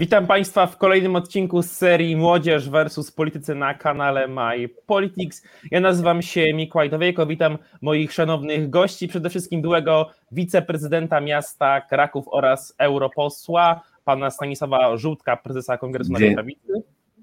Witam 0.00 0.26
Państwa 0.26 0.66
w 0.66 0.76
kolejnym 0.76 1.16
odcinku 1.16 1.62
z 1.62 1.70
serii 1.70 2.16
Młodzież 2.16 2.70
versus 2.70 3.12
Politycy 3.12 3.54
na 3.54 3.74
kanale 3.74 4.28
My 4.28 4.68
Politics. 4.86 5.42
Ja 5.70 5.80
nazywam 5.80 6.22
się 6.22 6.54
Mikołaj 6.54 6.90
Dowiejko, 6.90 7.26
witam 7.26 7.58
moich 7.82 8.12
szanownych 8.12 8.70
gości, 8.70 9.08
przede 9.08 9.30
wszystkim 9.30 9.62
byłego 9.62 10.10
wiceprezydenta 10.32 11.20
miasta 11.20 11.80
Kraków 11.80 12.24
oraz 12.28 12.74
europosła, 12.78 13.80
pana 14.04 14.30
Stanisława 14.30 14.96
Żółtka, 14.96 15.36
prezesa 15.36 15.78
Kongresu 15.78 16.12
Narodowego 16.12 16.34
Prawicy. 16.34 16.72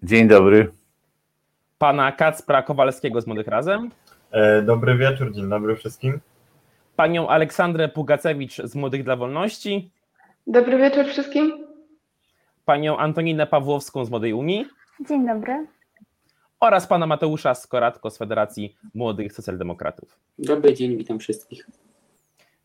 Dzień 0.04 0.28
dobry. 0.28 0.72
Pana 1.78 2.12
Kacpra 2.12 2.62
Kowalskiego 2.64 3.22
z 3.22 3.28
Młodych 3.28 3.48
Razem. 3.48 3.92
E, 4.32 4.62
dobry 4.62 4.98
wieczór, 4.98 5.32
dzień 5.34 5.50
dobry 5.50 5.76
wszystkim. 5.76 6.20
Panią 6.96 7.28
Aleksandrę 7.28 7.90
Pugacewicz 7.90 8.58
z 8.58 8.76
Młodych 8.76 9.04
dla 9.04 9.16
Wolności. 9.16 9.92
Dobry 10.48 10.78
wieczór 10.78 11.06
wszystkim 11.06 11.67
panią 12.68 12.98
Antoninę 12.98 13.48
Pawłowską 13.48 14.06
z 14.06 14.10
Młodej 14.10 14.34
Unii. 14.34 14.66
Dzień 15.08 15.28
dobry. 15.28 15.68
Oraz 16.60 16.88
pana 16.88 17.08
Mateusza 17.08 17.56
Skoratko 17.56 18.10
z 18.10 18.18
Federacji 18.18 18.76
Młodych 18.94 19.34
Socjaldemokratów. 19.34 20.20
Dobry 20.40 20.74
dzień, 20.74 20.98
witam 20.98 21.20
wszystkich. 21.20 21.68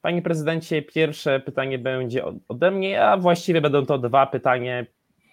Panie 0.01 0.23
prezydencie, 0.23 0.83
pierwsze 0.83 1.41
pytanie 1.41 1.79
będzie 1.79 2.25
ode 2.49 2.71
mnie, 2.71 3.05
a 3.05 3.17
właściwie 3.17 3.61
będą 3.61 3.87
to 3.87 3.99
dwa 3.99 4.27
pytania. 4.27 4.85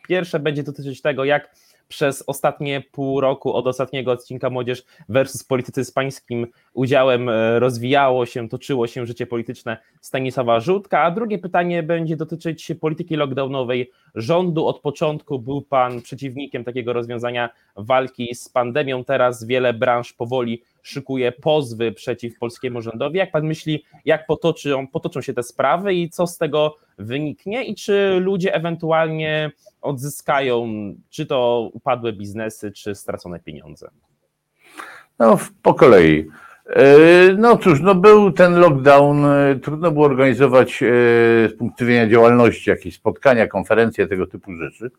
Pierwsze 0.07 0.39
będzie 0.39 0.63
dotyczyć 0.63 1.01
tego, 1.01 1.23
jak 1.25 1.55
przez 1.89 2.23
ostatnie 2.27 2.81
pół 2.91 3.21
roku 3.21 3.53
od 3.53 3.67
ostatniego 3.67 4.11
odcinka 4.11 4.49
Młodzież 4.49 4.83
versus 5.09 5.43
Politycy 5.43 5.85
z 5.85 5.91
pańskim 5.91 6.47
udziałem 6.73 7.29
e, 7.29 7.59
rozwijało 7.59 8.25
się, 8.25 8.49
toczyło 8.49 8.87
się 8.87 9.05
życie 9.05 9.25
polityczne 9.27 9.77
Stanisława 10.01 10.59
Żółtka, 10.59 11.01
a 11.01 11.11
drugie 11.11 11.39
pytanie 11.39 11.83
będzie 11.83 12.15
dotyczyć 12.15 12.71
polityki 12.81 13.15
lockdownowej 13.15 13.91
rządu. 14.15 14.67
Od 14.67 14.79
początku 14.79 15.39
był 15.39 15.61
pan 15.61 16.01
przeciwnikiem 16.01 16.63
takiego 16.63 16.93
rozwiązania 16.93 17.49
walki 17.75 18.35
z 18.35 18.49
pandemią, 18.49 19.03
teraz 19.03 19.45
wiele 19.45 19.73
branż 19.73 20.13
powoli 20.13 20.63
szykuje 20.89 21.31
pozwy 21.31 21.91
przeciw 21.91 22.39
polskiemu 22.39 22.81
rządowi. 22.81 23.17
Jak 23.17 23.31
pan 23.31 23.45
myśli, 23.45 23.83
jak 24.05 24.25
potoczą, 24.25 24.87
potoczą 24.87 25.21
się 25.21 25.33
te 25.33 25.43
sprawy 25.43 25.93
i 25.93 26.09
co 26.09 26.27
z 26.27 26.37
tego 26.37 26.75
wyniknie 26.97 27.63
i 27.63 27.75
czy 27.75 28.19
ludzie 28.21 28.53
ewentualnie 28.53 29.51
odzyskają, 29.81 30.67
czy 31.09 31.25
to 31.25 31.69
upadłe 31.73 32.13
biznesy, 32.13 32.71
czy 32.71 32.95
stracone 32.95 33.39
pieniądze? 33.39 33.89
No, 35.19 35.37
po 35.61 35.73
kolei. 35.73 36.29
E, 36.69 37.33
no 37.37 37.57
cóż, 37.57 37.81
no 37.81 37.95
był 37.95 38.31
ten 38.31 38.53
lockdown, 38.53 39.25
e, 39.25 39.59
trudno 39.61 39.91
było 39.91 40.05
organizować 40.05 40.83
e, 40.83 40.85
z 41.49 41.57
punktu 41.57 41.85
widzenia 41.85 42.07
działalności 42.07 42.69
jakieś 42.69 42.95
spotkania, 42.95 43.47
konferencje, 43.47 44.07
tego 44.07 44.27
typu 44.27 44.55
rzeczy. 44.55 44.91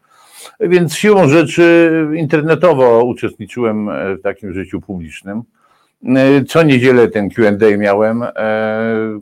Więc 0.61 0.95
siłą 0.95 1.29
rzeczy 1.29 1.91
internetowo 2.15 3.05
uczestniczyłem 3.05 3.89
w 4.19 4.23
takim 4.23 4.53
życiu 4.53 4.81
publicznym. 4.81 5.43
Co 6.49 6.63
niedzielę 6.63 7.09
ten 7.09 7.31
QA 7.31 7.77
miałem, 7.79 8.25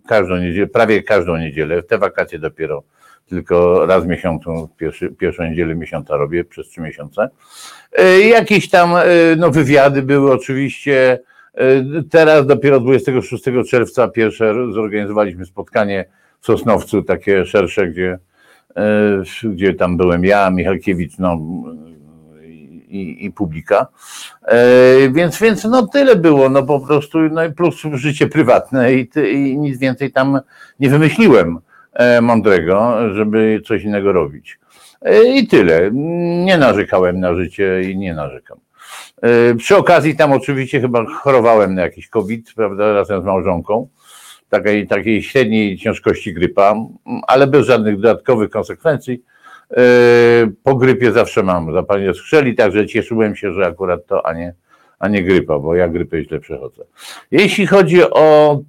każdą 0.09 0.37
niedzielę, 0.37 0.67
prawie 0.67 1.03
każdą 1.03 1.37
niedzielę, 1.37 1.83
te 1.83 1.99
wakacje 1.99 2.39
dopiero 2.39 2.83
tylko 3.29 3.87
raz 3.87 4.05
w 4.05 4.07
miesiącu, 4.07 4.69
pierwszy, 4.77 5.09
pierwszą 5.09 5.45
niedzielę 5.45 5.75
miesiąca 5.75 6.17
robię 6.17 6.45
przez 6.45 6.69
trzy 6.69 6.81
miesiące. 6.81 7.29
Jakieś 8.29 8.71
tam 8.71 8.95
no, 9.37 9.51
wywiady 9.51 10.03
były 10.03 10.33
oczywiście, 10.33 11.19
E, 11.59 12.03
teraz 12.11 12.47
dopiero 12.47 12.81
26 12.81 13.45
czerwca 13.71 14.09
pierwsze 14.09 14.55
zorganizowaliśmy 14.73 15.45
spotkanie 15.45 16.05
w 16.41 16.47
Sosnowcu, 16.47 17.03
takie 17.03 17.47
szersze, 17.47 17.89
gdzie, 17.89 18.19
e, 18.77 19.23
gdzie 19.45 19.75
tam 19.75 19.97
byłem 19.97 20.25
ja, 20.25 20.51
Michalkiewicz, 20.51 21.19
no 21.19 21.39
i, 22.91 23.25
i 23.25 23.31
publika. 23.31 23.87
E, 24.43 24.57
więc, 25.11 25.41
więc 25.41 25.65
no 25.65 25.87
tyle 25.87 26.17
było, 26.17 26.49
no 26.49 26.63
po 26.63 26.81
prostu, 26.81 27.19
no 27.19 27.45
i 27.45 27.53
plus 27.53 27.83
życie 27.93 28.27
prywatne 28.27 28.95
i, 28.95 29.11
i 29.35 29.59
nic 29.59 29.79
więcej 29.79 30.13
tam 30.13 30.41
nie 30.81 30.91
wymyśliłem 30.91 31.59
mądrego, 32.23 32.97
żeby 33.15 33.61
coś 33.67 33.83
innego 33.85 34.13
robić. 34.13 34.59
I 35.35 35.47
tyle. 35.47 35.91
Nie 36.45 36.59
narzekałem 36.59 37.21
na 37.21 37.35
życie 37.35 37.83
i 37.83 37.97
nie 37.97 38.15
narzekam. 38.15 38.59
E, 39.23 39.55
przy 39.55 39.77
okazji 39.77 40.17
tam 40.17 40.33
oczywiście 40.33 40.81
chyba 40.81 41.05
chorowałem 41.05 41.75
na 41.75 41.83
jakiś 41.83 42.09
COVID, 42.09 42.53
prawda, 42.57 42.93
razem 42.93 43.23
z 43.23 43.25
małżonką, 43.25 43.89
takiej, 44.49 44.87
takiej 44.87 45.23
średniej 45.23 45.79
ciężkości 45.79 46.35
grypa, 46.35 46.75
ale 47.27 47.47
bez 47.47 47.67
żadnych 47.67 47.97
dodatkowych 47.97 48.51
konsekwencji. 48.51 49.23
E, 49.77 49.83
po 50.63 50.75
grypie 50.75 51.13
zawsze 51.13 51.43
mam 51.43 51.73
zapalenie 51.73 52.15
skrzeli, 52.15 52.55
także 52.55 52.87
cieszyłem 52.87 53.37
się, 53.37 53.53
że 53.53 53.67
akurat 53.67 54.07
to, 54.07 54.27
a 54.27 54.33
nie, 54.33 54.55
a 54.99 55.09
nie 55.09 55.23
grypa, 55.23 55.59
bo 55.59 55.75
ja 55.75 55.89
grypę 55.89 56.25
źle 56.25 56.41
przechodzę. 56.41 56.85
Jeśli 57.31 57.67
chodzi 57.67 58.03
o 58.03 58.61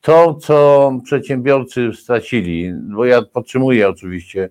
to, 0.00 0.34
co 0.34 0.92
przedsiębiorcy 1.04 1.90
stracili, 1.94 2.72
bo 2.74 3.04
ja 3.04 3.22
podtrzymuję 3.22 3.88
oczywiście 3.88 4.48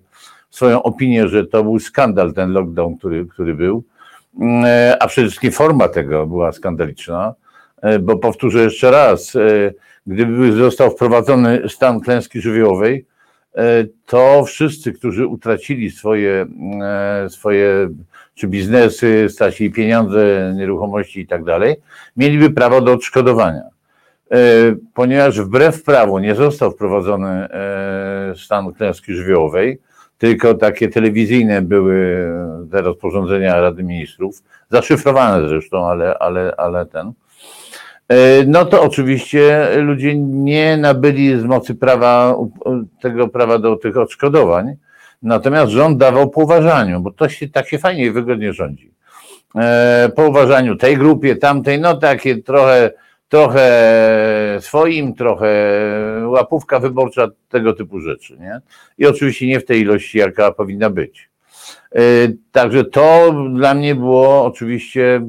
swoją 0.50 0.82
opinię, 0.82 1.28
że 1.28 1.46
to 1.46 1.64
był 1.64 1.78
skandal 1.78 2.32
ten 2.32 2.52
lockdown, 2.52 2.98
który, 2.98 3.26
który 3.26 3.54
był, 3.54 3.84
E, 4.42 4.96
a 5.00 5.06
przede 5.06 5.28
wszystkim 5.28 5.52
forma 5.52 5.88
tego 5.88 6.26
była 6.26 6.52
skandaliczna, 6.52 7.34
e, 7.82 7.98
bo 7.98 8.16
powtórzę 8.16 8.62
jeszcze 8.62 8.90
raz, 8.90 9.32
gdyby 10.06 10.52
został 10.52 10.90
wprowadzony 10.90 11.62
stan 11.68 12.00
klęski 12.00 12.40
żywiołowej, 12.40 13.06
to 14.06 14.44
wszyscy, 14.44 14.92
którzy 14.92 15.26
utracili 15.26 15.90
swoje, 15.90 16.46
swoje 17.28 17.88
czy 18.34 18.48
biznesy, 18.48 19.26
stracili 19.28 19.70
pieniądze, 19.70 20.52
nieruchomości 20.56 21.20
i 21.20 21.26
tak 21.26 21.44
dalej, 21.44 21.76
mieliby 22.16 22.50
prawo 22.50 22.80
do 22.80 22.92
odszkodowania. 22.92 23.62
Ponieważ 24.94 25.40
wbrew 25.40 25.82
prawu 25.82 26.18
nie 26.18 26.34
został 26.34 26.70
wprowadzony 26.70 27.48
stan 28.36 28.72
klęski 28.72 29.14
żywiołowej, 29.14 29.78
tylko 30.18 30.54
takie 30.54 30.88
telewizyjne 30.88 31.62
były 31.62 32.28
te 32.70 32.82
rozporządzenia 32.82 33.60
Rady 33.60 33.82
Ministrów, 33.82 34.42
zaszyfrowane 34.70 35.48
zresztą, 35.48 35.86
ale, 35.86 36.18
ale, 36.18 36.54
ale 36.56 36.86
ten. 36.86 37.12
E, 38.08 38.44
no 38.46 38.64
to 38.64 38.82
oczywiście 38.82 39.68
ludzie 39.76 40.18
nie 40.18 40.76
nabyli 40.76 41.40
z 41.40 41.44
mocy 41.44 41.74
prawa, 41.74 42.36
tego 43.00 43.28
prawa 43.28 43.58
do 43.58 43.76
tych 43.76 43.96
odszkodowań, 43.96 44.76
natomiast 45.22 45.72
rząd 45.72 45.98
dawał 45.98 46.30
po 46.30 46.40
uważaniu, 46.40 47.00
bo 47.00 47.10
to 47.10 47.28
się 47.28 47.48
tak 47.48 47.68
się 47.68 47.78
fajnie 47.78 48.06
i 48.06 48.10
wygodnie 48.10 48.52
rządzi. 48.52 48.94
E, 49.56 50.10
po 50.16 50.28
uważaniu 50.28 50.76
tej 50.76 50.96
grupie, 50.96 51.36
tamtej, 51.36 51.80
no 51.80 51.96
takie 51.96 52.42
trochę 52.42 52.90
trochę 53.28 54.58
swoim, 54.60 55.14
trochę 55.14 55.48
łapówka 56.26 56.78
wyborcza, 56.78 57.28
tego 57.48 57.72
typu 57.72 58.00
rzeczy. 58.00 58.36
Nie? 58.40 58.60
I 58.98 59.06
oczywiście 59.06 59.46
nie 59.46 59.60
w 59.60 59.64
tej 59.64 59.80
ilości, 59.80 60.18
jaka 60.18 60.52
powinna 60.52 60.90
być. 60.90 61.30
E, 61.92 62.00
także 62.52 62.84
to 62.84 63.34
dla 63.54 63.74
mnie 63.74 63.94
było 63.94 64.44
oczywiście 64.44 65.20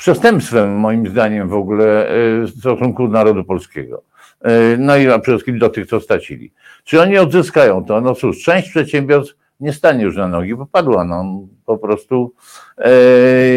przestępstwem, 0.00 0.76
moim 0.76 1.08
zdaniem, 1.08 1.48
w 1.48 1.54
ogóle 1.54 2.08
e, 2.08 2.12
w 2.40 2.50
stosunku 2.58 3.08
do 3.08 3.12
narodu 3.12 3.44
polskiego. 3.44 4.02
E, 4.40 4.76
no 4.78 4.96
i 4.96 5.06
przede 5.06 5.22
wszystkim 5.22 5.58
do 5.58 5.68
tych, 5.68 5.86
co 5.86 6.00
stracili. 6.00 6.52
Czy 6.84 7.00
oni 7.00 7.18
odzyskają 7.18 7.84
to? 7.84 8.00
No 8.00 8.14
cóż, 8.14 8.42
część 8.42 8.70
przedsiębiorstw 8.70 9.36
nie 9.60 9.72
stanie 9.72 10.04
już 10.04 10.16
na 10.16 10.28
nogi, 10.28 10.54
bo 10.54 10.66
padła. 10.66 11.04
No, 11.04 11.24
po 11.66 11.78
prostu 11.78 12.34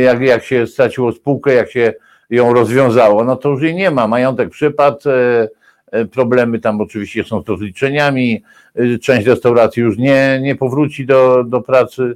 jak, 0.03 0.21
jak 0.21 0.43
się 0.43 0.67
straciło 0.67 1.11
spółkę, 1.11 1.53
jak 1.53 1.71
się 1.71 1.93
ją 2.29 2.53
rozwiązało, 2.53 3.23
no 3.23 3.35
to 3.35 3.49
już 3.49 3.61
jej 3.61 3.75
nie 3.75 3.91
ma. 3.91 4.07
Majątek 4.07 4.49
przypadł, 4.49 5.09
e, 5.09 5.49
e, 5.91 6.05
problemy 6.05 6.59
tam 6.59 6.81
oczywiście 6.81 7.23
są 7.23 7.41
z 7.41 7.49
rozliczeniami, 7.49 8.43
e, 8.75 8.97
część 8.99 9.27
restauracji 9.27 9.83
już 9.83 9.97
nie, 9.97 10.39
nie 10.41 10.55
powróci 10.55 11.05
do, 11.05 11.43
do 11.43 11.61
pracy, 11.61 12.13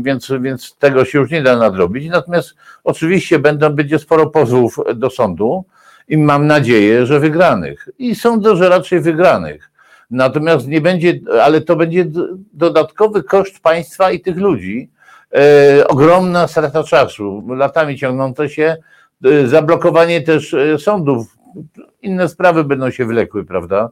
więc, 0.00 0.32
więc 0.40 0.76
tego 0.76 1.04
się 1.04 1.18
już 1.18 1.30
nie 1.30 1.42
da 1.42 1.56
nadrobić. 1.56 2.08
Natomiast 2.08 2.54
oczywiście 2.84 3.38
będą, 3.38 3.70
będzie 3.70 3.98
sporo 3.98 4.26
pozwów 4.26 4.76
do 4.94 5.10
sądu 5.10 5.64
i 6.08 6.18
mam 6.18 6.46
nadzieję, 6.46 7.06
że 7.06 7.20
wygranych. 7.20 7.88
I 7.98 8.14
sądzę, 8.14 8.56
że 8.56 8.68
raczej 8.68 9.00
wygranych. 9.00 9.70
Natomiast 10.10 10.68
nie 10.68 10.80
będzie, 10.80 11.20
ale 11.42 11.60
to 11.60 11.76
będzie 11.76 12.04
dodatkowy 12.52 13.22
koszt 13.22 13.60
państwa 13.60 14.10
i 14.10 14.20
tych 14.20 14.36
ludzi, 14.36 14.90
E, 15.34 15.88
ogromna 15.88 16.48
strata 16.48 16.84
czasu, 16.84 17.44
latami 17.48 17.98
ciągnące 17.98 18.48
się, 18.48 18.76
e, 19.24 19.46
zablokowanie 19.46 20.20
też 20.20 20.54
e, 20.54 20.78
sądów, 20.78 21.36
inne 22.02 22.28
sprawy 22.28 22.64
będą 22.64 22.90
się 22.90 23.04
wlekły, 23.04 23.44
prawda? 23.44 23.90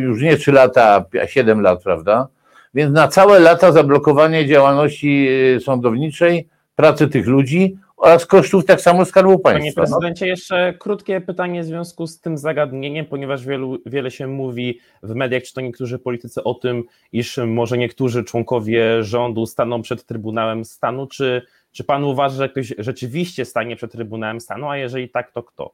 Już 0.00 0.22
nie 0.22 0.36
3 0.36 0.52
lata, 0.52 1.04
a 1.22 1.26
7 1.26 1.60
lat, 1.60 1.82
prawda? 1.82 2.28
Więc 2.74 2.94
na 2.94 3.08
całe 3.08 3.38
lata 3.40 3.72
zablokowanie 3.72 4.46
działalności 4.46 5.28
sądowniczej, 5.60 6.48
pracy 6.76 7.08
tych 7.08 7.26
ludzi 7.26 7.76
oraz 7.96 8.26
kosztów 8.26 8.64
tak 8.64 8.80
samo 8.80 9.04
Skarbu 9.04 9.38
Panie 9.38 9.58
Państwa. 9.60 9.82
No, 9.82 9.86
prezydencie, 9.86 10.26
jeszcze 10.26 10.74
krótkie 10.78 11.20
pytanie 11.20 11.62
w 11.62 11.66
związku 11.66 12.06
z 12.06 12.20
tym 12.20 12.38
zagadnieniem, 12.38 13.06
ponieważ 13.06 13.46
wielu, 13.46 13.78
wiele 13.86 14.10
się 14.10 14.26
mówi 14.26 14.78
w 15.02 15.14
mediach, 15.14 15.42
czy 15.42 15.54
to 15.54 15.60
niektórzy 15.60 15.98
politycy 15.98 16.44
o 16.44 16.54
tym, 16.54 16.84
iż 17.12 17.38
może 17.46 17.78
niektórzy 17.78 18.24
członkowie 18.24 19.02
rządu 19.02 19.46
staną 19.46 19.82
przed 19.82 20.06
Trybunałem 20.06 20.64
Stanu. 20.64 21.06
Czy, 21.06 21.42
czy 21.72 21.84
pan 21.84 22.04
uważa, 22.04 22.36
że 22.36 22.48
ktoś 22.48 22.74
rzeczywiście 22.78 23.44
stanie 23.44 23.76
przed 23.76 23.92
Trybunałem 23.92 24.40
Stanu, 24.40 24.68
a 24.68 24.76
jeżeli 24.76 25.08
tak, 25.08 25.32
to 25.32 25.42
kto? 25.42 25.70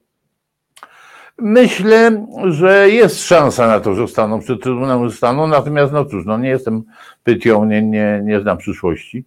Myślę, 1.38 2.26
że 2.44 2.90
jest 2.90 3.26
szansa 3.26 3.66
na 3.66 3.80
to, 3.80 3.94
że 3.94 4.08
staną 4.08 4.40
przed 4.40 4.62
Trybunałem 4.62 5.10
Stanu, 5.10 5.46
natomiast 5.46 5.92
no 5.92 6.04
cóż, 6.04 6.26
no 6.26 6.38
nie 6.38 6.48
jestem 6.48 6.82
pytią, 7.24 7.64
nie, 7.64 7.82
nie, 7.82 8.20
nie 8.24 8.40
znam 8.40 8.58
przyszłości, 8.58 9.24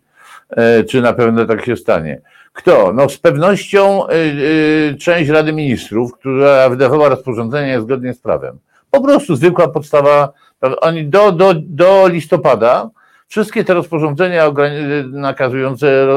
e, 0.50 0.84
czy 0.84 1.02
na 1.02 1.14
pewno 1.14 1.46
tak 1.46 1.66
się 1.66 1.76
stanie. 1.76 2.22
Kto? 2.54 2.94
No 2.94 3.10
z 3.10 3.18
pewnością 3.18 4.08
y, 4.08 4.14
y, 4.14 4.98
część 5.00 5.30
Rady 5.30 5.54
Ministrów, 5.54 6.14
która 6.14 6.70
wydawała 6.70 7.10
rozporządzenia 7.10 7.82
zgodnie 7.82 8.14
z 8.14 8.20
prawem. 8.20 8.60
Po 8.92 9.02
prostu 9.02 9.36
zwykła 9.36 9.68
podstawa, 9.68 10.34
oni 10.82 11.06
do, 11.06 11.32
do, 11.32 11.54
do 11.58 12.08
listopada 12.08 12.90
wszystkie 13.28 13.64
te 13.64 13.74
rozporządzenia 13.74 14.52
nakazujące 15.12 16.08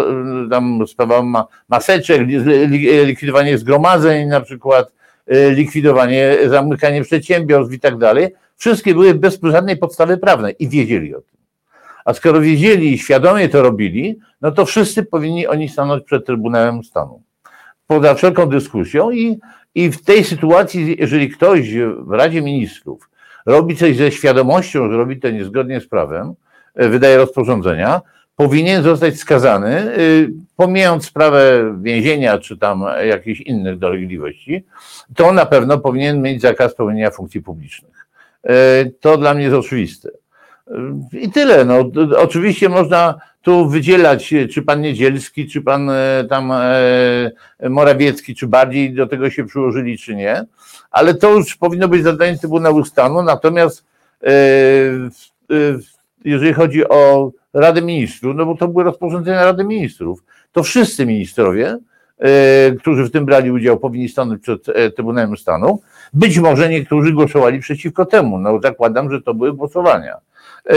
tam 0.50 0.86
sprawę 0.86 1.22
ma, 1.22 1.46
maseczek, 1.68 2.20
li, 2.20 2.36
li, 2.66 3.04
likwidowanie 3.06 3.58
zgromadzeń 3.58 4.28
na 4.28 4.40
przykład, 4.40 4.92
likwidowanie, 5.30 6.38
zamykanie 6.46 7.02
przedsiębiorstw 7.02 7.74
i 7.74 7.80
tak 7.80 7.98
dalej, 7.98 8.28
wszystkie 8.56 8.94
były 8.94 9.14
bez 9.14 9.40
żadnej 9.42 9.76
podstawy 9.76 10.18
prawnej 10.18 10.54
i 10.58 10.68
wiedzieli 10.68 11.14
o 11.14 11.20
tym. 11.20 11.38
A 12.04 12.14
skoro 12.14 12.40
wiedzieli 12.40 12.92
i 12.92 12.98
świadomie 12.98 13.48
to 13.48 13.62
robili, 13.62 14.18
no 14.40 14.50
to 14.50 14.66
wszyscy 14.66 15.02
powinni 15.02 15.46
oni 15.46 15.68
stanąć 15.68 16.04
przed 16.04 16.26
Trybunałem 16.26 16.84
Stanu. 16.84 17.22
Poza 17.86 18.14
wszelką 18.14 18.46
dyskusją 18.46 19.10
i, 19.10 19.38
i 19.74 19.90
w 19.90 20.04
tej 20.04 20.24
sytuacji, 20.24 20.96
jeżeli 20.98 21.30
ktoś 21.30 21.74
w 21.98 22.10
Radzie 22.10 22.42
Ministrów 22.42 23.10
robi 23.46 23.76
coś 23.76 23.96
ze 23.96 24.12
świadomością, 24.12 24.90
że 24.90 24.96
robi 24.96 25.20
to 25.20 25.30
niezgodnie 25.30 25.80
z 25.80 25.88
prawem, 25.88 26.34
wydaje 26.74 27.16
rozporządzenia, 27.16 28.00
powinien 28.36 28.82
zostać 28.82 29.16
skazany, 29.18 29.98
y, 29.98 30.30
pomijając 30.56 31.04
sprawę 31.06 31.74
więzienia 31.82 32.38
czy 32.38 32.58
tam 32.58 32.84
jakichś 33.08 33.40
innych 33.40 33.78
dolegliwości, 33.78 34.64
to 35.16 35.32
na 35.32 35.46
pewno 35.46 35.78
powinien 35.78 36.22
mieć 36.22 36.40
zakaz 36.42 36.74
pełnienia 36.74 37.10
funkcji 37.10 37.42
publicznych. 37.42 38.06
E, 38.44 38.84
To 39.00 39.16
dla 39.18 39.34
mnie 39.34 39.44
jest 39.44 39.56
oczywiste. 39.56 40.08
I 41.12 41.30
tyle. 41.30 41.64
No, 41.64 41.90
oczywiście 42.18 42.68
można 42.68 43.14
tu 43.42 43.68
wydzielać, 43.68 44.34
czy 44.50 44.62
pan 44.62 44.80
Niedzielski, 44.80 45.48
czy 45.48 45.62
pan 45.62 45.90
e, 45.90 46.24
tam 46.28 46.52
e, 46.52 47.30
Morawiecki, 47.70 48.34
czy 48.34 48.46
bardziej 48.46 48.94
do 48.94 49.06
tego 49.06 49.30
się 49.30 49.44
przyłożyli, 49.46 49.98
czy 49.98 50.14
nie, 50.14 50.44
ale 50.90 51.14
to 51.14 51.30
już 51.30 51.56
powinno 51.56 51.88
być 51.88 52.02
zadanie 52.02 52.38
Trybunału 52.38 52.84
Stanu. 52.84 53.22
Natomiast 53.22 53.78
e, 53.80 53.84
w- 55.48 56.01
jeżeli 56.24 56.52
chodzi 56.52 56.88
o 56.88 57.32
Radę 57.54 57.82
Ministrów, 57.82 58.36
no 58.36 58.46
bo 58.46 58.56
to 58.56 58.68
były 58.68 58.84
rozporządzenia 58.84 59.44
Rady 59.44 59.64
Ministrów, 59.64 60.24
to 60.52 60.62
wszyscy 60.62 61.06
ministrowie, 61.06 61.78
e, 62.18 62.72
którzy 62.72 63.04
w 63.04 63.10
tym 63.10 63.24
brali 63.24 63.50
udział, 63.50 63.78
powinni 63.78 64.08
stanąć 64.08 64.42
przed 64.42 64.68
e, 64.68 64.90
Trybunałem 64.90 65.36
Stanu. 65.36 65.80
Być 66.12 66.38
może 66.38 66.68
niektórzy 66.68 67.12
głosowali 67.12 67.60
przeciwko 67.60 68.06
temu. 68.06 68.38
No 68.38 68.60
zakładam, 68.60 69.10
że 69.10 69.22
to 69.22 69.34
były 69.34 69.52
głosowania. 69.52 70.16
E, 70.70 70.74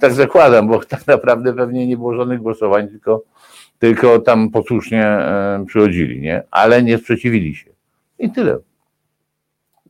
Tak 0.00 0.12
zakładam, 0.12 0.68
bo 0.68 0.84
tak 0.84 1.06
naprawdę 1.06 1.52
pewnie 1.54 1.86
nie 1.86 1.96
było 1.96 2.14
żadnych 2.14 2.40
głosowań, 2.40 2.88
tylko, 2.88 3.22
tylko 3.78 4.18
tam 4.18 4.50
posłusznie 4.50 5.18
przychodzili, 5.66 6.20
nie? 6.20 6.42
Ale 6.50 6.82
nie 6.82 6.98
sprzeciwili 6.98 7.54
się. 7.54 7.70
I 8.18 8.30
tyle. 8.30 8.58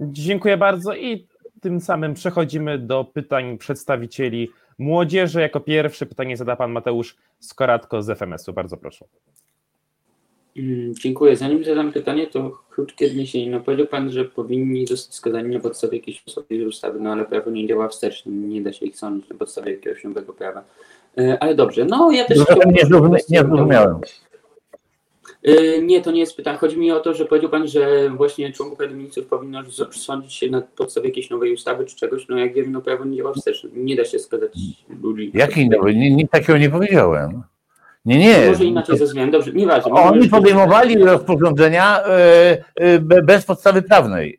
Dziękuję 0.00 0.56
bardzo 0.56 0.94
i 0.94 1.26
tym 1.66 1.80
samym 1.80 2.14
przechodzimy 2.14 2.78
do 2.78 3.04
pytań 3.04 3.58
przedstawicieli 3.58 4.50
młodzieży. 4.78 5.40
Jako 5.40 5.60
pierwszy 5.60 6.06
pytanie 6.06 6.36
zada 6.36 6.56
pan 6.56 6.72
Mateusz 6.72 7.16
Skoratko 7.40 8.02
z 8.02 8.10
FMS-u. 8.18 8.52
Bardzo 8.52 8.76
proszę. 8.76 9.04
Mm, 10.56 10.94
Dziękuję. 10.94 11.36
Zanim 11.36 11.64
zadam 11.64 11.92
pytanie, 11.92 12.26
to 12.26 12.62
krótkie 12.70 13.06
odniesienie. 13.06 13.50
No 13.50 13.60
powiedział 13.60 13.86
Pan, 13.86 14.10
że 14.10 14.24
powinni 14.24 14.86
zostać 14.86 15.14
skazani 15.14 15.54
na 15.54 15.60
podstawie 15.60 15.98
jakiejś 15.98 16.22
osobnej 16.26 16.66
ustawy, 16.66 17.00
no 17.00 17.12
ale 17.12 17.24
prawo 17.24 17.50
nie 17.50 17.66
działa 17.66 17.88
wstecznie, 17.88 18.32
nie 18.32 18.62
da 18.62 18.72
się 18.72 18.86
ich 18.86 18.96
sądzić 18.96 19.28
na 19.30 19.36
podstawie 19.36 19.72
jakiegoś 19.72 20.04
nowego 20.04 20.32
prawa. 20.32 20.64
E, 21.18 21.38
Ale 21.42 21.54
dobrze, 21.54 21.84
no 21.84 22.10
ja 22.10 22.24
też... 22.24 22.38
Nie 22.66 22.84
zrozumie- 22.84 23.20
nie 23.30 23.38
zrozumiałem. 23.40 24.00
E, 25.46 25.82
Nie, 25.82 26.00
to 26.02 26.10
nie 26.10 26.20
jest 26.20 26.36
pytanie. 26.36 26.58
Chodzi 26.58 26.78
mi 26.78 26.92
o 26.92 27.00
to, 27.00 27.14
że 27.14 27.24
powiedział 27.24 27.50
Pan, 27.50 27.68
że 27.68 28.10
właśnie 28.10 28.52
członków 28.52 28.80
Rady 28.80 28.94
Ministrów 28.94 29.26
powinno 29.26 29.62
sądzić 29.92 30.32
się 30.34 30.50
na 30.50 30.60
podstawie 30.60 31.08
jakiejś 31.08 31.30
nowej 31.30 31.54
ustawy 31.54 31.84
czy 31.84 31.96
czegoś. 31.96 32.28
No 32.28 32.38
jak 32.38 32.54
wiemy, 32.54 32.68
no 32.70 32.80
prawo 32.80 33.04
nie 33.04 33.16
działa 33.16 33.32
wstecznie. 33.32 33.70
Nie 33.72 33.96
da 33.96 34.04
się 34.04 34.18
skazać 34.18 34.52
ludzi. 35.02 35.30
Jaki 35.34 35.68
nowy? 35.68 35.94
Nie, 35.94 36.10
nic 36.10 36.30
takiego 36.30 36.58
nie 36.58 36.70
powiedziałem. 36.70 37.42
Nie, 38.04 38.18
nie. 38.18 38.48
Może 38.48 38.64
inaczej 38.64 38.98
zrozumiałem. 38.98 39.30
Dobrze, 39.30 39.52
nieważne. 39.52 39.92
Oni 39.92 40.28
podejmowali 40.28 40.98
rozporządzenia 40.98 42.00
e, 42.04 42.64
e, 42.74 42.98
be- 42.98 43.22
bez 43.22 43.44
podstawy 43.44 43.82
prawnej. 43.82 44.38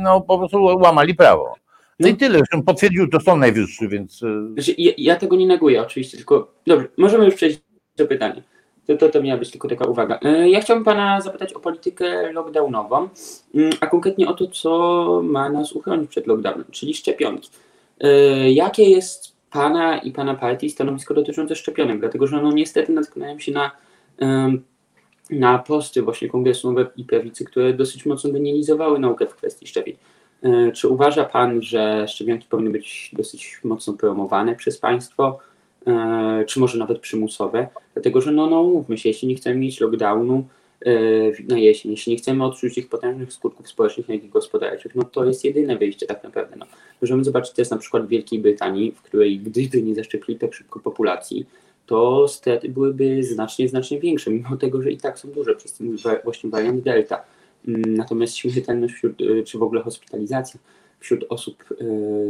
No 0.00 0.20
po 0.20 0.38
prostu 0.38 0.64
łamali 0.64 1.14
prawo. 1.14 1.54
No 2.00 2.08
i 2.08 2.14
tyle. 2.16 2.38
Zresztą 2.38 2.62
potwierdził 2.62 3.08
to 3.08 3.20
Sąd 3.20 3.40
Najwyższy, 3.40 3.88
więc 3.88 4.18
Znaczy, 4.54 4.74
ja, 4.78 4.92
ja 4.98 5.16
tego 5.16 5.36
nie 5.36 5.46
neguję 5.46 5.82
oczywiście, 5.82 6.16
tylko 6.16 6.52
dobrze, 6.66 6.86
możemy 6.96 7.24
już 7.24 7.34
przejść 7.34 7.58
do 7.96 8.06
pytania. 8.06 8.42
To, 8.90 8.96
to, 8.96 9.08
to 9.08 9.22
miała 9.22 9.38
być 9.38 9.50
tylko 9.50 9.68
taka 9.68 9.84
uwaga. 9.84 10.18
E, 10.22 10.48
Ja 10.50 10.60
chciałbym 10.60 10.84
Pana 10.84 11.20
zapytać 11.20 11.52
o 11.52 11.60
politykę 11.60 12.32
lockdownową, 12.32 13.08
mm, 13.54 13.70
a 13.80 13.86
konkretnie 13.86 14.28
o 14.28 14.34
to, 14.34 14.46
co 14.46 15.20
ma 15.24 15.48
nas 15.48 15.72
uchronić 15.72 16.10
przed 16.10 16.26
lockdownem, 16.26 16.64
czyli 16.70 16.94
szczepionki. 16.94 17.50
E, 18.00 18.52
Jakie 18.52 18.90
jest 18.90 19.36
Pana 19.50 19.98
i 19.98 20.12
Pana 20.12 20.34
partii 20.34 20.70
stanowisko 20.70 21.14
dotyczące 21.14 21.56
szczepionek? 21.56 22.00
Dlatego, 22.00 22.26
że 22.26 22.42
no 22.42 22.52
niestety 22.52 22.92
natknąłem 22.92 23.40
się 23.40 23.52
na, 23.52 23.70
na 25.30 25.58
posty 25.58 26.02
właśnie 26.02 26.28
Kongresu 26.28 26.74
i 26.96 27.04
Prawicy, 27.04 27.44
które 27.44 27.72
dosyć 27.72 28.06
mocno 28.06 28.30
denializowały 28.30 28.98
naukę 28.98 29.26
w 29.26 29.34
kwestii 29.34 29.66
szczepień. 29.66 29.96
E, 30.42 30.72
Czy 30.72 30.88
uważa 30.88 31.24
Pan, 31.24 31.62
że 31.62 32.08
szczepionki 32.08 32.46
powinny 32.48 32.70
być 32.70 33.10
dosyć 33.12 33.60
mocno 33.64 33.92
promowane 33.92 34.54
przez 34.56 34.78
państwo, 34.78 35.38
czy 36.46 36.60
może 36.60 36.78
nawet 36.78 36.98
przymusowe? 36.98 37.68
Dlatego, 37.94 38.20
że 38.20 38.32
no, 38.32 38.46
no 38.46 38.62
mówmy 38.62 38.98
się, 38.98 39.08
jeśli 39.08 39.28
nie 39.28 39.34
chcemy 39.34 39.56
mieć 39.56 39.80
lockdownu 39.80 40.44
e, 40.86 40.92
na 41.48 41.58
jesień, 41.58 41.90
jeśli 41.90 42.12
nie 42.12 42.18
chcemy 42.18 42.44
odczuć 42.44 42.74
tych 42.74 42.88
potężnych 42.88 43.32
skutków 43.32 43.68
społecznych, 43.68 44.08
jak 44.08 44.24
i 44.24 44.28
gospodarczych, 44.28 44.94
no 44.94 45.04
to 45.04 45.24
jest 45.24 45.44
jedyne 45.44 45.76
wyjście 45.76 46.06
tak 46.06 46.24
naprawdę. 46.24 46.56
No. 46.56 46.66
Możemy 47.02 47.24
zobaczyć 47.24 47.52
teraz 47.52 47.70
na 47.70 47.78
przykład 47.78 48.06
w 48.06 48.08
Wielkiej 48.08 48.38
Brytanii, 48.38 48.92
w 48.92 49.02
której 49.02 49.38
gdyby 49.38 49.82
nie 49.82 49.94
zaszczepili 49.94 50.38
tak 50.38 50.54
szybko 50.54 50.80
populacji, 50.80 51.46
to 51.86 52.28
straty 52.28 52.68
byłyby 52.68 53.22
znacznie, 53.22 53.68
znacznie 53.68 54.00
większe, 54.00 54.30
mimo 54.30 54.56
tego, 54.56 54.82
że 54.82 54.90
i 54.90 54.96
tak 54.96 55.18
są 55.18 55.28
duże 55.28 55.56
przez 55.56 55.72
ten 55.72 55.96
właśnie 56.24 56.50
wariant 56.50 56.82
Delta. 56.82 57.24
Mm, 57.68 57.94
Natomiast 57.94 58.36
śmiertelność 58.36 58.94
wśród, 58.94 59.20
y, 59.20 59.44
czy 59.44 59.58
w 59.58 59.62
ogóle 59.62 59.82
hospitalizacja 59.82 60.60
wśród 61.00 61.24
osób 61.28 61.64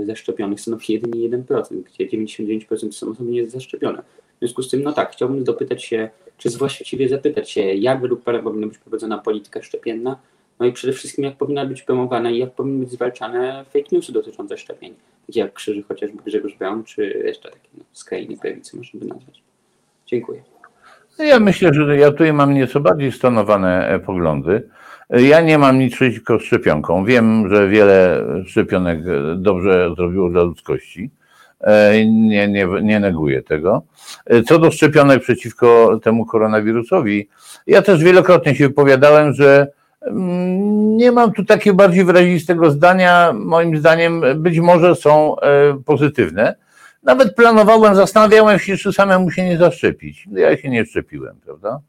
y, 0.03 0.07
zaszczepionych 0.07 0.61
stanowi 0.61 0.93
jedynie 0.93 1.31
1%, 1.31 1.83
gdzie 1.83 2.07
99% 2.07 2.67
to 2.67 2.93
są 2.93 3.11
osoby 3.11 3.31
niezaszczepione. 3.31 4.03
W 4.37 4.39
związku 4.39 4.62
z 4.62 4.71
tym, 4.71 4.83
no 4.83 4.93
tak, 4.93 5.12
chciałbym 5.12 5.45
dopytać 5.45 5.85
się, 5.85 6.11
czy 6.39 6.50
właściwie 6.50 7.09
zapytać 7.09 7.50
się, 7.50 7.61
jak 7.61 8.00
według 8.00 8.23
Pana 8.23 8.43
powinna 8.43 8.67
być 8.67 8.79
prowadzona 8.79 9.19
polityka 9.19 9.62
szczepienna, 9.62 10.17
no 10.61 10.67
i 10.67 10.73
przede 10.73 10.93
wszystkim 10.93 11.25
jak 11.25 11.37
powinna 11.37 11.67
być 11.67 11.83
promowana 11.83 12.31
i 12.31 12.39
jak 12.39 12.50
powinny 12.50 12.79
być 12.79 12.91
zwalczane 12.91 13.65
fake 13.65 13.87
newsy 13.93 14.12
dotyczące 14.12 14.59
szczepień, 14.59 14.95
takie 15.27 15.41
jak 15.41 15.53
krzyży 15.53 15.83
chociażby 15.83 16.23
Grzegorz 16.23 16.55
Braun, 16.55 16.85
czy 16.85 17.23
jeszcze 17.25 17.50
takie 17.50 17.69
no, 17.79 17.85
skrajnej 17.93 18.37
prawicy 18.37 18.77
można 18.77 19.00
by 19.00 19.07
nazwać. 19.07 19.43
Dziękuję. 20.07 20.43
Ja 21.19 21.41
myślę, 21.41 21.75
że 21.75 21.97
ja 21.97 22.11
tutaj 22.11 22.33
mam 22.33 22.55
nieco 22.55 22.81
bardziej 22.81 23.12
stonowane 23.12 23.89
e, 23.89 23.99
poglądy. 23.99 24.69
Ja 25.11 25.40
nie 25.40 25.59
mam 25.59 25.79
nic 25.79 25.95
przeciwko 25.95 26.38
szczepionkom. 26.38 27.05
Wiem, 27.05 27.49
że 27.55 27.69
wiele 27.69 28.25
szczepionek 28.47 28.99
dobrze 29.37 29.90
zrobiło 29.97 30.31
dla 30.31 30.43
ludzkości. 30.43 31.11
E, 31.61 32.05
Nie, 32.07 32.49
nie, 32.49 32.67
nie 32.83 33.00
neguję 33.00 33.43
tego. 33.43 33.83
E, 34.26 34.43
Co 34.43 34.59
do 34.59 34.71
szczepionek 34.71 35.23
przeciwko 35.23 36.00
temu 36.02 36.26
koronawirusowi, 36.26 37.29
ja 37.67 37.83
też 37.83 38.05
wielokrotnie 38.05 38.55
się 38.55 38.69
wypowiadałem, 38.69 39.33
że 39.33 39.67
mm, 40.02 40.97
nie 40.97 41.12
mam 41.12 41.33
tu 41.33 41.45
takiego 41.45 41.76
bardziej 41.76 42.05
wyrazistego 42.05 42.71
zdania. 42.71 43.33
Moim 43.35 43.76
zdaniem 43.76 44.23
być 44.37 44.59
może 44.61 44.95
są 44.95 45.40
e, 45.40 45.79
pozytywne. 45.85 46.55
Nawet 47.02 47.35
planowałem, 47.35 47.95
zastanawiałem 47.95 48.59
się, 48.59 48.76
czy 48.76 48.93
samemu 48.93 49.31
się 49.31 49.45
nie 49.45 49.59
zaszczepić. 49.59 50.29
Ja 50.33 50.57
się 50.57 50.69
nie 50.69 50.87
szczepiłem, 50.87 51.37
prawda? 51.45 51.81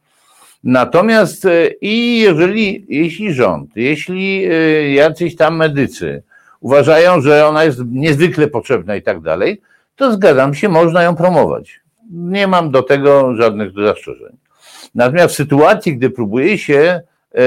Natomiast 0.63 1.46
e, 1.46 1.68
i 1.82 2.20
jeżeli, 2.20 2.86
jeśli 2.89 3.34
rząd, 3.34 3.72
jeśli 3.75 4.46
e, 4.46 4.91
jacyś 4.91 5.36
tam 5.36 5.56
medycy 5.56 6.24
uważają, 6.60 7.22
że 7.22 7.48
ona 7.48 7.63
jest 7.63 7.80
niezwykle 7.86 8.48
potrzebna 8.48 8.96
i 8.96 9.01
tak 9.01 9.22
dalej, 9.22 9.62
to 9.96 10.12
zgadzam 10.12 10.53
się, 10.53 10.70
można 10.70 11.03
ją 11.03 11.15
promować. 11.15 11.82
Nie 12.12 12.48
mam 12.48 12.72
do 12.72 12.84
tego 12.84 13.36
żadnych 13.36 13.72
zastrzeżeń. 13.86 14.38
Natomiast 14.96 15.34
w 15.34 15.38
sytuacji, 15.38 15.98
gdy 15.98 16.10
próbuje 16.10 16.58
się 16.58 17.01
e, 17.36 17.41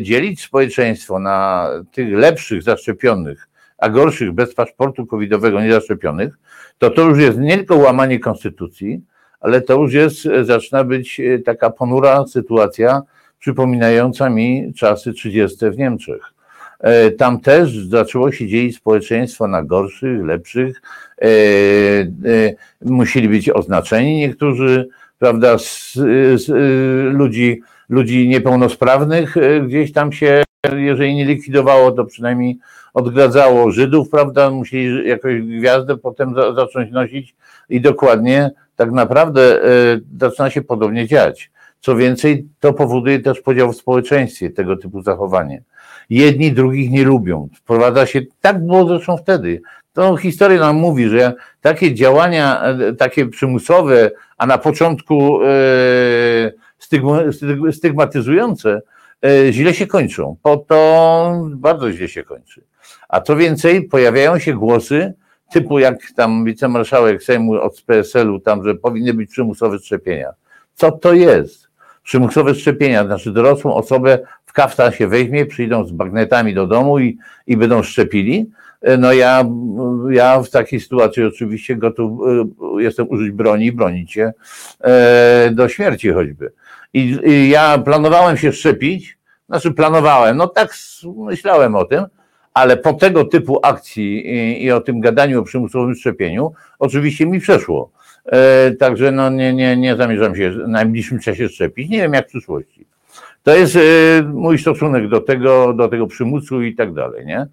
dzielić 0.00 0.42
społeczeństwo 0.42 1.18
na 1.18 1.68
tych 1.92 2.14
lepszych 2.14 2.62
zaszczepionych, 2.62 3.48
a 3.78 3.88
gorszych 3.88 4.32
bez 4.32 4.54
paszportu 4.54 5.06
covidowego 5.06 5.62
niezaszczepionych, 5.62 6.38
to 6.78 6.90
to 6.90 7.02
już 7.02 7.18
jest 7.18 7.38
nie 7.38 7.56
tylko 7.56 7.76
łamanie 7.76 8.18
konstytucji, 8.18 9.00
ale 9.40 9.60
to 9.60 9.82
już 9.82 9.92
jest, 9.92 10.28
zaczyna 10.42 10.84
być 10.84 11.20
e, 11.20 11.38
taka 11.38 11.70
ponura 11.70 12.26
sytuacja, 12.26 13.02
przypominająca 13.38 14.30
mi 14.30 14.72
czasy 14.74 15.12
30. 15.12 15.70
w 15.70 15.78
Niemczech. 15.78 16.22
E, 16.80 17.10
Tam 17.10 17.40
też 17.40 17.76
zaczęło 17.78 18.32
się 18.32 18.46
dzielić 18.46 18.76
społeczeństwo 18.76 19.48
na 19.48 19.62
gorszych, 19.62 20.24
lepszych. 20.24 20.82
E, 21.22 21.26
e, 21.26 22.54
Musieli 22.80 23.28
być 23.28 23.50
oznaczeni 23.50 24.16
niektórzy, 24.16 24.88
prawda, 25.18 25.58
z, 25.58 25.92
z, 26.34 26.48
ludzi, 27.14 27.60
ludzi 27.88 28.28
niepełnosprawnych 28.28 29.36
e, 29.36 29.60
gdzieś 29.60 29.92
tam 29.92 30.12
się, 30.12 30.42
jeżeli 30.76 31.14
nie 31.14 31.24
likwidowało, 31.24 31.92
to 31.92 32.04
przynajmniej 32.04 32.58
odgradzało 32.94 33.70
Żydów, 33.70 34.10
prawda, 34.10 34.50
musieli 34.50 35.08
jakąś 35.08 35.42
gwiazdę 35.42 35.96
potem 35.96 36.34
za, 36.34 36.54
zacząć 36.54 36.92
nosić 36.92 37.34
i 37.68 37.80
dokładnie 37.80 38.50
tak 38.80 38.92
naprawdę 38.92 39.64
e, 39.64 39.68
zaczyna 40.20 40.50
się 40.50 40.62
podobnie 40.62 41.06
dziać. 41.06 41.50
Co 41.80 41.96
więcej, 41.96 42.46
to 42.60 42.72
powoduje 42.72 43.20
też 43.20 43.40
podział 43.40 43.72
w 43.72 43.76
społeczeństwie, 43.76 44.50
tego 44.50 44.76
typu 44.76 45.02
zachowanie. 45.02 45.62
Jedni 46.10 46.52
drugich 46.52 46.90
nie 46.90 47.04
lubią. 47.04 47.48
Wprowadza 47.54 48.06
się, 48.06 48.20
tak 48.40 48.66
było 48.66 48.88
zresztą 48.88 49.16
wtedy. 49.16 49.62
To 49.92 50.16
historia 50.16 50.60
nam 50.60 50.76
mówi, 50.76 51.08
że 51.08 51.32
takie 51.60 51.94
działania, 51.94 52.62
e, 52.62 52.92
takie 52.92 53.26
przymusowe, 53.26 54.10
a 54.38 54.46
na 54.46 54.58
początku 54.58 55.40
styg- 56.78 57.72
stygmatyzujące, 57.72 58.80
źle 59.50 59.74
się 59.74 59.86
kończą. 59.86 60.36
Po 60.42 60.56
to 60.56 61.48
bardzo 61.54 61.92
źle 61.92 62.08
się 62.08 62.22
kończy. 62.22 62.62
A 63.08 63.20
co 63.20 63.36
więcej, 63.36 63.82
pojawiają 63.82 64.38
się 64.38 64.54
głosy, 64.54 65.14
typu 65.52 65.78
jak 65.78 65.98
tam 66.16 66.44
wicemarszałek 66.44 67.22
Sejmu 67.22 67.52
od 67.52 67.82
PSL-u, 67.82 68.40
tam, 68.40 68.64
że 68.64 68.74
powinny 68.74 69.14
być 69.14 69.30
przymusowe 69.30 69.78
szczepienia. 69.78 70.32
Co 70.74 70.92
to 70.92 71.12
jest? 71.12 71.70
Przymusowe 72.02 72.54
szczepienia, 72.54 73.04
znaczy 73.04 73.32
dorosłą 73.32 73.74
osobę 73.74 74.18
w 74.46 74.52
kaftan 74.52 74.92
się 74.92 75.08
weźmie, 75.08 75.46
przyjdą 75.46 75.84
z 75.84 75.92
bagnetami 75.92 76.54
do 76.54 76.66
domu 76.66 76.98
i, 76.98 77.18
i 77.46 77.56
będą 77.56 77.82
szczepili. 77.82 78.50
E, 78.80 78.96
No 78.96 79.12
ja, 79.12 79.44
ja 80.10 80.42
w 80.42 80.50
takiej 80.50 80.80
sytuacji 80.80 81.24
oczywiście 81.24 81.76
gotów 81.76 82.20
e, 82.78 82.82
jestem 82.82 83.08
użyć 83.08 83.30
broni 83.30 83.66
i 83.66 83.72
bronić 83.72 84.12
się 84.12 84.32
e, 84.80 85.50
do 85.52 85.68
śmierci 85.68 86.10
choćby. 86.10 86.52
I, 86.94 87.18
I 87.24 87.48
ja 87.48 87.78
planowałem 87.78 88.36
się 88.36 88.52
szczepić, 88.52 89.18
znaczy 89.48 89.72
planowałem, 89.72 90.36
no 90.36 90.46
tak 90.46 90.74
myślałem 91.16 91.74
o 91.74 91.84
tym, 91.84 92.04
ale 92.54 92.76
po 92.76 92.92
tego 92.92 93.24
typu 93.24 93.60
akcji 93.62 94.26
i, 94.34 94.64
i 94.64 94.72
o 94.72 94.80
tym 94.80 95.00
gadaniu 95.00 95.40
o 95.40 95.42
przymusowym 95.42 95.94
szczepieniu, 95.94 96.52
oczywiście 96.78 97.26
mi 97.26 97.40
przeszło. 97.40 97.90
E, 98.26 98.70
także 98.70 99.12
no 99.12 99.30
nie, 99.30 99.54
nie, 99.54 99.76
nie 99.76 99.96
zamierzam 99.96 100.36
się 100.36 100.50
w 100.50 100.68
najbliższym 100.68 101.20
czasie 101.20 101.48
szczepić. 101.48 101.90
Nie 101.90 101.98
wiem 101.98 102.12
jak 102.12 102.26
w 102.26 102.28
przyszłości. 102.28 102.86
To 103.42 103.56
jest 103.56 103.76
e, 103.76 103.80
mój 104.22 104.58
stosunek 104.58 105.08
do 105.08 105.20
tego, 105.20 105.72
do 105.72 105.88
tego 105.88 106.06
przymusu 106.06 106.62
i 106.62 106.74
tak 106.74 106.94
dalej, 106.94 107.26
nie? 107.26 107.46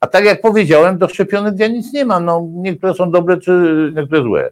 A 0.00 0.06
tak 0.06 0.24
jak 0.24 0.40
powiedziałem, 0.40 0.98
do 0.98 1.08
szczepionek 1.08 1.54
ja 1.58 1.68
nic 1.68 1.92
nie 1.92 2.04
mam. 2.04 2.24
No, 2.24 2.48
niektóre 2.52 2.94
są 2.94 3.10
dobre, 3.10 3.36
czy 3.36 3.52
niektóre 3.96 4.22
złe. 4.22 4.50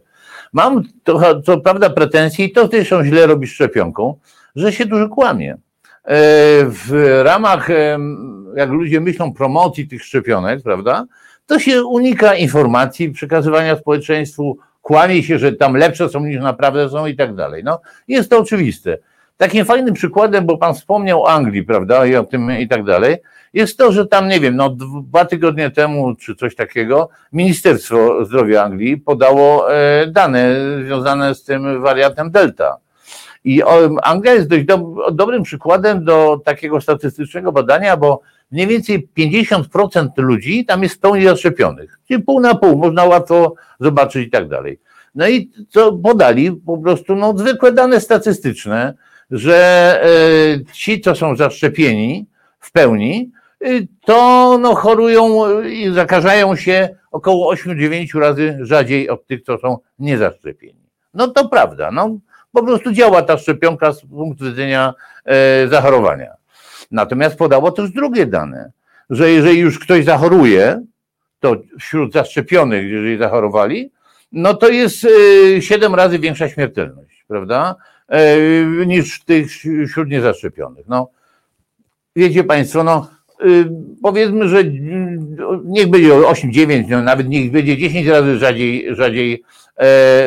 Mam 0.53 0.83
trochę, 1.03 1.41
co 1.41 1.57
prawda 1.57 1.89
pretensje 1.89 2.45
i 2.45 2.51
to 2.51 2.67
zresztą 2.67 3.03
źle 3.03 3.27
robi 3.27 3.47
szczepionką, 3.47 4.15
że 4.55 4.71
się 4.71 4.85
dużo 4.85 5.09
kłamie. 5.09 5.53
E, 5.53 5.57
W 6.65 7.19
ramach, 7.23 7.69
jak 8.55 8.69
ludzie 8.69 9.01
myślą, 9.01 9.33
promocji 9.33 9.87
tych 9.87 10.03
szczepionek, 10.03 10.63
prawda, 10.63 11.05
to 11.45 11.59
się 11.59 11.83
unika 11.83 12.35
informacji, 12.35 13.11
przekazywania 13.11 13.75
społeczeństwu, 13.75 14.57
kłamie 14.81 15.23
się, 15.23 15.39
że 15.39 15.53
tam 15.53 15.75
lepsze 15.75 16.09
są 16.09 16.19
niż 16.19 16.41
naprawdę 16.41 16.89
są 16.89 17.05
i 17.05 17.15
tak 17.15 17.35
dalej. 17.35 17.63
No, 17.63 17.81
jest 18.07 18.29
to 18.29 18.39
oczywiste. 18.39 18.97
Takim 19.37 19.65
fajnym 19.65 19.93
przykładem, 19.93 20.45
bo 20.45 20.57
pan 20.57 20.73
wspomniał 20.73 21.23
o 21.23 21.29
Anglii, 21.29 21.63
prawda, 21.63 22.05
i 22.05 22.15
o 22.15 22.23
tym 22.23 22.59
i 22.59 22.67
tak 22.67 22.83
dalej, 22.83 23.17
jest 23.53 23.77
to, 23.77 23.91
że 23.91 24.07
tam, 24.07 24.27
nie 24.27 24.39
wiem, 24.39 24.55
no 24.55 24.69
dwa 25.09 25.25
tygodnie 25.25 25.71
temu, 25.71 26.15
czy 26.15 26.35
coś 26.35 26.55
takiego, 26.55 27.09
Ministerstwo 27.33 28.25
Zdrowia 28.25 28.63
Anglii 28.63 28.97
podało 28.97 29.73
e, 29.73 30.07
dane 30.07 30.55
związane 30.85 31.35
z 31.35 31.43
tym 31.43 31.81
wariantem 31.81 32.31
Delta. 32.31 32.77
I 33.43 33.61
Anglia 34.03 34.33
jest 34.33 34.47
dość 34.47 34.65
dob 34.65 34.81
dobrym 35.11 35.43
przykładem 35.43 36.05
do 36.05 36.41
takiego 36.45 36.81
statystycznego 36.81 37.51
badania, 37.51 37.97
bo 37.97 38.21
mniej 38.51 38.67
więcej 38.67 39.09
50% 39.17 40.07
ludzi 40.17 40.65
tam 40.65 40.83
jest 40.83 40.95
w 40.95 40.99
pełni 40.99 41.23
zaszczepionych. 41.23 41.99
Czyli 42.07 42.23
pół 42.23 42.39
na 42.39 42.55
pół, 42.55 42.77
można 42.77 43.03
łatwo 43.05 43.53
zobaczyć 43.79 44.27
i 44.27 44.29
tak 44.29 44.47
dalej. 44.47 44.79
No 45.15 45.27
i 45.27 45.51
co 45.69 45.93
podali 45.93 46.51
po 46.51 46.77
prostu 46.77 47.15
no, 47.15 47.37
zwykłe 47.37 47.71
dane 47.71 48.01
statystyczne, 48.01 48.93
że 49.31 49.55
e, 50.03 50.73
ci, 50.73 51.01
co 51.01 51.15
są 51.15 51.35
zaszczepieni 51.35 52.25
w 52.59 52.71
pełni, 52.71 53.31
y, 53.65 53.87
to 54.05 54.57
no, 54.61 54.75
chorują 54.75 55.45
i 55.61 55.93
zakażają 55.93 56.55
się 56.55 56.89
około 57.11 57.53
8-9 57.53 58.19
razy 58.19 58.57
rzadziej 58.61 59.09
od 59.09 59.27
tych, 59.27 59.43
co 59.43 59.57
są 59.57 59.77
niezaszczepieni. 59.99 60.81
No 61.13 61.27
to 61.27 61.49
prawda, 61.49 61.91
no, 61.91 62.17
po 62.51 62.63
prostu 62.63 62.91
działa 62.91 63.21
ta 63.21 63.37
szczepionka 63.37 63.93
z 63.93 64.01
punktu 64.01 64.45
widzenia 64.45 64.93
e, 65.25 65.67
zachorowania. 65.67 66.40
Natomiast 66.91 67.35
podało 67.35 67.71
też 67.71 67.91
drugie 67.91 68.25
dane, 68.25 68.71
że 69.09 69.31
jeżeli 69.31 69.59
już 69.59 69.79
ktoś 69.79 70.05
zachoruje, 70.05 70.81
to 71.39 71.55
wśród 71.79 72.13
zaszczepionych, 72.13 72.91
jeżeli 72.91 73.17
zachorowali, 73.17 73.91
no 74.31 74.53
to 74.53 74.69
jest 74.69 75.07
e, 75.55 75.61
7 75.61 75.95
razy 75.95 76.19
większa 76.19 76.49
śmiertelność, 76.49 77.25
prawda? 77.27 77.75
E, 78.07 78.37
niż 78.85 79.23
tych 79.23 79.47
wśród 79.87 80.09
niezaszczepionych. 80.09 80.85
No, 80.87 81.09
wiecie 82.15 82.43
Państwo, 82.43 82.83
no 82.83 83.09
y, 83.45 83.69
powiedzmy, 84.01 84.49
że 84.49 84.59
y, 84.59 85.19
niech 85.65 85.87
będzie 85.87 86.09
8-9, 86.09 86.89
no, 86.89 87.01
nawet 87.01 87.29
niech 87.29 87.51
będzie 87.51 87.77
10 87.77 88.07
razy 88.07 88.37
rzadziej, 88.37 88.95
rzadziej, 88.95 89.43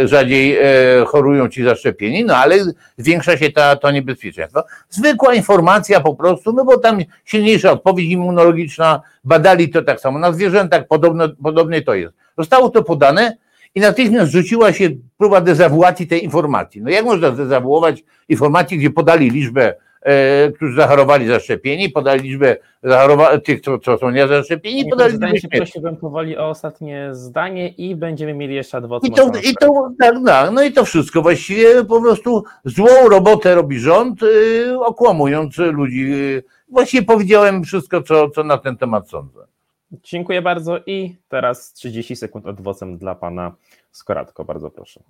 rzadziej 0.04 0.56
e, 0.56 1.04
chorują 1.06 1.48
ci 1.48 1.64
zaszczepieni, 1.64 2.24
no 2.24 2.36
ale 2.36 2.56
zwiększa 2.96 3.36
się 3.36 3.50
ta, 3.50 3.76
to 3.76 3.90
niebezpieczeństwo. 3.90 4.64
Zwykła 4.90 5.34
informacja 5.34 6.00
po 6.00 6.14
prostu, 6.14 6.52
no 6.52 6.64
bo 6.64 6.78
tam 6.78 6.98
silniejsza 7.24 7.72
odpowiedź 7.72 8.10
immunologiczna, 8.10 9.00
badali 9.24 9.68
to 9.68 9.82
tak 9.82 10.00
samo, 10.00 10.18
na 10.18 10.32
zwierzętach 10.32 10.86
podobno, 10.86 11.28
podobnie 11.42 11.82
to 11.82 11.94
jest. 11.94 12.14
Zostało 12.38 12.70
to 12.70 12.82
podane 12.82 13.36
i 13.74 13.80
natychmiast 13.80 14.32
rzuciła 14.32 14.72
się 14.72 14.90
próba 15.18 15.40
dezawuacji 15.40 16.06
tej 16.06 16.24
informacji. 16.24 16.82
No 16.82 16.90
jak 16.90 17.04
można 17.04 17.30
dezawuować 17.30 18.04
informacji, 18.28 18.78
gdzie 18.78 18.90
podali 18.90 19.30
liczbę 19.30 19.68
e, 19.68 19.74
którzy 20.54 20.76
zachorowali 20.76 21.26
zaszczepieni, 21.26 21.90
podali 21.90 22.22
liczbę 22.22 22.56
tych, 23.44 23.60
co, 23.60 23.78
co 23.78 23.98
są 23.98 24.10
niezaszczepieni, 24.10 24.90
podali 24.90 25.12
liczbę 25.12 25.28
śmierci. 25.28 25.48
prosiłbym 25.48 25.96
powoli 25.96 26.38
o 26.38 26.48
ostatnie 26.48 27.08
zdanie 27.12 27.68
i 27.68 27.96
będziemy 27.96 28.34
mieli 28.34 28.54
jeszcze 28.54 28.78
adwokat. 28.78 29.10
I 29.10 29.14
to, 29.14 29.26
i 29.50 29.54
to 29.60 29.90
tak, 30.00 30.14
tak, 30.26 30.50
no 30.52 30.62
i 30.62 30.72
to 30.72 30.84
wszystko 30.84 31.22
właściwie 31.22 31.84
po 31.84 32.00
prostu 32.00 32.44
złą 32.64 33.08
robotę 33.08 33.54
robi 33.54 33.78
rząd, 33.78 34.22
y, 34.22 34.78
okłamując 34.80 35.58
ludzi. 35.58 36.12
Właściwie 36.68 37.02
powiedziałem 37.02 37.64
wszystko, 37.64 38.02
co, 38.02 38.30
co 38.30 38.44
na 38.44 38.58
ten 38.58 38.76
temat 38.76 39.08
sądzę. 39.08 39.46
Dziękuję 40.02 40.42
bardzo 40.42 40.78
i 40.86 41.16
teraz 41.28 41.72
30 41.72 42.16
sekund 42.16 42.46
adwocem 42.46 42.98
dla 42.98 43.14
pana 43.14 43.54
Skoratko, 43.90 44.44
bardzo 44.44 44.70
proszę. 44.70 45.00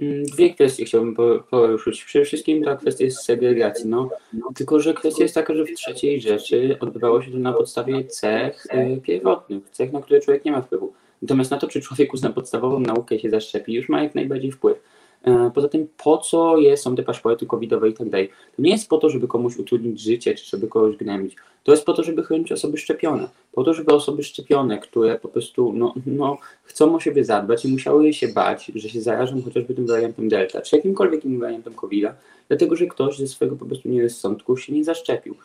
Mm, 0.00 0.24
Dwie 0.24 0.54
kwestie 0.54 0.84
chciałbym 0.84 1.14
po- 1.14 1.38
poruszyć. 1.50 2.04
Przede 2.04 2.24
wszystkim 2.24 2.64
ta 2.64 2.76
kwestia 2.76 3.04
jest 3.04 3.18
segregacji. 3.24 3.88
No, 3.88 4.08
tylko, 4.54 4.80
że 4.80 4.94
kwestia 4.94 5.22
jest 5.22 5.34
taka, 5.34 5.54
że 5.54 5.64
w 5.64 5.74
trzeciej 5.74 6.20
rzeczy 6.20 6.76
odbywało 6.80 7.22
się 7.22 7.30
to 7.30 7.38
na 7.38 7.52
podstawie 7.52 8.04
cech 8.04 8.66
y, 8.66 9.00
pierwotnych, 9.00 9.70
cech, 9.70 9.92
na 9.92 10.00
które 10.02 10.20
człowiek 10.20 10.44
nie 10.44 10.52
ma 10.52 10.62
wpływu. 10.62 10.92
Natomiast 11.22 11.50
na 11.50 11.58
to, 11.58 11.66
czy 11.68 11.80
człowiek 11.80 12.14
uzna 12.14 12.30
podstawową 12.32 12.80
naukę 12.80 13.18
się 13.18 13.30
zaszczepi, 13.30 13.72
już 13.72 13.88
ma 13.88 14.02
jak 14.02 14.14
najbardziej 14.14 14.52
wpływ. 14.52 14.78
E, 15.26 15.50
Poza 15.54 15.68
tym, 15.68 15.88
po 16.04 16.18
co 16.18 16.56
jest, 16.56 16.82
są 16.82 16.96
te 16.96 17.02
paszporty 17.02 17.46
covidowe 17.46 17.88
i 17.88 17.92
tak 17.94 18.10
dalej? 18.10 18.28
To 18.56 18.62
nie 18.62 18.70
jest 18.70 18.88
po 18.88 18.98
to, 18.98 19.10
żeby 19.10 19.28
komuś 19.28 19.56
utrudnić 19.56 20.00
życie, 20.00 20.34
czy 20.34 20.46
żeby 20.46 20.68
kogoś 20.68 20.96
gnębić. 20.96 21.36
To 21.64 21.72
jest 21.72 21.84
po 21.84 21.92
to, 21.92 22.02
żeby 22.02 22.22
chronić 22.22 22.52
osoby 22.52 22.78
szczepione. 22.78 23.28
Po 23.52 23.64
to, 23.64 23.74
żeby 23.74 23.94
osoby 23.94 24.22
szczepione, 24.22 24.78
które 24.78 25.18
po 25.18 25.28
prostu 25.28 25.72
no, 25.72 25.94
no, 26.06 26.38
chcą 26.64 26.94
o 26.96 27.00
siebie 27.00 27.24
zadbać 27.24 27.64
i 27.64 27.68
musiały 27.68 28.12
się 28.12 28.28
bać, 28.28 28.72
że 28.74 28.88
się 28.88 29.00
zarażą 29.00 29.42
chociażby 29.42 29.74
tym 29.74 29.86
wariantem 29.86 30.28
Delta, 30.28 30.62
czy 30.62 30.76
jakimkolwiek 30.76 31.24
innym 31.24 31.40
wariantem 31.40 31.74
COVID-a, 31.74 32.14
dlatego 32.48 32.76
że 32.76 32.86
ktoś 32.86 33.18
ze 33.18 33.26
swojego 33.26 33.56
po 33.56 33.66
prostu 33.66 33.88
nierozsądku 33.88 34.56
się 34.56 34.72
nie 34.72 34.84
zaszczepił. 34.84 35.36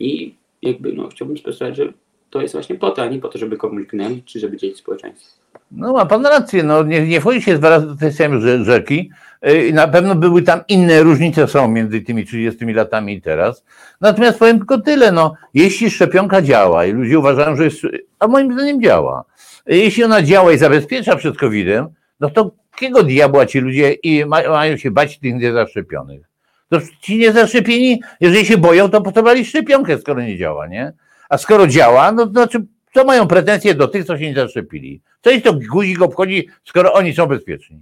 I 0.00 0.34
jakby 0.62 0.92
no, 0.92 1.08
chciałbym 1.08 1.38
sprostować, 1.38 1.76
że 1.76 1.92
to 2.32 2.40
jest 2.42 2.54
właśnie 2.54 2.76
po 2.76 2.90
to, 2.90 3.02
a 3.02 3.06
nie 3.06 3.18
po 3.18 3.28
to, 3.28 3.38
żeby 3.38 3.56
komuś 3.56 3.86
gnębić, 3.86 4.32
czy 4.32 4.40
żeby 4.40 4.56
dzielić 4.56 4.78
społeczeństwo. 4.78 5.28
No 5.70 5.92
ma 5.92 6.06
pan 6.06 6.26
rację, 6.26 6.62
no 6.62 6.82
nie, 6.82 7.06
nie 7.06 7.20
wchodzi 7.20 7.42
się 7.42 7.58
dwa 7.58 7.70
razy 7.70 7.86
do 7.86 7.96
tej 7.96 8.12
samej 8.12 8.38
rze- 8.40 8.64
rzeki. 8.64 9.10
Yy, 9.42 9.72
Na 9.72 9.88
pewno 9.88 10.14
były 10.14 10.42
tam 10.42 10.60
inne 10.68 11.02
różnice 11.02 11.48
są 11.48 11.68
między 11.68 12.00
tymi 12.00 12.26
30 12.26 12.64
latami 12.64 13.14
i 13.14 13.20
teraz. 13.22 13.64
Natomiast 14.00 14.38
powiem 14.38 14.58
tylko 14.58 14.80
tyle, 14.80 15.12
no, 15.12 15.34
jeśli 15.54 15.90
szczepionka 15.90 16.42
działa 16.42 16.86
i 16.86 16.92
ludzie 16.92 17.18
uważają, 17.18 17.56
że 17.56 17.64
jest, 17.64 17.78
a 18.18 18.26
moim 18.28 18.52
zdaniem 18.52 18.82
działa, 18.82 19.24
jeśli 19.66 20.04
ona 20.04 20.22
działa 20.22 20.52
i 20.52 20.58
zabezpiecza 20.58 21.16
przed 21.16 21.36
COVID-em, 21.38 21.86
no 22.20 22.30
to 22.30 22.50
jakiego 22.72 23.02
diabła 23.02 23.46
ci 23.46 23.58
ludzie 23.60 23.92
i 23.92 24.24
ma, 24.24 24.48
mają 24.48 24.76
się 24.76 24.90
bać 24.90 25.18
tych 25.18 25.34
niezaszczepionych? 25.34 26.22
To 26.68 26.78
ci 27.00 27.18
niezaszczepieni, 27.18 28.02
jeżeli 28.20 28.46
się 28.46 28.58
boją, 28.58 28.90
to 28.90 29.00
po 29.00 29.12
co 29.12 29.22
brali 29.22 29.44
szczepionkę, 29.44 29.98
skoro 29.98 30.22
nie 30.22 30.38
działa, 30.38 30.66
nie? 30.66 30.92
A 31.32 31.38
skoro 31.38 31.66
działa, 31.66 32.12
no 32.12 32.26
to 32.26 32.32
znaczy, 32.32 32.66
co 32.94 33.04
mają 33.04 33.28
pretensje 33.28 33.74
do 33.74 33.88
tych, 33.88 34.04
co 34.04 34.18
się 34.18 34.24
nie 34.24 34.34
zaszczepili? 34.34 35.02
Co 35.20 35.30
ich 35.30 35.42
to 35.42 35.52
guzik 35.72 36.02
obchodzi, 36.02 36.48
skoro 36.64 36.92
oni 36.92 37.14
są 37.14 37.26
bezpieczni? 37.26 37.80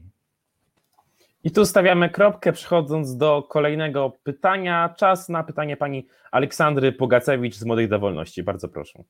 I 1.45 1.51
tu 1.51 1.67
stawiamy 1.67 2.11
kropkę, 2.11 2.53
przechodząc 2.53 3.17
do 3.17 3.43
kolejnego 3.43 4.13
pytania. 4.23 4.95
Czas 4.97 5.29
na 5.29 5.43
pytanie 5.43 5.77
pani 5.77 6.07
Aleksandry 6.31 6.93
Pogacewicz 6.93 7.55
z 7.55 7.65
Młodych 7.65 7.89
do 7.89 7.99
Wolności. 7.99 8.43
Bardzo 8.43 8.69
proszę. 8.69 9.03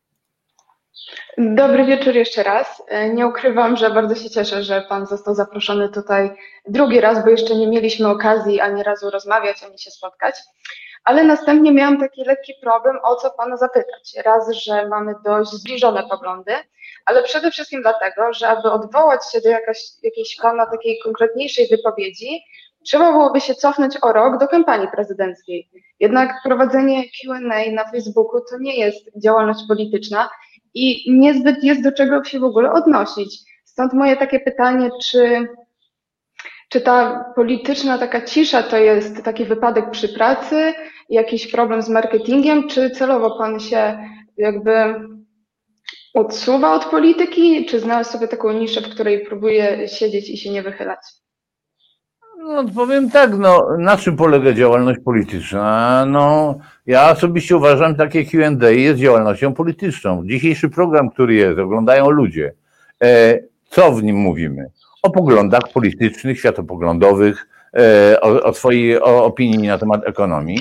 Dobry 1.38 1.84
wieczór 1.84 2.14
jeszcze 2.14 2.42
raz. 2.42 2.82
Nie 3.14 3.26
ukrywam, 3.26 3.76
że 3.76 3.90
bardzo 3.90 4.14
się 4.14 4.30
cieszę, 4.30 4.62
że 4.62 4.82
Pan 4.88 5.06
został 5.06 5.34
zaproszony 5.34 5.88
tutaj 5.88 6.30
drugi 6.68 7.00
raz, 7.00 7.24
bo 7.24 7.30
jeszcze 7.30 7.56
nie 7.56 7.68
mieliśmy 7.68 8.08
okazji 8.08 8.60
ani 8.60 8.82
razu 8.82 9.10
rozmawiać, 9.10 9.62
ani 9.62 9.78
się 9.78 9.90
spotkać. 9.90 10.34
Ale 11.04 11.24
następnie 11.24 11.72
miałam 11.72 12.00
taki 12.00 12.24
lekki 12.24 12.54
problem, 12.62 12.98
o 13.02 13.16
co 13.16 13.30
Pana 13.30 13.56
zapytać. 13.56 14.14
Raz, 14.24 14.50
że 14.50 14.88
mamy 14.88 15.14
dość 15.24 15.50
zbliżone 15.50 16.02
poglądy, 16.10 16.52
ale 17.04 17.22
przede 17.22 17.50
wszystkim 17.50 17.82
dlatego, 17.82 18.32
że 18.32 18.48
aby 18.48 18.70
odwołać 18.70 19.32
się 19.32 19.40
do 19.40 19.48
jakaś, 19.48 19.78
jakiejś 20.02 20.36
Pana 20.42 20.66
takiej 20.66 20.98
konkretniejszej 21.04 21.68
wypowiedzi, 21.68 22.44
trzeba 22.84 23.12
byłoby 23.12 23.40
się 23.40 23.54
cofnąć 23.54 23.96
o 24.02 24.12
rok 24.12 24.38
do 24.38 24.48
kampanii 24.48 24.88
prezydenckiej. 24.88 25.70
Jednak 26.00 26.34
prowadzenie 26.44 27.02
Q&A 27.02 27.70
na 27.72 27.90
Facebooku 27.90 28.40
to 28.50 28.58
nie 28.58 28.76
jest 28.76 29.10
działalność 29.22 29.60
polityczna, 29.68 30.28
i 30.74 31.12
niezbyt 31.12 31.64
jest 31.64 31.82
do 31.82 31.92
czego 31.92 32.24
się 32.24 32.40
w 32.40 32.44
ogóle 32.44 32.72
odnosić. 32.72 33.38
Stąd 33.64 33.92
moje 33.92 34.16
takie 34.16 34.40
pytanie, 34.40 34.90
czy, 35.02 35.48
czy 36.70 36.80
ta 36.80 37.24
polityczna 37.36 37.98
taka 37.98 38.20
cisza 38.20 38.62
to 38.62 38.76
jest 38.76 39.22
taki 39.22 39.44
wypadek 39.44 39.90
przy 39.90 40.08
pracy, 40.08 40.74
jakiś 41.08 41.52
problem 41.52 41.82
z 41.82 41.88
marketingiem, 41.88 42.68
czy 42.68 42.90
celowo 42.90 43.38
pan 43.38 43.60
się 43.60 43.98
jakby 44.36 44.94
odsuwa 46.14 46.74
od 46.74 46.84
polityki, 46.84 47.66
czy 47.66 47.80
znalazł 47.80 48.12
sobie 48.12 48.28
taką 48.28 48.52
niszę, 48.52 48.80
w 48.80 48.88
której 48.88 49.26
próbuje 49.26 49.88
siedzieć 49.88 50.30
i 50.30 50.36
się 50.36 50.50
nie 50.50 50.62
wychylać? 50.62 51.00
No 52.38 52.64
powiem 52.74 53.10
tak, 53.10 53.38
no 53.38 53.66
na 53.78 53.96
czym 53.96 54.16
polega 54.16 54.52
działalność 54.52 55.00
polityczna? 55.04 56.04
No 56.06 56.54
ja 56.86 57.10
osobiście 57.10 57.56
uważam, 57.56 57.94
takie 57.94 58.24
Q&A 58.24 58.70
jest 58.70 59.00
działalnością 59.00 59.54
polityczną. 59.54 60.26
Dzisiejszy 60.26 60.68
program, 60.68 61.10
który 61.10 61.34
jest, 61.34 61.58
oglądają 61.58 62.10
ludzie. 62.10 62.52
E, 63.02 63.38
co 63.70 63.92
w 63.92 64.02
nim 64.02 64.16
mówimy? 64.16 64.70
O 65.02 65.10
poglądach 65.10 65.62
politycznych, 65.74 66.38
światopoglądowych, 66.38 67.48
e, 67.76 68.20
o, 68.20 68.42
o 68.42 68.54
swojej 68.54 69.00
o 69.00 69.24
opinii 69.24 69.68
na 69.68 69.78
temat 69.78 70.06
ekonomii. 70.06 70.58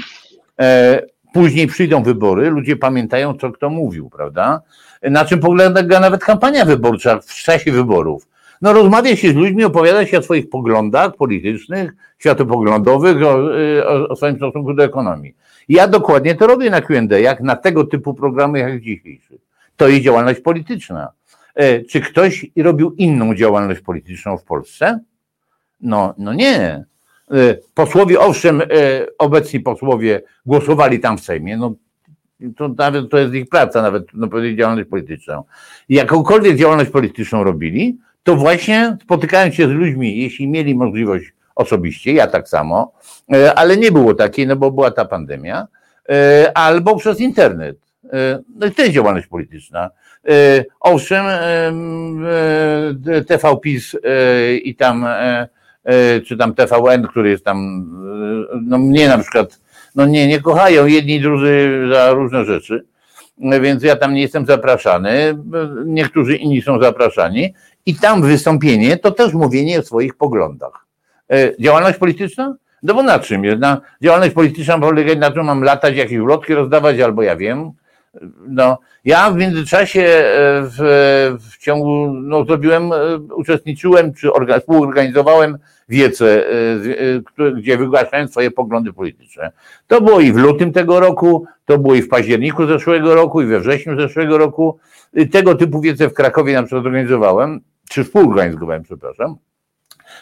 E, 0.59 1.01
później 1.33 1.67
przyjdą 1.67 2.03
wybory, 2.03 2.49
ludzie 2.49 2.75
pamiętają, 2.75 3.33
co 3.33 3.51
kto 3.51 3.69
mówił, 3.69 4.09
prawda? 4.09 4.61
Na 5.01 5.25
czym 5.25 5.39
polega 5.39 5.99
nawet 5.99 6.23
kampania 6.23 6.65
wyborcza 6.65 7.19
w 7.19 7.25
czasie 7.25 7.71
wyborów? 7.71 8.27
No 8.61 8.73
rozmawia 8.73 9.15
się 9.15 9.31
z 9.31 9.35
ludźmi, 9.35 9.63
opowiada 9.63 10.05
się 10.05 10.19
o 10.19 10.21
swoich 10.21 10.49
poglądach 10.49 11.15
politycznych, 11.15 11.91
światopoglądowych, 12.17 13.17
o, 13.23 13.59
y, 13.59 13.87
o, 13.87 14.07
o 14.07 14.15
swoim 14.15 14.35
stosunku 14.35 14.73
do 14.73 14.83
ekonomii. 14.83 15.35
Ja 15.69 15.87
dokładnie 15.87 16.35
to 16.35 16.47
robię 16.47 16.69
na 16.69 16.81
Q&A, 16.81 17.17
jak 17.17 17.41
na 17.41 17.55
tego 17.55 17.83
typu 17.83 18.13
programy 18.13 18.59
jak 18.59 18.81
dzisiejszy. 18.81 19.37
To 19.77 19.87
jest 19.87 20.01
działalność 20.01 20.39
polityczna. 20.39 21.11
E, 21.59 21.81
Czy 21.81 22.01
ktoś 22.01 22.45
robił 22.57 22.95
inną 22.97 23.35
działalność 23.35 23.81
polityczną 23.81 24.37
w 24.37 24.43
Polsce? 24.43 24.99
No, 25.81 26.13
no 26.17 26.33
nie. 26.33 26.85
E, 27.31 27.55
Posłowie, 27.73 28.19
owszem, 28.19 28.61
e, 28.61 28.65
obecni 29.17 29.59
posłowie 29.59 30.21
głosowali 30.45 30.99
tam 30.99 31.17
w 31.17 31.21
Sejmie, 31.21 31.57
no 31.57 31.73
to 32.57 32.67
nawet 32.67 33.09
to 33.09 33.17
jest 33.17 33.33
ich 33.33 33.49
praca, 33.49 33.81
nawet 33.81 34.03
no, 34.13 34.27
działalność 34.55 34.89
polityczną. 34.89 35.43
Jakąkolwiek 35.89 36.57
działalność 36.57 36.89
polityczną 36.89 37.43
robili, 37.43 37.97
to 38.23 38.35
właśnie 38.35 38.97
spotykając 39.03 39.55
się 39.55 39.67
z 39.67 39.71
ludźmi, 39.71 40.17
jeśli 40.17 40.47
mieli 40.47 40.75
możliwość 40.75 41.33
osobiście, 41.55 42.13
ja 42.13 42.27
tak 42.27 42.49
samo, 42.49 42.91
ale 43.55 43.77
nie 43.77 43.91
było 43.91 44.13
takiej, 44.13 44.47
no 44.47 44.55
bo 44.55 44.71
była 44.71 44.91
ta 44.91 45.05
pandemia, 45.05 45.67
albo 46.53 46.95
przez 46.95 47.19
internet. 47.19 47.88
E, 48.13 48.39
No 48.55 48.67
i 48.67 48.71
to 48.71 48.81
jest 48.81 48.93
działalność 48.93 49.27
polityczna. 49.27 49.89
E, 50.29 50.65
Owszem, 50.79 51.25
em, 51.27 52.25
e, 53.07 53.21
TV 53.21 53.57
PiS 53.57 53.95
i 54.63 54.75
tam, 54.75 55.05
czy 56.25 56.37
tam 56.37 56.55
TVN, 56.55 57.07
który 57.07 57.29
jest 57.29 57.45
tam, 57.45 57.85
no 58.61 58.77
mnie 58.77 59.07
na 59.07 59.17
przykład, 59.17 59.59
no 59.95 60.05
nie, 60.05 60.27
nie 60.27 60.41
kochają 60.41 60.85
jedni 60.85 61.15
i 61.15 61.21
drudzy 61.21 61.69
za 61.93 62.11
różne 62.11 62.45
rzeczy, 62.45 62.85
więc 63.61 63.83
ja 63.83 63.95
tam 63.95 64.13
nie 64.13 64.21
jestem 64.21 64.45
zapraszany, 64.45 65.37
niektórzy 65.85 66.35
inni 66.35 66.61
są 66.61 66.81
zapraszani 66.81 67.53
i 67.85 67.95
tam 67.95 68.21
wystąpienie 68.21 68.97
to 68.97 69.11
też 69.11 69.33
mówienie 69.33 69.79
o 69.79 69.83
swoich 69.83 70.15
poglądach. 70.15 70.85
Działalność 71.59 71.97
polityczna? 71.97 72.55
No 72.83 72.93
bo 72.93 73.03
na 73.03 73.19
czym? 73.19 73.59
Na, 73.59 73.81
działalność 74.01 74.33
polityczna 74.33 74.79
polega 74.79 75.15
na 75.15 75.31
tym, 75.31 75.45
mam 75.45 75.63
latać, 75.63 75.95
jakieś 75.95 76.19
ulotki 76.19 76.53
rozdawać, 76.53 76.99
albo 76.99 77.23
ja 77.23 77.35
wiem. 77.35 77.71
No, 78.47 78.77
ja 79.05 79.31
w 79.31 79.35
międzyczasie 79.35 80.01
e, 80.01 80.61
w, 80.61 80.77
w 81.51 81.57
ciągu, 81.57 82.13
no 82.13 82.45
zrobiłem, 82.45 82.93
e, 82.93 83.17
uczestniczyłem, 83.17 84.13
czy 84.13 84.33
orga, 84.33 84.59
współorganizowałem 84.59 85.57
wiece, 85.89 86.45
e, 87.37 87.51
gdzie 87.51 87.77
wygłaszałem 87.77 88.27
swoje 88.27 88.51
poglądy 88.51 88.93
polityczne. 88.93 89.51
To 89.87 90.01
było 90.01 90.19
i 90.19 90.31
w 90.31 90.37
lutym 90.37 90.73
tego 90.73 90.99
roku, 90.99 91.45
to 91.65 91.77
było 91.77 91.95
i 91.95 92.01
w 92.01 92.09
październiku 92.09 92.67
zeszłego 92.67 93.15
roku, 93.15 93.41
i 93.41 93.45
we 93.45 93.59
wrześniu 93.59 93.99
zeszłego 93.99 94.37
roku. 94.37 94.79
Tego 95.31 95.55
typu 95.55 95.81
wiece 95.81 96.09
w 96.09 96.13
Krakowie 96.13 96.53
na 96.53 96.63
przykład 96.63 96.85
organizowałem, 96.85 97.61
czy 97.89 98.03
współorganizowałem, 98.03 98.83
przepraszam. 98.83 99.37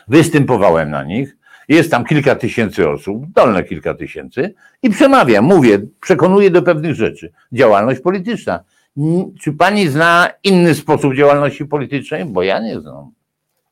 Występowałem 0.08 0.89
na 0.89 1.04
nich. 1.04 1.38
Jest 1.67 1.91
tam 1.91 2.06
kilka 2.06 2.36
tysięcy 2.36 2.89
osób, 2.89 3.32
dolne 3.32 3.63
kilka 3.63 3.93
tysięcy 3.93 4.53
i 4.84 4.89
przemawiam, 4.89 5.45
mówię, 5.45 5.80
przekonuję 6.01 6.51
do 6.51 6.62
pewnych 6.62 6.95
rzeczy. 6.95 7.32
Działalność 7.51 8.01
polityczna. 8.01 8.63
Czy 9.41 9.53
pani 9.53 9.88
zna 9.88 10.30
inny 10.43 10.75
sposób 10.75 11.15
działalności 11.15 11.65
politycznej? 11.65 12.25
Bo 12.25 12.43
ja 12.43 12.60
nie 12.60 12.80
znam. 12.80 13.12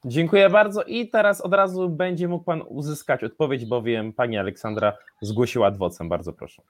Dziękuję 0.05 0.49
bardzo 0.49 0.83
i 0.83 1.09
teraz 1.09 1.41
od 1.41 1.53
razu 1.53 1.89
będzie 1.89 2.27
mógł 2.27 2.43
Pan 2.43 2.61
uzyskać 2.67 3.23
odpowiedź, 3.23 3.65
bowiem 3.65 4.13
Pani 4.13 4.37
Aleksandra 4.37 4.93
zgłosiła 5.21 5.67
adwocem. 5.67 6.09
Bardzo 6.09 6.33
proszę. 6.33 6.61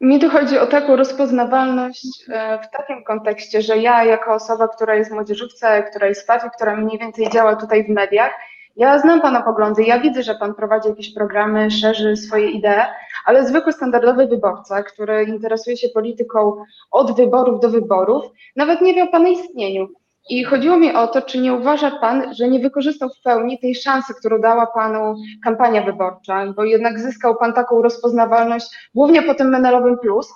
Mi 0.00 0.20
tu 0.20 0.30
chodzi 0.30 0.58
o 0.58 0.66
taką 0.66 0.96
rozpoznawalność 0.96 2.06
e, 2.28 2.58
w 2.58 2.70
takim 2.70 3.04
kontekście, 3.04 3.62
że 3.62 3.78
ja 3.78 4.04
jako 4.04 4.34
osoba, 4.34 4.68
która 4.68 4.94
jest 4.94 5.10
w 5.10 5.14
młodzieżówce, 5.14 5.82
która 5.82 6.06
jest 6.06 6.22
w 6.22 6.26
partii, 6.26 6.48
która 6.56 6.76
mniej 6.76 6.98
więcej 6.98 7.30
działa 7.30 7.56
tutaj 7.56 7.84
w 7.84 7.88
mediach, 7.88 8.32
ja 8.76 8.98
znam 8.98 9.20
Pana 9.20 9.42
poglądy, 9.42 9.82
ja 9.82 10.00
widzę, 10.00 10.22
że 10.22 10.34
Pan 10.34 10.54
prowadzi 10.54 10.88
jakieś 10.88 11.14
programy, 11.14 11.70
szerzy 11.70 12.16
swoje 12.16 12.50
idee, 12.50 12.82
ale 13.24 13.46
zwykły 13.46 13.72
standardowy 13.72 14.26
wyborca, 14.26 14.82
który 14.82 15.24
interesuje 15.24 15.76
się 15.76 15.88
polityką 15.88 16.64
od 16.90 17.16
wyborów 17.16 17.60
do 17.60 17.70
wyborów, 17.70 18.24
nawet 18.56 18.80
nie 18.80 18.94
wie 18.94 19.04
o 19.04 19.06
Pana 19.06 19.28
istnieniu. 19.28 19.88
I 20.30 20.44
chodziło 20.44 20.78
mi 20.78 20.94
o 20.94 21.06
to, 21.06 21.22
czy 21.22 21.38
nie 21.38 21.54
uważa 21.54 21.90
Pan, 21.90 22.34
że 22.34 22.48
nie 22.48 22.60
wykorzystał 22.60 23.08
w 23.08 23.22
pełni 23.22 23.58
tej 23.58 23.74
szansy, 23.74 24.14
którą 24.14 24.40
dała 24.40 24.66
Panu 24.66 25.14
kampania 25.44 25.82
wyborcza, 25.82 26.52
bo 26.56 26.64
jednak 26.64 27.00
zyskał 27.00 27.36
Pan 27.36 27.52
taką 27.52 27.82
rozpoznawalność, 27.82 28.90
głównie 28.94 29.22
po 29.22 29.34
tym 29.34 29.48
Menelowym 29.50 29.98
Plus, 29.98 30.28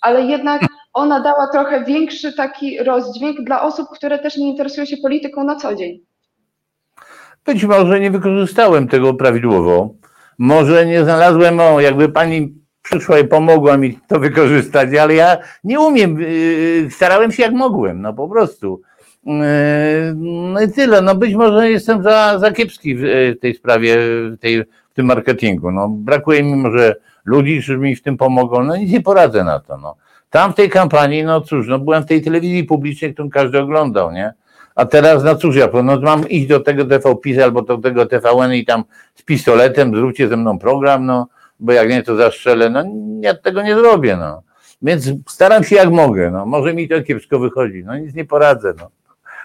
ale 0.00 0.22
jednak 0.22 0.62
ona 0.92 1.20
dała 1.20 1.48
trochę 1.48 1.84
większy 1.84 2.32
taki 2.32 2.78
rozdźwięk 2.78 3.40
dla 3.40 3.62
osób, 3.62 3.88
które 3.88 4.18
też 4.18 4.36
nie 4.36 4.48
interesują 4.48 4.86
się 4.86 4.96
polityką 4.96 5.44
na 5.44 5.56
co 5.56 5.74
dzień. 5.74 6.00
Być 7.46 7.64
może 7.64 8.00
nie 8.00 8.10
wykorzystałem 8.10 8.88
tego 8.88 9.14
prawidłowo. 9.14 9.94
Może 10.38 10.86
nie 10.86 11.04
znalazłem, 11.04 11.60
o, 11.60 11.80
jakby 11.80 12.08
pani 12.08 12.54
przyszła 12.82 13.18
i 13.18 13.28
pomogła 13.28 13.76
mi 13.76 13.98
to 14.08 14.20
wykorzystać, 14.20 14.94
ale 14.94 15.14
ja 15.14 15.36
nie 15.64 15.80
umiem. 15.80 16.20
yy, 16.20 16.90
Starałem 16.90 17.32
się 17.32 17.42
jak 17.42 17.52
mogłem, 17.52 18.02
no 18.02 18.14
po 18.14 18.28
prostu. 18.28 18.82
Yy, 19.24 19.32
No 20.52 20.60
i 20.62 20.72
tyle. 20.72 21.02
No 21.02 21.14
być 21.14 21.34
może 21.34 21.70
jestem 21.70 22.02
za, 22.02 22.38
za 22.38 22.52
kiepski 22.52 22.96
w 22.96 23.34
tej 23.40 23.54
sprawie, 23.54 23.96
w, 24.32 24.38
tej, 24.40 24.62
w 24.62 24.94
tym 24.94 25.06
marketingu. 25.06 25.70
No, 25.72 25.88
brakuje 25.88 26.42
mi 26.42 26.56
może 26.56 26.96
ludzi, 27.24 27.56
którzy 27.58 27.78
mi 27.78 27.96
w 27.96 28.02
tym 28.02 28.16
pomogą. 28.16 28.64
No 28.64 28.76
nic 28.76 28.92
nie 28.92 29.00
poradzę 29.00 29.44
na 29.44 29.60
to. 29.60 29.78
No. 29.78 29.96
Tam 30.30 30.52
w 30.52 30.54
tej 30.56 30.70
kampanii, 30.70 31.24
no 31.24 31.40
cóż, 31.40 31.68
no 31.68 31.78
byłem 31.78 32.02
w 32.02 32.06
tej 32.06 32.22
telewizji 32.22 32.64
publicznej, 32.64 33.14
którą 33.14 33.30
każdy 33.30 33.58
oglądał, 33.58 34.12
nie? 34.12 34.32
A 34.80 34.86
teraz, 34.86 35.24
no 35.24 35.36
cóż, 35.36 35.56
ja 35.56 35.68
no 35.84 36.00
mam 36.00 36.28
iść 36.28 36.46
do 36.46 36.60
tego 36.60 36.84
TVPiS 36.84 37.38
albo 37.38 37.62
do 37.62 37.78
tego 37.78 38.06
TVN 38.06 38.54
i 38.54 38.64
tam 38.64 38.84
z 39.14 39.22
pistoletem 39.22 39.96
zróbcie 39.96 40.28
ze 40.28 40.36
mną 40.36 40.58
program, 40.58 41.06
no, 41.06 41.28
bo 41.58 41.72
jak 41.72 41.88
nie, 41.88 42.02
to 42.02 42.16
zastrzelę. 42.16 42.70
No, 42.70 42.84
ja 43.22 43.34
tego 43.34 43.62
nie 43.62 43.74
zrobię, 43.74 44.16
no. 44.16 44.42
Więc 44.82 45.12
staram 45.28 45.64
się 45.64 45.76
jak 45.76 45.90
mogę, 45.90 46.30
no. 46.30 46.46
Może 46.46 46.74
mi 46.74 46.88
to 46.88 47.02
kiepsko 47.02 47.38
wychodzi, 47.38 47.84
no 47.84 47.98
nic 47.98 48.14
nie 48.14 48.24
poradzę, 48.24 48.74
no. 48.78 48.90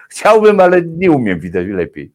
Chciałbym, 0.08 0.60
ale 0.60 0.82
nie 0.82 1.10
umiem 1.10 1.40
widać 1.40 1.66
lepiej. 1.68 2.12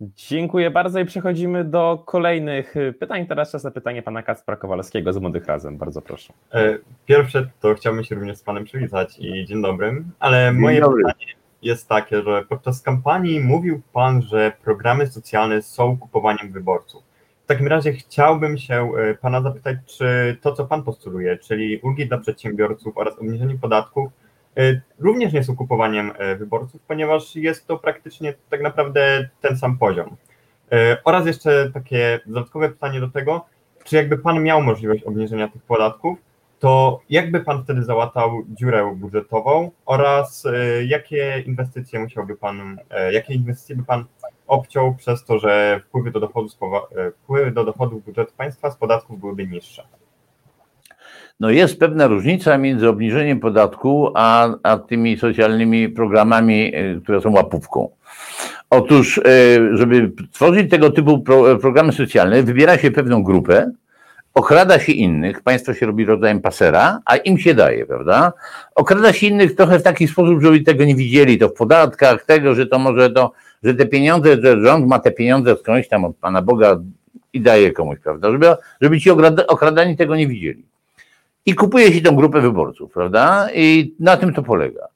Dziękuję 0.00 0.70
bardzo 0.70 1.00
i 1.00 1.04
przechodzimy 1.04 1.64
do 1.64 2.02
kolejnych 2.06 2.76
y, 2.76 2.92
pytań. 2.92 3.26
Teraz 3.26 3.52
czas 3.52 3.64
na 3.64 3.70
pytanie 3.70 4.02
pana 4.02 4.22
Kacpra 4.22 4.56
Kowalskiego 4.56 5.12
z 5.12 5.18
Młodych 5.18 5.46
Razem. 5.46 5.78
Bardzo 5.78 6.02
proszę. 6.02 6.32
E, 6.52 6.78
Pierwsze 7.06 7.48
to 7.60 7.74
chciałbym 7.74 8.04
się 8.04 8.14
również 8.14 8.36
z 8.36 8.42
Panem 8.42 8.64
przywitać 8.64 9.18
i 9.18 9.44
dzień 9.46 9.62
dobry, 9.62 10.04
ale 10.18 10.50
Dzień 10.52 10.60
moje 10.60 10.80
dobry. 10.80 11.02
pytanie 11.04 11.38
jest 11.62 11.88
takie, 11.88 12.22
że 12.22 12.44
podczas 12.48 12.82
kampanii 12.82 13.40
mówił 13.40 13.82
Pan, 13.92 14.22
że 14.22 14.52
programy 14.64 15.06
socjalne 15.06 15.62
są 15.62 15.98
kupowaniem 15.98 16.52
wyborców. 16.52 17.02
W 17.44 17.46
takim 17.46 17.66
razie 17.66 17.92
chciałbym 17.92 18.58
się 18.58 18.92
e, 18.96 19.14
Pana 19.14 19.42
zapytać, 19.42 19.76
czy 19.86 20.36
to, 20.42 20.52
co 20.52 20.64
Pan 20.64 20.82
postuluje, 20.82 21.38
czyli 21.38 21.78
ulgi 21.78 22.06
dla 22.06 22.18
przedsiębiorców 22.18 22.98
oraz 22.98 23.18
obniżenie 23.18 23.58
podatków, 23.58 24.12
e, 24.56 24.80
również 24.98 25.32
nie 25.32 25.44
są 25.44 25.56
kupowaniem 25.56 26.12
e, 26.18 26.36
wyborców, 26.36 26.80
ponieważ 26.88 27.36
jest 27.36 27.66
to 27.66 27.78
praktycznie 27.78 28.34
tak 28.50 28.62
naprawdę 28.62 29.28
ten 29.40 29.56
sam 29.56 29.78
poziom. 29.78 30.16
Oraz 31.04 31.26
jeszcze 31.26 31.70
takie 31.74 32.20
dodatkowe 32.26 32.68
pytanie 32.68 33.00
do 33.00 33.08
tego, 33.08 33.46
czy 33.84 33.96
jakby 33.96 34.18
Pan 34.18 34.42
miał 34.42 34.62
możliwość 34.62 35.02
obniżenia 35.02 35.48
tych 35.48 35.62
podatków, 35.62 36.18
to 36.58 37.00
jakby 37.10 37.40
Pan 37.40 37.64
wtedy 37.64 37.84
załatał 37.84 38.42
dziurę 38.48 38.94
budżetową 38.96 39.70
oraz 39.86 40.46
e, 40.46 40.84
jakie 40.84 41.42
inwestycje 41.46 42.00
musiałby 42.00 42.36
Pan, 42.36 42.78
e, 42.90 43.12
jakie 43.12 43.34
inwestycje 43.34 43.76
by 43.76 43.84
Pan 43.84 44.04
obciął 44.46 44.94
przez 44.94 45.24
to, 45.24 45.38
że 45.38 45.80
wpływy 45.88 46.10
do 46.10 46.20
dochodów, 46.20 46.52
e, 46.96 47.10
wpływy 47.10 47.50
do 47.50 47.64
dochodów 47.64 48.04
budżetu 48.04 48.32
państwa 48.36 48.70
z 48.70 48.76
podatków 48.76 49.20
byłyby 49.20 49.46
niższe? 49.46 49.82
No 51.40 51.50
jest 51.50 51.80
pewna 51.80 52.06
różnica 52.06 52.58
między 52.58 52.88
obniżeniem 52.88 53.40
podatku, 53.40 54.12
a, 54.14 54.48
a 54.62 54.78
tymi 54.78 55.18
socjalnymi 55.18 55.88
programami, 55.88 56.72
które 57.02 57.20
są 57.20 57.32
łapówką. 57.32 57.88
Otóż, 58.70 59.20
żeby 59.72 60.12
tworzyć 60.32 60.70
tego 60.70 60.90
typu 60.90 61.18
pro, 61.18 61.58
programy 61.58 61.92
socjalne, 61.92 62.42
wybiera 62.42 62.78
się 62.78 62.90
pewną 62.90 63.22
grupę, 63.22 63.70
okrada 64.38 64.78
się 64.78 64.92
innych, 64.92 65.42
państwo 65.42 65.74
się 65.74 65.86
robi 65.86 66.04
rodzajem 66.04 66.40
pasera, 66.40 67.00
a 67.04 67.16
im 67.16 67.38
się 67.38 67.54
daje, 67.54 67.86
prawda? 67.86 68.32
Okrada 68.74 69.12
się 69.12 69.26
innych 69.26 69.54
trochę 69.54 69.78
w 69.78 69.82
taki 69.82 70.08
sposób, 70.08 70.42
żeby 70.42 70.60
tego 70.60 70.84
nie 70.84 70.94
widzieli, 70.94 71.38
to 71.38 71.48
w 71.48 71.52
podatkach, 71.52 72.24
tego, 72.24 72.54
że 72.54 72.66
to 72.66 72.78
może 72.78 73.10
to, 73.10 73.32
że 73.62 73.74
te 73.74 73.86
pieniądze, 73.86 74.36
że 74.42 74.60
rząd 74.60 74.86
ma 74.86 74.98
te 74.98 75.10
pieniądze 75.10 75.56
skądś 75.56 75.88
tam 75.88 76.04
od 76.04 76.16
Pana 76.16 76.42
Boga 76.42 76.78
i 77.32 77.40
daje 77.40 77.72
komuś, 77.72 77.98
prawda? 77.98 78.30
Żeby, 78.30 78.46
żeby 78.80 79.00
ci 79.00 79.10
okrada- 79.10 79.46
okradani 79.46 79.96
tego 79.96 80.16
nie 80.16 80.26
widzieli 80.26 80.64
i 81.46 81.54
kupuje 81.54 81.92
się 81.92 82.00
tą 82.00 82.16
grupę 82.16 82.40
wyborców, 82.40 82.92
prawda? 82.92 83.48
I 83.54 83.94
na 84.00 84.16
tym 84.16 84.34
to 84.34 84.42
polega. 84.42 84.88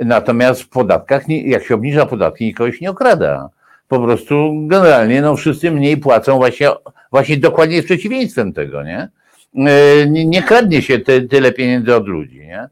Natomiast 0.00 0.62
w 0.62 0.68
podatkach, 0.68 1.28
jak 1.28 1.64
się 1.64 1.74
obniża 1.74 2.06
podatki, 2.06 2.44
nikogo 2.44 2.72
się 2.72 2.78
nie 2.80 2.90
okrada. 2.90 3.48
Po 3.88 4.00
prostu 4.00 4.52
generalnie 4.66 5.22
no, 5.22 5.36
wszyscy 5.36 5.70
mniej 5.70 5.96
płacą 5.96 6.36
właśnie, 6.36 6.68
właśnie 7.10 7.36
dokładnie 7.36 7.82
z 7.82 7.84
przeciwieństwem 7.84 8.52
tego, 8.52 8.82
nie? 8.82 9.08
E, 9.56 10.06
Nie, 10.06 10.24
nie 10.24 10.42
kradnie 10.42 10.82
się 10.82 10.98
te, 10.98 11.20
tyle 11.20 11.52
pieniędzy 11.52 11.94
od 11.94 12.06
ludzi, 12.06 12.40
nie? 12.40 12.68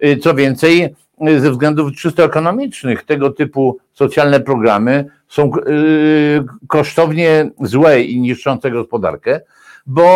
E, 0.00 0.16
Co 0.16 0.34
więcej, 0.34 0.94
e, 1.20 1.40
ze 1.40 1.50
względów 1.50 1.92
czysto 1.92 2.24
ekonomicznych, 2.24 3.04
tego 3.04 3.30
typu 3.30 3.78
socjalne 3.92 4.40
programy 4.40 5.04
są 5.28 5.50
kosztownie 6.68 7.50
złe 7.60 8.02
i 8.02 8.20
niszczące 8.20 8.70
gospodarkę, 8.70 9.40
bo 9.86 10.06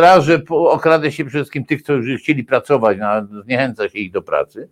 raz, 0.00 0.24
że 0.24 0.42
okrada 0.48 1.10
się 1.10 1.24
przede 1.24 1.38
wszystkim 1.44 1.64
tych, 1.64 1.82
którzy 1.82 2.16
chcieli 2.16 2.44
pracować, 2.44 2.98
no, 3.00 3.42
zniechęca 3.42 3.88
się 3.88 3.98
ich 3.98 4.12
do 4.12 4.22
pracy. 4.22 4.68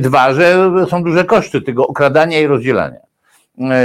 Dwa, 0.00 0.34
że 0.34 0.70
są 0.90 1.04
duże 1.04 1.24
koszty 1.24 1.62
tego 1.62 1.86
okradania 1.86 2.40
i 2.40 2.46
rozdzielania 2.46 3.09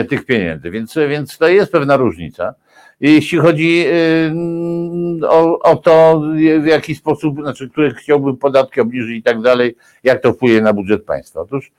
tych 0.09 0.25
pieniędzy, 0.25 0.71
więc, 0.71 0.95
więc 1.09 1.37
to 1.37 1.47
jest 1.47 1.71
pewna 1.71 1.97
różnica. 1.97 2.53
Jeśli 2.99 3.37
chodzi 3.37 3.85
e, 3.87 5.27
o, 5.27 5.59
o 5.59 5.75
to, 5.75 6.21
w 6.59 6.65
jaki 6.65 6.95
sposób, 6.95 7.41
znaczy, 7.41 7.69
które 7.69 7.93
chciałbym 7.93 8.37
podatki 8.37 8.81
obniżyć 8.81 9.17
i 9.17 9.23
tak 9.23 9.41
dalej, 9.41 9.75
jak 10.03 10.21
to 10.21 10.33
wpłynie 10.33 10.61
na 10.61 10.73
budżet 10.73 11.05
państwa. 11.05 11.41
Otóż 11.41 11.71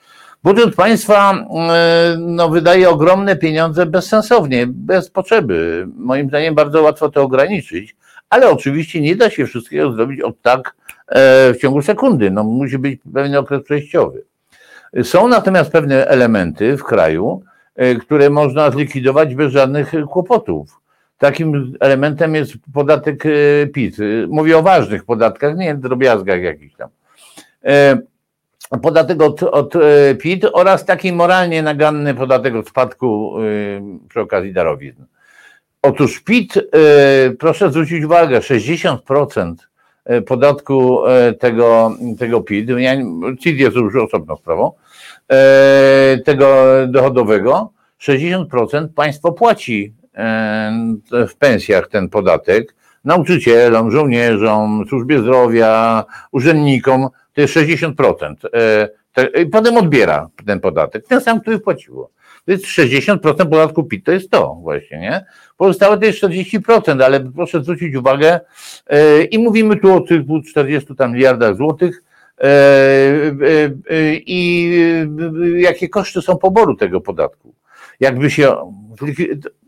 budżet 0.43 0.75
państwa 0.75 1.47
e, 1.71 2.17
no, 2.19 2.49
wydaje 2.49 2.91
ogromne 2.91 3.37
pieniądze 3.37 3.87
bezsensownie, 3.87 4.67
bez 4.67 5.11
potrzeby. 5.11 5.87
Moim 5.97 6.29
zdaniem 6.29 6.55
bardzo 6.55 6.83
łatwo 6.83 7.09
to 7.09 7.23
ograniczyć, 7.23 7.97
ale 8.31 8.51
oczywiście 8.51 9.01
nie 9.01 9.17
da 9.17 9.31
się 9.31 9.47
wszystkiego 9.47 9.93
zrobić 9.93 10.21
od 10.21 10.43
tak 10.43 10.77
e, 11.09 11.55
w 11.55 11.57
ciągu 11.57 11.83
sekundy. 11.83 12.31
No, 12.31 12.45
musi 12.45 12.79
być 12.79 13.01
pewien 13.15 13.37
okres 13.37 13.63
przejściowy. 13.63 14.25
Są 15.03 15.29
natomiast 15.29 15.73
pewne 15.73 16.07
elementy 16.07 16.77
w 16.77 16.85
kraju, 16.85 17.43
e, 17.45 17.56
które 18.01 18.31
można 18.31 18.71
zlikwidować 18.71 19.35
bez 19.35 19.53
żadnych 19.53 19.93
kłopotów. 20.11 20.81
Takim 21.19 21.75
elementem 21.81 22.35
jest 22.35 22.53
podatek 22.75 23.27
e, 23.27 23.67
PIT. 23.67 23.97
Mówię 24.29 24.59
o 24.59 24.63
ważnych 24.63 25.05
podatkach, 25.05 25.57
nie 25.57 25.75
drobiazgach 25.75 26.43
jakichś 26.43 26.75
tam. 26.75 26.89
E, 27.65 27.99
Podatek 28.83 29.23
od, 29.23 29.43
od 29.43 29.77
e, 29.77 30.15
PIT 30.15 30.45
oraz 30.53 30.85
taki 30.85 31.13
moralnie 31.13 31.63
naganny 31.63 32.15
podatek 32.15 32.55
od 32.55 32.69
spadku 32.69 33.37
e, 33.39 34.09
przy 34.09 34.21
okazji 34.21 34.53
darowizn. 34.53 35.05
Otóż 35.83 36.21
PIT, 36.21 36.57
e, 36.57 36.61
proszę 37.39 37.71
zwrócić 37.71 38.05
uwagę, 38.05 38.39
60% 38.41 39.55
e, 40.05 40.23
podatku 40.23 41.07
e, 41.07 41.33
tego, 41.33 41.97
tego 42.19 42.41
PIT, 42.41 42.69
ja, 42.69 42.97
CIT 43.41 43.59
jest 43.59 43.77
już 43.77 43.97
osobną 43.97 44.37
sprawą, 44.37 44.73
e, 44.73 44.86
tego 46.25 46.67
dochodowego, 46.89 47.73
60% 48.01 48.89
państwo 48.95 49.33
płaci 49.33 49.95
e, 50.15 50.73
w 51.29 51.37
pensjach 51.37 51.89
ten 51.89 52.09
podatek 52.09 52.75
nauczycielom, 53.05 53.91
żołnierzom, 53.91 54.85
służbie 54.89 55.19
zdrowia, 55.19 56.05
urzędnikom, 56.33 57.09
to 57.35 57.41
jest 57.41 57.55
60%. 57.55 58.35
E, 58.55 59.43
I 59.43 59.47
potem 59.47 59.77
odbiera 59.77 60.29
ten 60.47 60.61
podatek, 60.61 61.07
ten 61.07 61.21
sam, 61.21 61.41
który 61.41 61.59
wpłaciło. 61.59 62.11
To 62.45 62.53
jest 62.53 62.65
60% 62.65 63.19
podatku 63.21 63.85
PIT, 63.85 64.05
to 64.05 64.13
jest 64.13 64.31
to 64.31 64.55
właśnie, 64.55 64.99
nie? 64.99 65.25
Pozostałe 65.57 65.99
to 65.99 66.05
jest 66.05 66.23
40%, 66.23 67.03
ale 67.05 67.21
proszę 67.21 67.63
zwrócić 67.63 67.95
uwagę, 67.97 68.41
e, 68.87 69.23
i 69.23 69.39
mówimy 69.39 69.77
tu 69.77 69.95
o 69.95 70.01
tych 70.01 70.23
40 70.49 70.97
tam 70.97 71.13
miliardach 71.13 71.57
złotych, 71.57 72.03
e, 72.03 72.06
e, 72.06 72.06
e, 72.06 72.06
i 74.27 74.73
e, 75.55 75.61
jakie 75.61 75.89
koszty 75.89 76.23
są 76.23 76.39
poboru 76.39 76.77
tego 76.77 77.01
podatku. 77.01 77.55
Jakby 78.01 78.31
się 78.31 78.57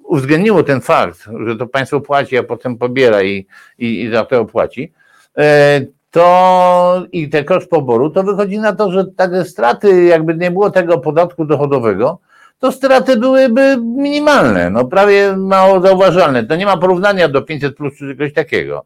uwzględniło 0.04 0.62
ten 0.62 0.80
fakt, 0.80 1.28
że 1.46 1.56
to 1.56 1.66
państwo 1.66 2.00
płaci, 2.00 2.38
a 2.38 2.42
potem 2.42 2.78
pobiera 2.78 3.22
i, 3.22 3.46
i, 3.78 4.02
i 4.02 4.10
za 4.10 4.24
to 4.24 4.40
opłaci, 4.40 4.92
e, 5.38 5.80
to 6.10 7.02
i 7.12 7.28
te 7.28 7.44
koszt 7.44 7.70
poboru, 7.70 8.10
to 8.10 8.22
wychodzi 8.22 8.58
na 8.58 8.72
to, 8.72 8.92
że 8.92 9.04
takie 9.04 9.44
straty, 9.44 10.04
jakby 10.04 10.34
nie 10.34 10.50
było 10.50 10.70
tego 10.70 10.98
podatku 10.98 11.44
dochodowego, 11.44 12.18
to 12.58 12.72
straty 12.72 13.16
byłyby 13.16 13.76
minimalne, 13.82 14.70
no 14.70 14.84
prawie 14.84 15.36
mało 15.36 15.80
zauważalne. 15.80 16.44
To 16.44 16.56
nie 16.56 16.66
ma 16.66 16.76
porównania 16.76 17.28
do 17.28 17.42
500 17.42 17.76
plus 17.76 17.96
czy 17.98 18.08
czegoś 18.08 18.32
takiego. 18.32 18.84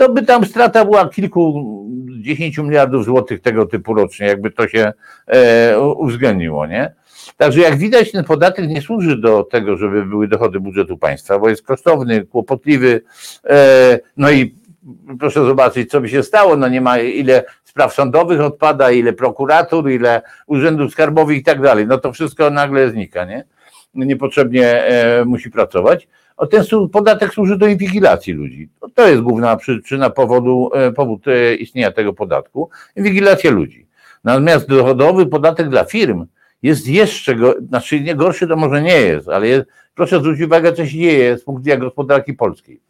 To 0.00 0.08
by 0.08 0.22
tam 0.22 0.44
strata 0.44 0.84
była 0.84 1.08
kilkudziesięciu 1.08 2.64
miliardów 2.64 3.04
złotych 3.04 3.40
tego 3.40 3.66
typu 3.66 3.94
rocznie, 3.94 4.26
jakby 4.26 4.50
to 4.50 4.68
się 4.68 4.92
e, 5.26 5.80
uwzględniło, 5.80 6.66
nie? 6.66 6.92
Także 7.36 7.60
jak 7.60 7.76
widać, 7.76 8.12
ten 8.12 8.24
podatek 8.24 8.68
nie 8.68 8.82
służy 8.82 9.16
do 9.16 9.44
tego, 9.44 9.76
żeby 9.76 10.06
były 10.06 10.28
dochody 10.28 10.60
budżetu 10.60 10.98
państwa, 10.98 11.38
bo 11.38 11.48
jest 11.48 11.62
kosztowny, 11.62 12.26
kłopotliwy. 12.26 13.02
E, 13.48 13.98
no 14.16 14.30
i 14.30 14.54
proszę 15.18 15.44
zobaczyć, 15.44 15.90
co 15.90 16.00
by 16.00 16.08
się 16.08 16.22
stało. 16.22 16.56
No 16.56 16.68
nie 16.68 16.80
ma 16.80 16.98
ile 16.98 17.44
spraw 17.64 17.94
sądowych 17.94 18.40
odpada, 18.40 18.90
ile 18.90 19.12
prokuratur, 19.12 19.90
ile 19.90 20.22
urzędów 20.46 20.92
skarbowych 20.92 21.38
i 21.38 21.42
tak 21.42 21.62
dalej. 21.62 21.86
No 21.86 21.98
to 21.98 22.12
wszystko 22.12 22.50
nagle 22.50 22.90
znika, 22.90 23.24
nie? 23.24 23.44
Niepotrzebnie 23.94 24.84
e, 24.84 25.24
musi 25.24 25.50
pracować. 25.50 26.08
Ten 26.46 26.64
podatek 26.92 27.34
służy 27.34 27.56
do 27.56 27.66
inwigilacji 27.66 28.32
ludzi. 28.32 28.68
To, 28.80 28.88
to 28.88 29.08
jest 29.08 29.22
główna 29.22 29.56
przyczyna 29.56 30.10
powodu, 30.10 30.70
e, 30.74 30.92
powód 30.92 31.28
e, 31.28 31.54
istnienia 31.54 31.92
tego 31.92 32.12
podatku. 32.12 32.70
Inwigilacja 32.96 33.50
ludzi. 33.50 33.86
Natomiast 34.24 34.68
dochodowy 34.68 35.26
podatek 35.26 35.68
dla 35.68 35.84
firm 35.84 36.26
jest 36.62 36.88
jeszcze, 36.88 37.34
go, 37.34 37.54
znaczy 37.68 38.00
nie 38.00 38.14
gorszy 38.14 38.46
to 38.46 38.56
może 38.56 38.82
nie 38.82 38.96
jest, 38.96 39.28
ale 39.28 39.48
jest, 39.48 39.66
proszę 39.94 40.18
zwrócić 40.18 40.42
uwagę, 40.42 40.72
co 40.72 40.86
się 40.86 40.98
dzieje 40.98 41.38
z 41.38 41.44
punktu 41.44 41.62
widzenia 41.62 41.76
gospodarki 41.76 42.34
polskiej. 42.34 42.80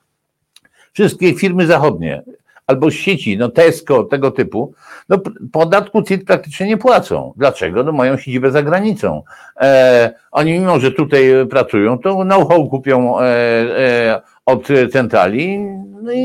Wszystkie 0.92 1.34
firmy 1.34 1.66
zachodnie, 1.66 2.22
albo 2.70 2.90
z 2.90 2.94
sieci, 2.94 3.38
no 3.38 3.48
Tesco, 3.48 4.04
tego 4.04 4.30
typu, 4.30 4.74
no 5.08 5.18
podatku 5.52 6.02
CIT 6.02 6.24
praktycznie 6.24 6.66
nie 6.66 6.76
płacą. 6.76 7.32
Dlaczego? 7.36 7.84
No 7.84 7.92
mają 7.92 8.16
siedzibę 8.16 8.50
za 8.50 8.62
granicą. 8.62 9.22
E, 9.60 10.12
oni 10.30 10.52
mimo, 10.52 10.80
że 10.80 10.92
tutaj 10.92 11.30
pracują, 11.50 11.98
to 11.98 12.14
know-how 12.14 12.68
kupią 12.68 13.20
e, 13.20 13.24
e, 13.24 14.22
od 14.46 14.68
centrali 14.92 15.58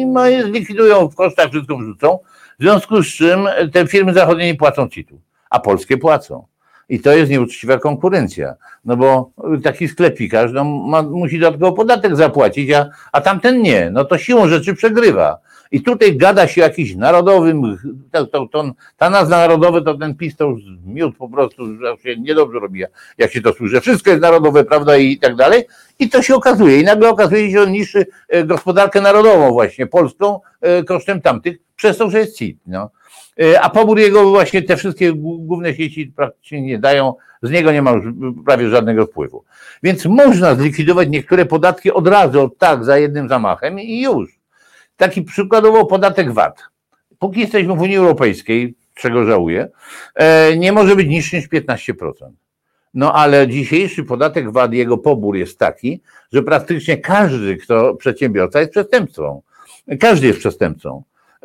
no 0.08 0.27
i 0.27 0.41
zlikwidują 0.43 1.10
w 1.10 1.15
kosztach, 1.15 1.49
wszystko 1.49 1.77
wrzucą, 1.77 2.19
w 2.60 2.63
związku 2.63 3.03
z 3.03 3.08
czym 3.08 3.47
te 3.73 3.88
firmy 3.88 4.13
zachodnie 4.13 4.45
nie 4.45 4.55
płacą 4.55 4.89
CIT-u, 4.89 5.19
a 5.49 5.60
polskie 5.60 5.97
płacą. 5.97 6.45
I 6.89 6.99
to 6.99 7.12
jest 7.12 7.31
nieuczciwa 7.31 7.79
konkurencja. 7.79 8.55
No 8.86 8.97
bo 8.97 9.31
taki 9.63 9.88
sklepikarz 9.88 10.51
no, 10.53 10.63
ma, 10.63 11.01
musi 11.01 11.39
dodatkowo 11.39 11.71
podatek 11.71 12.15
zapłacić, 12.15 12.71
a, 12.71 12.89
a 13.12 13.21
tamten 13.21 13.62
nie. 13.62 13.89
No 13.91 14.05
to 14.05 14.17
siłą 14.17 14.47
rzeczy 14.47 14.73
przegrywa. 14.73 15.39
I 15.75 15.81
tutaj 15.81 16.17
gada 16.17 16.47
się 16.47 16.61
jakiś 16.61 16.95
narodowym, 16.95 17.77
to, 18.11 18.25
to, 18.25 18.47
to, 18.47 18.71
ta 18.97 19.09
nazwa 19.09 19.38
narodowy 19.38 19.81
to 19.81 19.97
ten 19.97 20.15
PiS 20.15 20.35
to 20.35 20.45
już 20.45 20.61
miód 20.85 21.17
po 21.17 21.29
prostu, 21.29 21.65
że 21.77 21.97
się 22.03 22.19
niedobrze 22.19 22.59
robi, 22.59 22.83
jak 23.17 23.31
się 23.31 23.41
to 23.41 23.53
słyszy. 23.53 23.81
Wszystko 23.81 24.09
jest 24.09 24.21
narodowe, 24.21 24.63
prawda, 24.63 24.97
i 24.97 25.17
tak 25.17 25.35
dalej. 25.35 25.63
I 25.99 26.09
to 26.09 26.21
się 26.21 26.35
okazuje. 26.35 26.79
I 26.79 26.83
nagle 26.83 27.09
okazuje 27.09 27.45
się, 27.45 27.57
że 27.57 27.63
on 27.63 27.71
niszczy 27.71 28.05
e, 28.29 28.43
gospodarkę 28.43 29.01
narodową 29.01 29.51
właśnie, 29.51 29.88
polską, 29.88 30.39
e, 30.61 30.83
kosztem 30.83 31.21
tamtych, 31.21 31.57
przez 31.75 31.97
to, 31.97 32.09
że 32.09 32.19
jest 32.19 32.38
CIT. 32.38 32.57
No. 32.67 32.89
E, 33.41 33.61
a 33.61 33.69
pobór 33.69 33.99
jego 33.99 34.29
właśnie 34.29 34.61
te 34.61 34.77
wszystkie 34.77 35.13
główne 35.13 35.73
sieci 35.73 36.13
praktycznie 36.15 36.61
nie 36.61 36.79
dają, 36.79 37.13
z 37.41 37.51
niego 37.51 37.71
nie 37.71 37.81
ma 37.81 37.91
już 37.91 38.05
prawie 38.45 38.69
żadnego 38.69 39.05
wpływu. 39.05 39.43
Więc 39.83 40.05
można 40.05 40.55
zlikwidować 40.55 41.09
niektóre 41.09 41.45
podatki 41.45 41.91
od 41.91 42.07
razu, 42.07 42.49
tak, 42.57 42.85
za 42.85 42.97
jednym 42.97 43.29
zamachem 43.29 43.79
i 43.79 44.01
już. 44.01 44.44
Taki 44.97 45.21
przykładowo 45.21 45.86
podatek 45.86 46.31
VAT. 46.31 46.63
Póki 47.19 47.39
jesteśmy 47.39 47.75
w 47.75 47.81
Unii 47.81 47.97
Europejskiej, 47.97 48.75
czego 48.93 49.25
żałuję, 49.25 49.69
e, 50.15 50.58
nie 50.58 50.71
może 50.71 50.95
być 50.95 51.08
niższy 51.08 51.36
niż 51.36 51.47
15%. 51.47 52.36
No 52.93 53.13
ale 53.13 53.47
dzisiejszy 53.47 54.03
podatek 54.03 54.51
VAT, 54.51 54.73
jego 54.73 54.97
pobór 54.97 55.36
jest 55.36 55.60
taki, 55.60 56.01
że 56.34 56.43
praktycznie 56.43 56.97
każdy, 56.97 57.58
kto 57.58 57.95
przedsiębiorca 57.95 58.60
jest 58.60 58.71
przestępcą. 58.71 59.41
Każdy 59.99 60.27
jest 60.27 60.39
przestępcą 60.39 61.03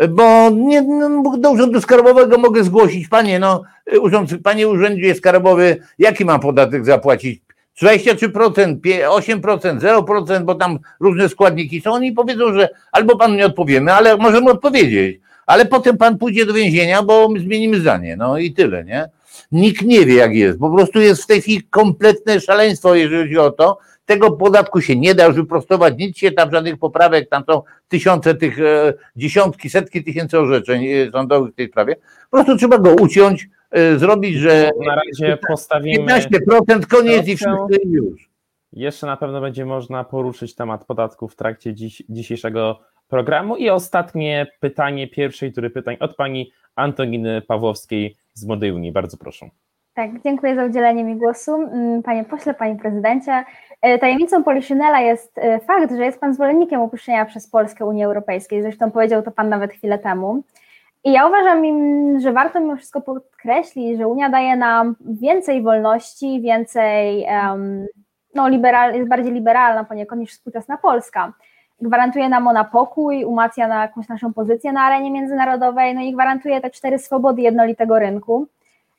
bo 0.08 0.50
nie, 0.50 0.82
no, 0.82 1.36
do 1.38 1.50
urzędu 1.50 1.80
skarbowego 1.80 2.38
mogę 2.38 2.64
zgłosić, 2.64 3.08
panie, 3.08 3.38
no, 3.38 3.62
urząd, 4.00 4.30
panie 4.42 4.68
urzędzie 4.68 5.14
skarbowy, 5.14 5.76
jaki 5.98 6.24
mam 6.24 6.40
podatek 6.40 6.84
zapłacić? 6.84 7.42
23%, 7.82 8.76
8%, 9.08 9.80
0%, 9.80 10.44
bo 10.44 10.54
tam 10.54 10.78
różne 11.00 11.28
składniki 11.28 11.80
są. 11.80 11.92
Oni 11.92 12.12
powiedzą, 12.12 12.54
że 12.54 12.68
albo 12.92 13.16
pan 13.16 13.36
nie 13.36 13.46
odpowiemy, 13.46 13.92
ale 13.92 14.16
możemy 14.16 14.50
odpowiedzieć, 14.50 15.20
ale 15.46 15.66
potem 15.66 15.96
pan 15.96 16.18
pójdzie 16.18 16.46
do 16.46 16.52
więzienia, 16.52 17.02
bo 17.02 17.28
my 17.28 17.40
zmienimy 17.40 17.80
zdanie. 17.80 18.16
No 18.16 18.38
i 18.38 18.52
tyle, 18.52 18.84
nie? 18.84 19.08
Nikt 19.52 19.82
nie 19.82 20.06
wie, 20.06 20.14
jak 20.14 20.34
jest. 20.34 20.58
Po 20.58 20.70
prostu 20.70 21.00
jest 21.00 21.22
w 21.22 21.26
tej 21.26 21.40
chwili 21.42 21.62
kompletne 21.70 22.40
szaleństwo, 22.40 22.94
jeżeli 22.94 23.22
chodzi 23.22 23.38
o 23.38 23.50
to, 23.50 23.78
tego 24.06 24.30
podatku 24.30 24.80
się 24.80 24.96
nie 24.96 25.14
da 25.14 25.26
już 25.26 25.36
wyprostować, 25.36 25.94
nic 25.98 26.18
się 26.18 26.32
tam, 26.32 26.50
żadnych 26.50 26.78
poprawek, 26.78 27.28
tam 27.28 27.44
są 27.50 27.62
tysiące 27.88 28.34
tych, 28.34 28.60
e, 28.60 28.94
dziesiątki, 29.16 29.70
setki 29.70 30.04
tysięcy 30.04 30.38
orzeczeń 30.38 30.86
e, 30.86 31.10
sądowych 31.10 31.52
w 31.52 31.56
tej 31.56 31.68
sprawie. 31.68 31.96
Po 32.30 32.36
prostu 32.36 32.56
trzeba 32.56 32.78
go 32.78 32.94
uciąć, 32.94 33.48
zrobić, 33.96 34.36
że 34.36 34.70
na 34.86 34.94
razie 34.94 35.38
postawimy 35.48 36.12
15% 36.12 36.86
koniec 36.86 37.28
i 37.28 37.36
wszystko 37.36 37.68
już. 37.84 38.30
Jeszcze 38.72 39.06
na 39.06 39.16
pewno 39.16 39.40
będzie 39.40 39.64
można 39.64 40.04
poruszyć 40.04 40.54
temat 40.54 40.84
podatków 40.84 41.32
w 41.32 41.36
trakcie 41.36 41.74
dziś, 41.74 42.02
dzisiejszego 42.08 42.80
programu. 43.08 43.56
I 43.56 43.70
ostatnie 43.70 44.46
pytanie 44.60 45.08
pierwszej 45.08 45.52
tury 45.52 45.70
pytań 45.70 45.96
od 46.00 46.16
pani 46.16 46.52
Antoniny 46.76 47.42
Pawłowskiej 47.42 48.16
z 48.34 48.46
Młodej 48.46 48.72
Unii. 48.72 48.92
Bardzo 48.92 49.16
proszę. 49.16 49.50
Tak, 49.94 50.10
dziękuję 50.24 50.54
za 50.54 50.64
udzielenie 50.64 51.04
mi 51.04 51.16
głosu. 51.16 51.54
Mm, 51.54 52.02
panie 52.02 52.24
pośle, 52.24 52.54
panie 52.54 52.76
prezydencie, 52.76 53.44
e, 53.82 53.98
tajemnicą 53.98 54.44
Poliszynela 54.44 55.00
jest 55.00 55.38
e, 55.38 55.60
fakt, 55.60 55.96
że 55.96 56.04
jest 56.04 56.20
pan 56.20 56.34
zwolennikiem 56.34 56.80
opuszczenia 56.80 57.24
przez 57.24 57.50
Polskę 57.50 57.84
Unii 57.84 58.04
Europejskiej. 58.04 58.62
Zresztą 58.62 58.90
powiedział 58.90 59.22
to 59.22 59.30
pan 59.30 59.48
nawet 59.48 59.72
chwilę 59.72 59.98
temu. 59.98 60.42
I 61.04 61.12
ja 61.12 61.26
uważam, 61.26 61.62
że 62.20 62.32
warto 62.32 62.60
mimo 62.60 62.76
wszystko 62.76 63.00
podkreślić, 63.00 63.98
że 63.98 64.08
Unia 64.08 64.28
daje 64.28 64.56
nam 64.56 64.96
więcej 65.00 65.62
wolności, 65.62 66.40
więcej, 66.40 67.26
no, 68.34 68.48
liberal, 68.48 68.94
jest 68.94 69.08
bardziej 69.08 69.32
liberalna 69.32 69.84
poniekąd 69.84 70.20
niż 70.20 70.30
współczesna 70.30 70.76
Polska. 70.76 71.32
Gwarantuje 71.80 72.28
nam 72.28 72.48
ona 72.48 72.64
pokój, 72.64 73.24
umacnia 73.24 73.68
na 73.68 73.82
jakąś 73.82 74.08
naszą 74.08 74.32
pozycję 74.32 74.72
na 74.72 74.80
arenie 74.80 75.10
międzynarodowej, 75.10 75.94
no 75.94 76.00
i 76.00 76.12
gwarantuje 76.12 76.60
te 76.60 76.70
cztery 76.70 76.98
swobody 76.98 77.42
jednolitego 77.42 77.98
rynku. 77.98 78.46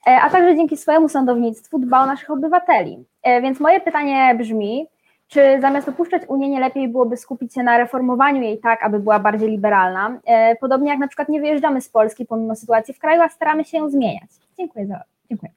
E, 0.08 0.22
a 0.22 0.30
także 0.30 0.56
dzięki 0.56 0.78
swojemu 0.78 1.10
sądownictwu 1.10 1.80
dba 1.80 2.04
o 2.04 2.06
naszych 2.06 2.32
obywateli. 2.32 3.06
E, 3.24 3.42
więc 3.42 3.60
moje 3.60 3.80
pytanie 3.80 4.36
brzmi, 4.36 4.88
czy 5.32 5.62
zamiast 5.62 5.90
opuszczać 5.90 6.22
Unię 6.28 6.50
nie 6.50 6.60
lepiej 6.60 6.88
byłoby 6.88 7.18
skupić 7.18 7.54
się 7.54 7.64
na 7.64 7.78
reformowaniu 7.78 8.42
jej 8.42 8.60
tak, 8.60 8.84
aby 8.84 9.00
była 9.00 9.20
bardziej 9.20 9.50
liberalna? 9.50 10.20
E, 10.26 10.56
podobnie 10.56 10.90
jak 10.90 11.00
na 11.00 11.08
przykład 11.08 11.30
nie 11.30 11.42
wyjeżdżamy 11.42 11.82
z 11.82 11.90
Polski 11.90 12.26
pomimo 12.26 12.56
sytuacji 12.56 12.94
w 12.94 13.00
kraju, 13.00 13.22
a 13.22 13.30
staramy 13.30 13.66
się 13.66 13.78
ją 13.78 13.90
zmieniać. 13.90 14.30
Dziękuję 14.58 14.88
za. 14.88 15.02
Dziękuję. 15.30 15.52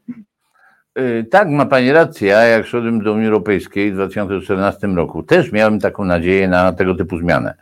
Tak, 1.30 1.48
ma 1.48 1.66
Pani 1.66 1.92
rację. 1.92 2.28
Ja 2.28 2.42
jak 2.42 2.66
szedłem 2.66 3.02
do 3.02 3.12
Unii 3.12 3.26
Europejskiej 3.26 3.92
w 3.92 3.94
2014 3.94 4.86
roku, 4.86 5.22
też 5.22 5.52
miałem 5.52 5.80
taką 5.80 6.04
nadzieję 6.04 6.48
na 6.48 6.72
tego 6.72 6.94
typu 6.94 7.18
zmianę. 7.18 7.54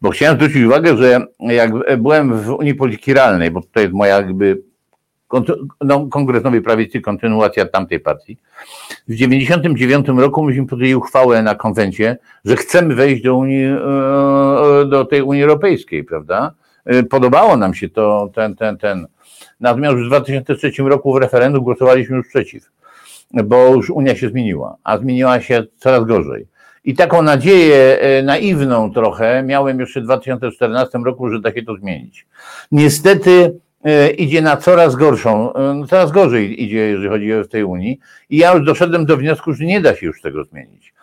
Bo 0.00 0.10
chciałem 0.10 0.36
zwrócić 0.36 0.64
uwagę, 0.64 0.96
że 0.96 1.20
jak 1.40 1.98
byłem 1.98 2.40
w 2.40 2.50
Unii 2.50 2.74
Polityki 2.74 3.14
Realnej, 3.14 3.50
bo 3.50 3.60
to 3.72 3.80
jest 3.80 3.92
moja 3.92 4.16
jakby 4.16 4.62
no, 5.80 6.06
Kongres 6.06 6.44
Nowej 6.44 6.62
Prawicy, 6.62 7.00
kontynuacja 7.00 7.66
tamtej 7.66 8.00
partii. 8.00 8.36
W 9.08 9.12
1999 9.12 10.06
roku 10.20 10.44
myśmy 10.44 10.66
podjęli 10.66 10.94
uchwałę 10.94 11.42
na 11.42 11.54
konwencie, 11.54 12.18
że 12.44 12.56
chcemy 12.56 12.94
wejść 12.94 13.22
do, 13.22 13.36
Unii, 13.36 13.64
e, 13.64 14.86
do 14.90 15.04
tej 15.04 15.22
Unii 15.22 15.42
Europejskiej, 15.42 16.04
prawda? 16.04 16.54
E, 16.84 17.02
podobało 17.02 17.56
nam 17.56 17.74
się 17.74 17.88
to, 17.88 18.30
ten, 18.34 18.56
ten, 18.56 18.78
ten. 18.78 19.06
Natomiast 19.60 19.96
w 19.96 20.06
2003 20.06 20.72
roku 20.78 21.12
w 21.12 21.16
referendum 21.16 21.64
głosowaliśmy 21.64 22.16
już 22.16 22.28
przeciw, 22.28 22.70
bo 23.44 23.74
już 23.74 23.90
Unia 23.90 24.16
się 24.16 24.28
zmieniła, 24.28 24.76
a 24.84 24.98
zmieniła 24.98 25.40
się 25.40 25.64
coraz 25.76 26.04
gorzej. 26.04 26.46
I 26.84 26.94
taką 26.94 27.22
nadzieję 27.22 28.00
e, 28.00 28.22
naiwną 28.22 28.92
trochę 28.92 29.42
miałem 29.42 29.80
jeszcze 29.80 30.00
w 30.00 30.04
2014 30.04 30.98
roku, 30.98 31.28
że 31.28 31.40
da 31.40 31.52
się 31.52 31.62
to 31.62 31.76
zmienić. 31.76 32.26
Niestety 32.72 33.60
E, 33.71 33.71
idzie 34.18 34.42
na 34.42 34.56
coraz 34.56 34.96
gorszą, 34.96 35.52
e, 35.52 35.74
no 35.74 35.86
coraz 35.86 36.10
gorzej 36.10 36.62
idzie, 36.62 36.78
jeżeli 36.78 37.08
chodzi 37.08 37.34
o 37.34 37.44
tej 37.44 37.64
Unii. 37.64 37.98
I 38.30 38.36
ja 38.36 38.54
już 38.54 38.66
doszedłem 38.66 39.06
do 39.06 39.16
wniosku, 39.16 39.52
że 39.52 39.64
nie 39.64 39.80
da 39.80 39.96
się 39.96 40.06
już 40.06 40.22
tego 40.22 40.44
zmienić. 40.44 40.94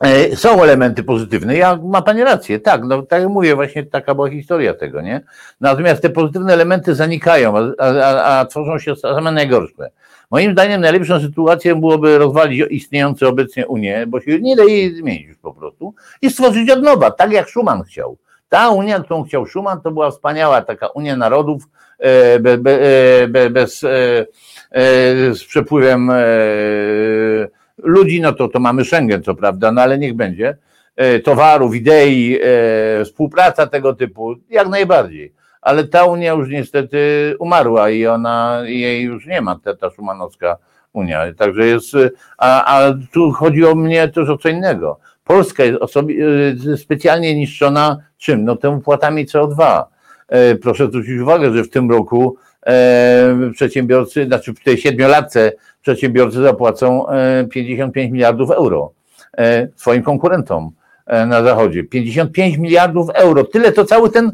E, 0.00 0.36
są 0.36 0.62
elementy 0.62 1.02
pozytywne. 1.02 1.56
Ja 1.56 1.76
ma 1.76 2.02
Pani 2.02 2.24
rację, 2.24 2.60
tak, 2.60 2.84
no 2.84 3.02
tak 3.02 3.20
jak 3.20 3.30
mówię, 3.30 3.54
właśnie 3.54 3.86
taka 3.86 4.14
była 4.14 4.30
historia 4.30 4.74
tego, 4.74 5.00
nie? 5.00 5.20
Natomiast 5.60 6.02
te 6.02 6.10
pozytywne 6.10 6.52
elementy 6.52 6.94
zanikają, 6.94 7.58
a, 7.58 7.74
a, 7.78 8.38
a 8.38 8.46
tworzą 8.46 8.78
się 8.78 8.96
same 8.96 9.32
najgorsze. 9.32 9.90
Moim 10.30 10.52
zdaniem 10.52 10.80
najlepszą 10.80 11.20
sytuacją 11.20 11.80
byłoby 11.80 12.18
rozwalić 12.18 12.64
istniejące 12.70 13.28
obecnie 13.28 13.66
Unię, 13.66 14.04
bo 14.08 14.20
się 14.20 14.40
nie 14.40 14.56
da 14.56 14.64
jej 14.64 14.96
zmienić 14.96 15.26
już 15.28 15.36
po 15.36 15.54
prostu 15.54 15.94
i 16.22 16.30
stworzyć 16.30 16.70
od 16.70 16.82
nowa, 16.82 17.10
tak 17.10 17.32
jak 17.32 17.50
Schuman 17.50 17.82
chciał. 17.82 18.16
Ta 18.48 18.70
Unia, 18.70 19.00
którą 19.00 19.24
chciał 19.24 19.46
Schuman, 19.46 19.80
to 19.80 19.90
była 19.90 20.10
wspaniała 20.10 20.62
taka 20.62 20.86
Unia 20.86 21.16
Narodów 21.16 21.68
e, 22.00 22.34
e, 22.34 23.28
be, 23.28 23.50
bez, 23.50 23.84
e, 23.84 24.26
z 25.34 25.44
przepływem 25.44 26.10
ludzi, 27.78 28.20
no 28.20 28.32
to, 28.32 28.48
to 28.48 28.58
mamy 28.60 28.84
Schengen, 28.84 29.22
co 29.22 29.34
prawda, 29.34 29.72
no 29.72 29.82
ale 29.82 29.98
niech 29.98 30.14
będzie. 30.14 30.56
Towarów, 31.24 31.74
idei, 31.74 32.38
współpraca 33.04 33.66
tego 33.66 33.94
typu, 33.94 34.34
jak 34.50 34.68
najbardziej. 34.68 35.34
Ale 35.62 35.84
ta 35.84 36.04
Unia 36.04 36.32
już 36.32 36.48
niestety 36.48 36.98
umarła 37.38 37.90
i 37.90 38.06
ona, 38.06 38.60
jej 38.64 39.02
już 39.02 39.26
nie 39.26 39.40
ma, 39.40 39.58
ta, 39.64 39.76
ta 39.76 39.90
szumanowska 39.90 40.56
Unia. 40.92 41.34
Także 41.38 41.66
jest, 41.66 41.92
a, 42.38 42.76
a 42.76 42.94
tu 43.12 43.32
chodzi 43.32 43.66
o 43.66 43.74
mnie 43.74 44.08
też 44.08 44.28
o 44.28 44.38
co 44.38 44.48
innego. 44.48 44.98
Polska 45.24 45.64
jest 45.64 45.82
osobie, 45.82 46.14
y, 46.66 46.76
specjalnie 46.76 47.34
niszczona 47.34 47.98
czym? 48.18 48.44
No 48.44 48.56
temu 48.56 48.80
płatami 48.80 49.26
CO2. 49.26 49.84
E, 50.28 50.54
proszę 50.54 50.86
zwrócić 50.86 51.20
uwagę, 51.20 51.52
że 51.52 51.64
w 51.64 51.70
tym 51.70 51.90
roku 51.90 52.36
e, 52.66 53.50
przedsiębiorcy, 53.52 54.26
znaczy 54.26 54.54
w 54.54 54.60
tej 54.60 54.78
siedmiolatce 54.78 55.52
przedsiębiorcy 55.82 56.42
zapłacą 56.42 57.06
55 57.50 58.08
e, 58.08 58.12
miliardów 58.12 58.50
euro 58.50 58.92
swoim 59.76 60.02
konkurentom 60.02 60.70
na 61.06 61.42
zachodzie. 61.42 61.84
55 61.84 62.56
miliardów 62.56 63.10
euro. 63.14 63.44
Tyle 63.44 63.72
to 63.72 63.84
cały 63.84 64.10
ten, 64.10 64.32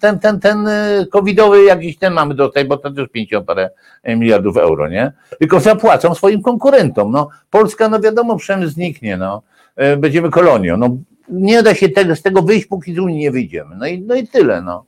ten, 0.00 0.18
ten, 0.18 0.40
ten 0.40 0.68
covidowy 1.10 1.64
jakiś 1.64 1.98
ten 1.98 2.12
mamy 2.12 2.34
do 2.34 2.48
tej, 2.48 2.64
bo 2.64 2.76
to 2.76 2.90
też 2.90 3.08
50 3.08 3.46
parę 3.46 3.70
miliardów 4.04 4.56
euro, 4.56 4.88
nie? 4.88 5.12
Tylko 5.38 5.60
zapłacą 5.60 6.14
swoim 6.14 6.42
konkurentom. 6.42 7.10
No, 7.10 7.28
Polska, 7.50 7.88
no 7.88 8.00
wiadomo, 8.00 8.36
przemysł 8.36 8.72
zniknie, 8.72 9.16
no. 9.16 9.42
E, 9.76 9.96
będziemy 9.96 10.30
kolonią. 10.30 10.76
No, 10.76 10.96
nie 11.28 11.62
da 11.62 11.74
się 11.74 11.88
tego, 11.88 12.16
z 12.16 12.22
tego 12.22 12.42
wyjść, 12.42 12.66
póki 12.66 12.94
z 12.94 12.98
Unii 12.98 13.18
nie 13.18 13.30
wyjdziemy. 13.30 13.76
No 13.76 13.86
i, 13.86 14.00
no 14.00 14.14
i 14.14 14.28
tyle. 14.28 14.62
No. 14.62 14.84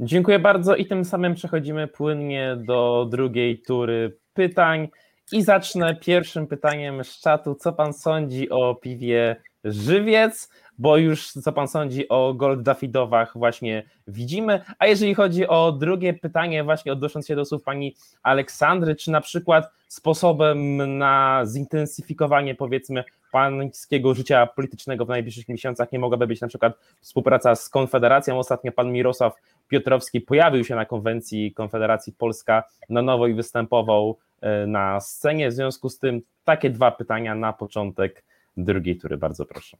Dziękuję 0.00 0.38
bardzo 0.38 0.76
i 0.76 0.86
tym 0.86 1.04
samym 1.04 1.34
przechodzimy 1.34 1.88
płynnie 1.88 2.56
do 2.58 3.06
drugiej 3.10 3.58
tury 3.58 4.16
pytań 4.34 4.88
i 5.32 5.42
zacznę 5.42 5.96
pierwszym 5.96 6.46
pytaniem 6.46 7.04
z 7.04 7.20
czatu. 7.20 7.54
Co 7.54 7.72
pan 7.72 7.92
sądzi 7.92 8.50
o 8.50 8.74
piwie 8.74 9.36
Żywiec? 9.64 10.50
Bo 10.78 10.96
już 10.96 11.32
co 11.32 11.52
pan 11.52 11.68
sądzi 11.68 12.08
o 12.08 12.34
Gold 12.34 12.62
Dafidowach 12.62 13.38
właśnie 13.38 13.82
widzimy. 14.08 14.60
A 14.78 14.86
jeżeli 14.86 15.14
chodzi 15.14 15.48
o 15.48 15.72
drugie 15.72 16.14
pytanie, 16.14 16.64
właśnie 16.64 16.92
odnosząc 16.92 17.26
się 17.26 17.36
do 17.36 17.44
słów 17.44 17.62
pani 17.62 17.94
Aleksandry, 18.22 18.96
czy 18.96 19.10
na 19.10 19.20
przykład 19.20 19.70
sposobem 19.88 20.76
na 20.98 21.42
zintensyfikowanie 21.46 22.54
powiedzmy 22.54 23.04
pańskiego 23.32 24.14
życia 24.14 24.46
politycznego 24.46 25.04
w 25.04 25.08
najbliższych 25.08 25.48
miesiącach 25.48 25.92
nie 25.92 25.98
mogłaby 25.98 26.26
być 26.26 26.40
na 26.40 26.48
przykład 26.48 26.78
współpraca 27.00 27.54
z 27.54 27.68
Konfederacją. 27.68 28.38
Ostatnio 28.38 28.72
pan 28.72 28.92
Mirosław 28.92 29.34
Piotrowski 29.68 30.20
pojawił 30.20 30.64
się 30.64 30.74
na 30.74 30.84
konwencji 30.84 31.52
Konfederacji 31.52 32.12
Polska 32.12 32.64
na 32.88 33.02
nowo 33.02 33.26
i 33.26 33.34
występował 33.34 34.18
e, 34.40 34.66
na 34.66 35.00
scenie. 35.00 35.48
W 35.48 35.52
związku 35.52 35.88
z 35.88 35.98
tym 35.98 36.22
takie 36.44 36.70
dwa 36.70 36.90
pytania 36.90 37.34
na 37.34 37.52
początek 37.52 38.24
drugiej 38.56 38.96
tury. 38.96 39.16
Bardzo 39.16 39.46
proszę. 39.46 39.76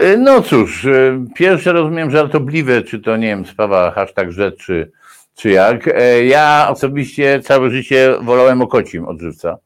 E, 0.00 0.16
no 0.16 0.42
cóż, 0.42 0.86
e, 0.86 1.24
pierwsze 1.34 1.72
rozumiem 1.72 2.10
żartobliwe, 2.10 2.82
czy 2.82 3.00
to 3.00 3.16
nie 3.16 3.26
wiem, 3.26 3.46
sprawa 3.46 3.90
hashtag 3.90 4.32
rzecz, 4.32 4.66
czy, 5.34 5.50
jak. 5.50 5.90
Ja 6.26 6.66
osobiście 6.70 7.40
całe 7.40 7.70
życie 7.70 8.14
wolałem 8.22 8.62
okocim 8.62 9.06
odżywca 9.06 9.58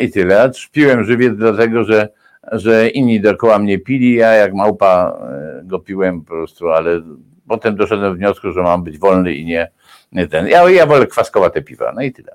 i 0.00 0.10
tyle. 0.10 0.50
Piłem 0.72 1.04
żywiec 1.04 1.32
dlatego, 1.36 1.84
że, 1.84 2.08
że 2.52 2.88
inni 2.88 3.20
dookoła 3.20 3.58
mnie 3.58 3.78
pili, 3.78 4.14
ja 4.14 4.32
jak 4.32 4.54
małpa 4.54 5.18
go 5.62 5.78
piłem 5.78 6.20
po 6.20 6.26
prostu, 6.28 6.68
ale 6.68 7.02
potem 7.48 7.76
doszedłem 7.76 8.12
do 8.12 8.18
wniosku, 8.18 8.52
że 8.52 8.62
mam 8.62 8.84
być 8.84 8.98
wolny 8.98 9.34
i 9.34 9.44
nie, 9.44 9.70
nie 10.12 10.26
ten. 10.26 10.46
Ja, 10.46 10.70
ja 10.70 10.86
wolę 10.86 11.06
kwaskowate 11.06 11.62
piwa, 11.62 11.92
no 11.92 12.02
i 12.02 12.12
tyle. 12.12 12.32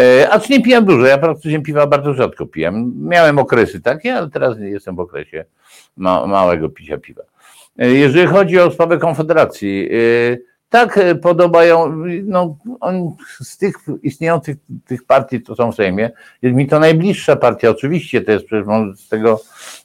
E, 0.00 0.30
a 0.30 0.40
czy 0.40 0.52
nie 0.52 0.62
pijam 0.62 0.84
dużo, 0.84 1.06
ja 1.06 1.18
praktycznie 1.18 1.62
piwa 1.62 1.86
bardzo 1.86 2.14
rzadko. 2.14 2.46
Miałem 2.96 3.38
okresy 3.38 3.80
takie, 3.80 4.14
ale 4.14 4.30
teraz 4.30 4.58
nie 4.58 4.68
jestem 4.68 4.96
w 4.96 5.00
okresie 5.00 5.44
ma, 5.96 6.26
małego 6.26 6.68
picia 6.68 6.98
piwa. 6.98 7.22
E, 7.78 7.90
jeżeli 7.90 8.26
chodzi 8.26 8.58
o 8.58 8.70
sprawę 8.70 8.98
Konfederacji, 8.98 9.88
e, 9.92 10.50
tak 10.70 10.98
e, 10.98 11.14
podobają, 11.14 11.96
no, 12.24 12.56
on, 12.80 13.16
z 13.40 13.58
tych 13.58 13.74
istniejących 14.02 14.56
tych 14.86 15.04
partii, 15.04 15.42
co 15.42 15.54
są 15.54 15.72
w 15.72 15.74
Sejmie, 15.74 16.10
jest 16.42 16.56
mi 16.56 16.66
to 16.66 16.80
najbliższa 16.80 17.36
partia, 17.36 17.70
oczywiście, 17.70 18.20
to 18.20 18.32
jest 18.32 18.46
przecież 18.46 18.66
z 18.96 19.08
tego 19.08 19.40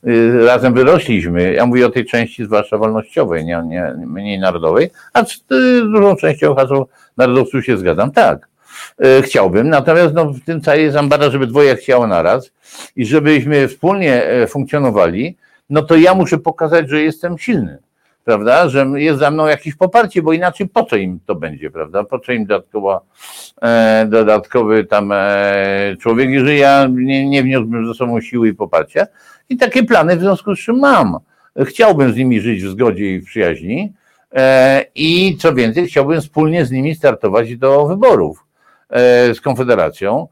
y, 0.07 0.45
razem 0.45 0.73
wyrośliśmy. 0.73 1.53
Ja 1.53 1.65
mówię 1.65 1.85
o 1.85 1.89
tej 1.89 2.05
części 2.05 2.45
zwłaszcza 2.45 2.77
wolnościowej, 2.77 3.45
nie, 3.45 3.63
nie 3.67 3.93
mniej 4.05 4.39
narodowej, 4.39 4.89
a 5.13 5.25
z 5.25 5.35
y, 5.35 5.81
dużą 5.81 6.15
częścią 6.15 6.55
haseł 6.55 6.87
narodowców 7.17 7.65
się 7.65 7.77
zgadzam, 7.77 8.11
tak. 8.11 8.47
Y, 9.05 9.21
chciałbym, 9.21 9.69
natomiast 9.69 10.13
no, 10.13 10.25
w 10.25 10.39
tym 10.39 10.61
całej 10.61 10.83
jest 10.83 10.97
ambara, 10.97 11.29
żeby 11.29 11.47
dwoje 11.47 11.75
chciało 11.75 12.07
naraz 12.07 12.51
i 12.95 13.05
żebyśmy 13.05 13.67
wspólnie 13.67 14.23
e, 14.23 14.47
funkcjonowali, 14.47 15.37
no 15.69 15.82
to 15.82 15.95
ja 15.95 16.13
muszę 16.13 16.38
pokazać, 16.38 16.89
że 16.89 17.01
jestem 17.01 17.38
silny 17.38 17.78
prawda, 18.25 18.69
że 18.69 18.86
jest 18.95 19.19
za 19.19 19.32
mną 19.32 19.47
jakieś 19.47 19.75
poparcie, 19.75 20.21
bo 20.21 20.34
inaczej 20.34 20.67
po 20.67 20.84
co 20.84 20.95
im 20.95 21.19
to 21.25 21.36
będzie, 21.36 21.71
prawda, 21.71 22.04
po 22.04 22.19
co 22.19 22.32
im 22.32 22.45
dodatkowa, 22.45 23.01
e, 23.62 24.06
dodatkowy 24.10 24.84
tam 24.84 25.12
e, 25.12 25.95
człowiek, 25.99 26.30
jeżeli 26.30 26.60
ja 26.60 26.88
nie, 26.91 27.30
nie 27.30 27.43
wniosłbym 27.43 27.88
ze 27.88 27.93
sobą 27.93 28.21
siły 28.21 28.47
i 28.47 28.54
poparcia? 28.54 29.08
I 29.49 29.58
takie 29.58 29.84
plany 29.84 30.17
w 30.17 30.19
związku 30.19 30.56
z 30.56 30.60
czym 30.60 30.80
mam. 30.80 31.17
Chciałbym 31.65 32.13
z 32.13 32.15
nimi 32.15 32.41
żyć 32.41 32.63
w 32.63 32.69
zgodzie 32.69 33.15
i 33.15 33.19
w 33.19 33.25
przyjaźni 33.25 33.93
e, 34.36 34.86
i 34.95 35.38
co 35.39 35.54
więcej, 35.54 35.88
chciałbym 35.88 36.21
wspólnie 36.21 36.65
z 36.65 36.71
nimi 36.71 36.95
startować 36.95 37.58
do 37.58 37.88
wyborów 37.88 38.45
e, 38.89 39.34
z 39.34 39.41
Konfederacją, 39.41 40.28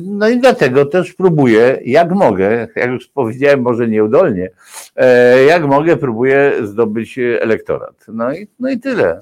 no 0.00 0.28
i 0.28 0.40
dlatego 0.40 0.86
też 0.86 1.14
próbuję, 1.14 1.80
jak 1.84 2.12
mogę, 2.12 2.68
jak 2.76 2.90
już 2.90 3.08
powiedziałem, 3.08 3.62
może 3.62 3.88
nieudolnie, 3.88 4.50
e, 4.96 5.44
jak 5.44 5.66
mogę, 5.66 5.96
próbuję 5.96 6.52
zdobyć 6.62 7.18
elektorat. 7.18 8.04
No 8.08 8.34
i, 8.34 8.48
no 8.60 8.70
i 8.70 8.78
tyle. 8.78 9.20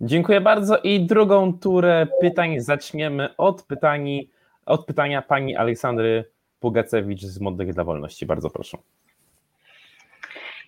Dziękuję 0.00 0.40
bardzo. 0.40 0.78
I 0.78 1.00
drugą 1.00 1.58
turę 1.58 2.06
pytań 2.20 2.60
zaczniemy 2.60 3.36
od, 3.36 3.62
pytani, 3.62 4.30
od 4.66 4.86
pytania 4.86 5.22
pani 5.22 5.56
Aleksandry 5.56 6.24
Pugacewicz 6.60 7.22
z 7.22 7.40
Młodych 7.40 7.74
dla 7.74 7.84
Wolności. 7.84 8.26
Bardzo 8.26 8.50
proszę. 8.50 8.78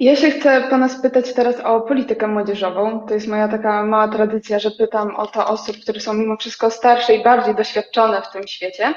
Ja 0.01 0.17
się 0.17 0.31
chcę 0.31 0.65
Pana 0.71 0.89
spytać 0.89 1.35
teraz 1.35 1.61
o 1.61 1.81
politykę 1.81 2.27
młodzieżową. 2.27 3.07
To 3.07 3.15
jest 3.15 3.27
moja 3.27 3.49
taka 3.49 3.85
mała 3.85 4.09
tradycja, 4.09 4.59
że 4.59 4.71
pytam 4.71 5.17
o 5.17 5.27
to 5.27 5.47
osób, 5.47 5.77
które 5.77 6.01
są 6.01 6.15
mimo 6.15 6.37
wszystko 6.37 6.71
starsze 6.71 7.15
i 7.15 7.25
bardziej 7.25 7.55
doświadczone 7.55 8.23
w 8.23 8.33
tym 8.33 8.47
świecie. 8.47 8.95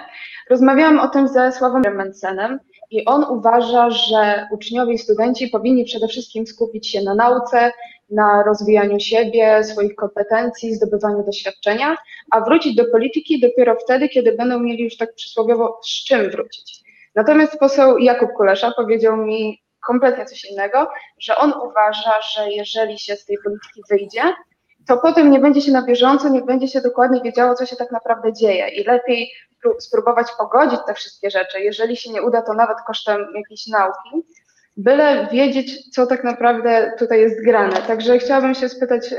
Rozmawiałam 0.50 1.00
o 1.00 1.08
tym 1.08 1.28
ze 1.28 1.52
Sławomirem 1.52 1.96
Mencenem 1.96 2.60
i 2.92 3.06
on 3.06 3.24
uważa, 3.24 3.90
że 3.90 4.48
uczniowie 4.52 4.94
i 4.94 4.98
studenci 4.98 5.48
powinni 5.48 5.86
przede 5.86 6.08
wszystkim 6.08 6.48
skupić 6.48 6.92
się 6.92 7.02
na 7.02 7.16
nauce, 7.16 7.72
na 8.10 8.44
rozwijaniu 8.44 9.00
siebie, 9.00 9.64
swoich 9.64 9.96
kompetencji, 9.96 10.76
zdobywaniu 10.76 11.24
doświadczenia, 11.26 11.98
a 12.32 12.42
wrócić 12.42 12.76
do 12.76 12.86
polityki 12.86 13.40
dopiero 13.40 13.76
wtedy, 13.76 14.10
kiedy 14.10 14.32
będą 14.32 14.60
mieli 14.60 14.84
już 14.84 14.98
tak 14.98 15.14
przysłowiowo 15.16 15.80
z 15.84 16.06
czym 16.06 16.30
wrócić. 16.30 16.82
Natomiast 17.16 17.60
poseł 17.60 17.98
Jakub 17.98 18.30
Kulesza 18.38 18.72
powiedział 18.78 19.18
mi 19.18 19.62
kompletnie 19.88 20.26
coś 20.26 20.46
innego, 20.46 20.88
że 21.20 21.36
on 21.36 21.54
uważa, 21.63 22.22
że 22.22 22.52
jeżeli 22.52 23.00
się 23.00 23.15
z 23.15 23.26
tej 23.26 23.38
polityki 23.44 23.82
wyjdzie, 23.89 24.22
to 24.88 24.98
potem 24.98 25.32
nie 25.32 25.39
będzie 25.39 25.62
się 25.62 25.72
na 25.72 25.82
bieżąco, 25.82 26.30
nie 26.30 26.41
będzie 26.41 26.67
się 26.67 26.82
dokładnie 26.82 27.22
wiedziało, 27.22 27.56
co 27.56 27.65
się 27.65 27.76
tak 27.76 27.91
naprawdę 27.91 28.34
dzieje 28.34 28.67
i 28.70 28.84
lepiej 28.84 29.32
spróbować 29.80 30.28
pogodzić 30.38 30.80
te 30.88 30.94
wszystkie 30.94 31.30
rzeczy. 31.30 31.60
Jeżeli 31.60 31.98
się 31.98 32.12
nie 32.12 32.22
uda, 32.22 32.41
to 32.41 32.54
nawet 32.54 32.78
kosztem 32.88 33.28
jakiejś 33.36 33.67
nauki, 33.67 34.26
byle 34.78 35.28
wiedzieć, 35.32 35.89
co 35.89 36.08
tak 36.08 36.24
naprawdę 36.24 36.94
tutaj 37.00 37.22
jest 37.22 37.46
grane. 37.46 37.76
Także 37.76 38.17
chciałabym 38.17 38.56
się 38.56 38.70
spytać 38.70 39.13
y, 39.13 39.17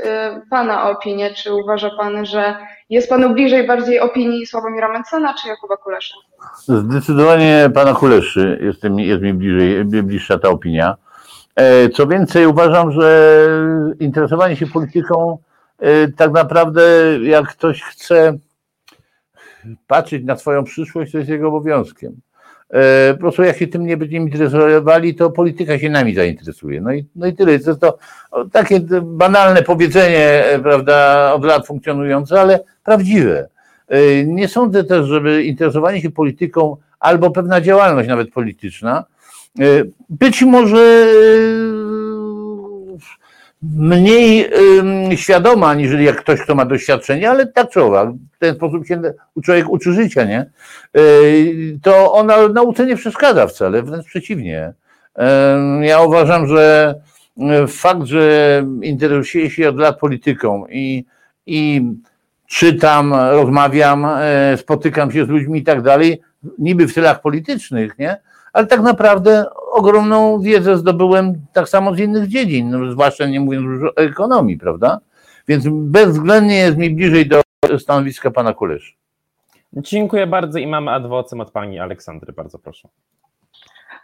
Pana 0.49 0.87
o 0.87 0.91
opinię, 0.91 1.33
czy 1.33 1.53
uważa 1.53 1.89
Pan, 1.97 2.25
że 2.25 2.55
jest 2.93 3.09
Panu 3.09 3.33
bliżej 3.33 3.67
bardziej 3.67 3.99
opinii 3.99 4.45
Sławomira 4.45 4.93
Mencena, 4.93 5.33
czy 5.41 5.47
Jakuba 5.47 5.77
Kulesza? 5.77 6.15
Zdecydowanie 6.67 7.69
Pana 7.73 7.93
Kuleszy 7.93 8.59
jest 8.61 8.83
jest 8.97 9.21
mi 9.21 9.33
bliżej, 9.33 9.85
bliższa 9.85 10.39
ta 10.39 10.49
opinia. 10.49 10.95
E, 11.55 11.89
co 11.89 12.07
więcej, 12.07 12.47
uważam, 12.47 12.91
że 12.91 13.37
interesowanie 13.99 14.55
się 14.55 14.67
polityką 14.67 15.37
e, 15.79 16.07
tak 16.07 16.31
naprawdę, 16.31 16.83
jak 17.21 17.47
ktoś 17.47 17.81
chce 17.81 18.37
patrzeć 19.87 20.23
na 20.23 20.37
swoją 20.37 20.63
przyszłość, 20.63 21.11
to 21.11 21.17
jest 21.17 21.29
jego 21.29 21.47
obowiązkiem. 21.47 22.15
E, 22.73 23.13
po 23.13 23.19
prostu 23.19 23.43
jak 23.43 23.57
się 23.57 23.67
tym 23.67 23.85
nie 23.85 23.97
będziemy 23.97 24.25
interesowali, 24.25 25.15
to 25.15 25.29
polityka 25.29 25.79
się 25.79 25.89
nami 25.89 26.15
zainteresuje. 26.15 26.81
No 26.81 26.93
i, 26.93 27.05
no 27.15 27.27
i 27.27 27.33
tyle. 27.33 27.59
To 27.59 27.75
to 27.75 27.97
takie 28.51 28.79
banalne 29.01 29.63
powiedzenie, 29.63 30.45
e, 30.45 30.59
prawda, 30.59 31.31
od 31.33 31.45
lat 31.45 31.67
funkcjonujące, 31.67 32.41
ale 32.41 32.59
prawdziwe. 32.83 33.47
E, 33.87 34.25
nie 34.25 34.47
sądzę 34.47 34.83
też, 34.83 35.07
żeby 35.07 35.43
interesowanie 35.43 36.01
się 36.01 36.11
polityką 36.11 36.77
albo 36.99 37.31
pewna 37.31 37.61
działalność 37.61 38.09
nawet 38.09 38.31
polityczna, 38.31 39.03
być 40.09 40.41
może 40.41 41.07
mniej 43.77 44.49
świadoma, 45.15 45.67
aniżeli 45.67 46.05
jak 46.05 46.15
ktoś, 46.15 46.41
kto 46.41 46.55
ma 46.55 46.65
doświadczenie, 46.65 47.29
ale 47.29 47.47
tak 47.47 47.69
czoła. 47.69 48.05
W 48.05 48.39
ten 48.39 48.55
sposób 48.55 48.87
się 48.87 49.01
człowiek 49.43 49.69
uczy 49.69 49.93
życia, 49.93 50.23
nie? 50.23 50.45
Y, 50.97 51.79
to 51.81 52.13
ona 52.13 52.47
nauce 52.47 52.85
nie 52.85 52.95
przeszkadza 52.95 53.47
wcale, 53.47 53.83
wręcz 53.83 54.05
przeciwnie. 54.05 54.73
Ja 55.81 56.01
uważam, 56.01 56.47
że 56.47 56.95
y, 57.37 57.67
fakt, 57.67 58.03
że 58.03 58.65
interesuję 58.81 59.49
się 59.49 59.69
od 59.69 59.77
lat 59.77 59.99
polityką 59.99 60.65
i, 60.69 61.05
i 61.45 61.81
czytam, 62.47 63.13
rozmawiam, 63.13 64.05
y, 64.05 64.57
spotykam 64.57 65.11
się 65.11 65.25
z 65.25 65.29
ludźmi 65.29 65.59
i 65.59 65.63
tak 65.63 65.81
dalej, 65.81 66.21
niby 66.59 66.87
w 66.87 66.93
celach 66.93 67.21
politycznych, 67.21 67.99
nie? 67.99 68.17
Ale 68.53 68.67
tak 68.67 68.81
naprawdę 68.81 69.45
ogromną 69.71 70.39
wiedzę 70.39 70.77
zdobyłem 70.77 71.45
tak 71.53 71.69
samo 71.69 71.95
z 71.95 71.99
innych 71.99 72.27
dziedzin, 72.27 72.69
no, 72.69 72.91
zwłaszcza 72.91 73.25
nie 73.25 73.39
mówiąc 73.39 73.65
już 73.65 73.83
o 73.83 73.95
ekonomii, 73.95 74.57
prawda? 74.57 74.99
Więc 75.47 75.65
bezwzględnie 75.69 76.55
jest 76.55 76.77
mi 76.77 76.89
bliżej 76.89 77.27
do 77.27 77.41
stanowiska 77.79 78.31
pana 78.31 78.53
Kuleszy. 78.53 78.93
Dziękuję 79.73 80.27
bardzo 80.27 80.59
i 80.59 80.67
mamy 80.67 80.91
adwocem 80.91 81.41
od 81.41 81.51
pani 81.51 81.79
Aleksandry, 81.79 82.33
bardzo 82.33 82.59
proszę. 82.59 82.87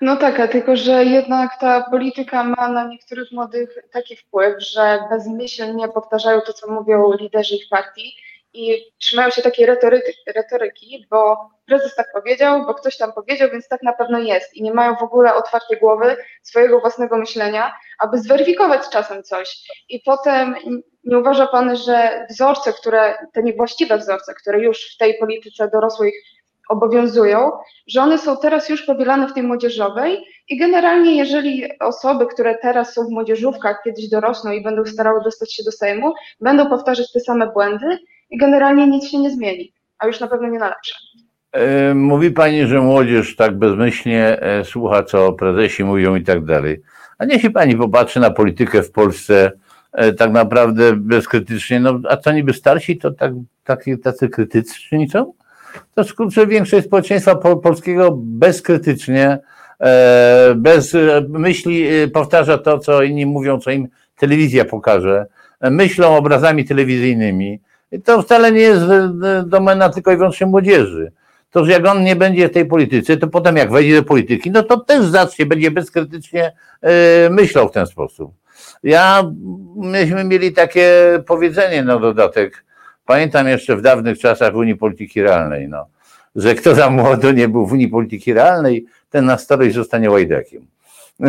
No 0.02 0.16
tak, 0.16 0.40
a 0.40 0.48
tylko 0.48 0.76
że 0.76 1.06
jednak 1.06 1.60
ta 1.60 1.90
polityka 1.92 2.44
ma 2.44 2.70
na 2.70 2.88
niektórych 2.88 3.32
młodych 3.32 3.78
taki 3.92 4.16
wpływ, 4.16 4.56
że 4.64 5.00
bezmyślnie 5.10 5.88
powtarzają 5.88 6.42
to, 6.42 6.54
co 6.54 6.72
mówią 6.72 7.14
liderzy 7.20 7.56
ich 7.56 7.70
partii 7.70 8.14
i 8.60 8.92
trzymają 8.98 9.30
się 9.30 9.42
takiej 9.42 9.66
retoryki, 9.66 10.12
retoryki, 10.36 11.08
bo 11.10 11.50
prezes 11.66 11.96
tak 11.96 12.08
powiedział, 12.14 12.66
bo 12.66 12.74
ktoś 12.74 12.98
tam 12.98 13.14
powiedział, 13.14 13.50
więc 13.52 13.68
tak 13.68 13.84
na 13.84 13.94
pewno 13.94 14.20
jest 14.20 14.54
i 14.56 14.64
nie 14.64 14.74
mają 14.74 14.96
w 14.96 15.04
ogóle 15.04 15.36
otwartej 15.36 15.80
głowy 15.80 16.18
swojego 16.44 16.80
własnego 16.80 17.18
myślenia, 17.18 17.76
aby 18.00 18.20
zweryfikować 18.20 18.90
czasem 18.90 19.24
coś. 19.24 19.58
I 19.90 20.00
potem 20.00 20.56
nie 21.04 21.18
uważa 21.18 21.48
Pan, 21.48 21.76
że 21.76 22.26
wzorce, 22.30 22.74
które, 22.74 23.18
te 23.34 23.44
niewłaściwe 23.44 23.98
wzorce, 23.98 24.34
które 24.34 24.60
już 24.60 24.96
w 24.96 24.98
tej 24.98 25.18
polityce 25.18 25.70
dorosłych 25.74 26.14
obowiązują, 26.70 27.52
że 27.88 28.02
one 28.02 28.18
są 28.18 28.38
teraz 28.38 28.70
już 28.70 28.84
powielane 28.84 29.28
w 29.28 29.34
tej 29.34 29.44
młodzieżowej 29.44 30.26
i 30.48 30.58
generalnie 30.58 31.18
jeżeli 31.18 31.80
osoby, 31.80 32.28
które 32.28 32.58
teraz 32.58 32.94
są 32.94 33.06
w 33.06 33.10
młodzieżówkach, 33.10 33.82
kiedyś 33.84 34.10
dorosną 34.10 34.52
i 34.52 34.64
będą 34.64 34.86
starały 34.86 35.24
dostać 35.24 35.54
się 35.54 35.64
do 35.64 35.72
Sejmu, 35.72 36.14
będą 36.42 36.70
powtarzać 36.70 37.12
te 37.12 37.20
same 37.20 37.48
błędy 37.48 38.00
i 38.30 38.38
generalnie 38.38 38.88
nic 38.88 39.08
się 39.08 39.18
nie 39.18 39.32
zmieni, 39.32 39.74
a 40.00 40.08
już 40.08 40.20
na 40.20 40.28
pewno 40.28 40.48
nie 40.48 40.60
na 40.60 40.70
lepsze. 40.70 40.96
E, 41.52 41.94
mówi 41.94 42.32
Pani, 42.32 42.68
że 42.68 42.82
młodzież 42.82 43.36
tak 43.36 43.58
bezmyślnie 43.58 44.42
e, 44.42 44.66
słucha, 44.66 45.04
co 45.04 45.34
prezesi 45.34 45.84
mówią 45.84 46.16
i 46.16 46.24
tak 46.24 46.46
dalej. 46.46 46.82
A 47.18 47.26
niech 47.26 47.42
się 47.42 47.50
Pani 47.50 47.76
popatrzy 47.76 48.20
na 48.20 48.32
politykę 48.32 48.84
w 48.84 48.92
Polsce 48.92 49.52
e, 49.94 50.14
tak 50.14 50.32
naprawdę 50.32 50.96
bezkrytycznie. 50.96 51.80
No, 51.80 52.00
a 52.10 52.18
co 52.18 52.32
niby 52.32 52.54
starsi, 52.54 52.98
to 52.98 53.12
tak, 53.12 53.34
tacy, 53.64 53.98
tacy 53.98 54.30
krytyczni 54.30 55.10
są? 55.10 55.34
To 55.96 56.04
skurczę 56.04 56.48
większość 56.48 56.86
społeczeństwa 56.88 57.36
polskiego 57.36 58.18
bezkrytycznie, 58.22 59.40
bez 60.56 60.98
myśli 61.30 61.88
powtarza 62.14 62.58
to, 62.58 62.80
co 62.80 63.04
inni 63.04 63.26
mówią, 63.26 63.60
co 63.60 63.72
im 63.72 63.88
telewizja 64.16 64.66
pokaże. 64.66 65.26
Myślą 65.62 66.18
obrazami 66.18 66.66
telewizyjnymi. 66.66 67.60
I 67.92 68.02
to 68.02 68.22
wcale 68.22 68.52
nie 68.52 68.62
jest 68.62 68.86
domena 69.46 69.90
tylko 69.90 70.12
i 70.12 70.18
wyłącznie 70.18 70.48
młodzieży 70.48 71.12
to 71.52 71.66
że 71.66 71.72
jak 71.72 71.86
on 71.86 72.04
nie 72.04 72.16
będzie 72.16 72.50
w 72.50 72.54
tej 72.54 72.66
polityce, 72.66 73.18
to 73.18 73.28
potem 73.28 73.58
jak 73.58 73.72
wejdzie 73.72 73.96
do 73.96 74.04
polityki, 74.04 74.52
no 74.52 74.64
to 74.64 74.80
też 74.80 75.06
zacznie, 75.06 75.46
będzie 75.46 75.72
bezkrytycznie 75.72 76.52
e, 76.82 77.30
myślał 77.30 77.70
w 77.70 77.72
ten 77.72 77.88
sposób. 77.88 78.32
Ja, 78.84 79.32
myśmy 79.76 80.24
mieli 80.24 80.54
takie 80.54 80.92
powiedzenie 81.28 81.84
na 81.84 82.00
dodatek, 82.00 82.66
pamiętam 83.06 83.48
jeszcze 83.48 83.76
w 83.76 83.82
dawnych 83.82 84.20
czasach 84.20 84.56
Unii 84.56 84.76
Polityki 84.76 85.22
Realnej, 85.22 85.68
no, 85.68 85.86
że 86.36 86.56
kto 86.56 86.76
za 86.76 86.90
młodo 86.90 87.32
nie 87.32 87.48
był 87.48 87.68
w 87.68 87.72
Unii 87.72 87.88
Polityki 87.88 88.34
Realnej, 88.34 88.86
ten 89.10 89.26
na 89.26 89.38
starość 89.38 89.76
zostanie 89.76 90.12
łajdakiem. 90.12 90.66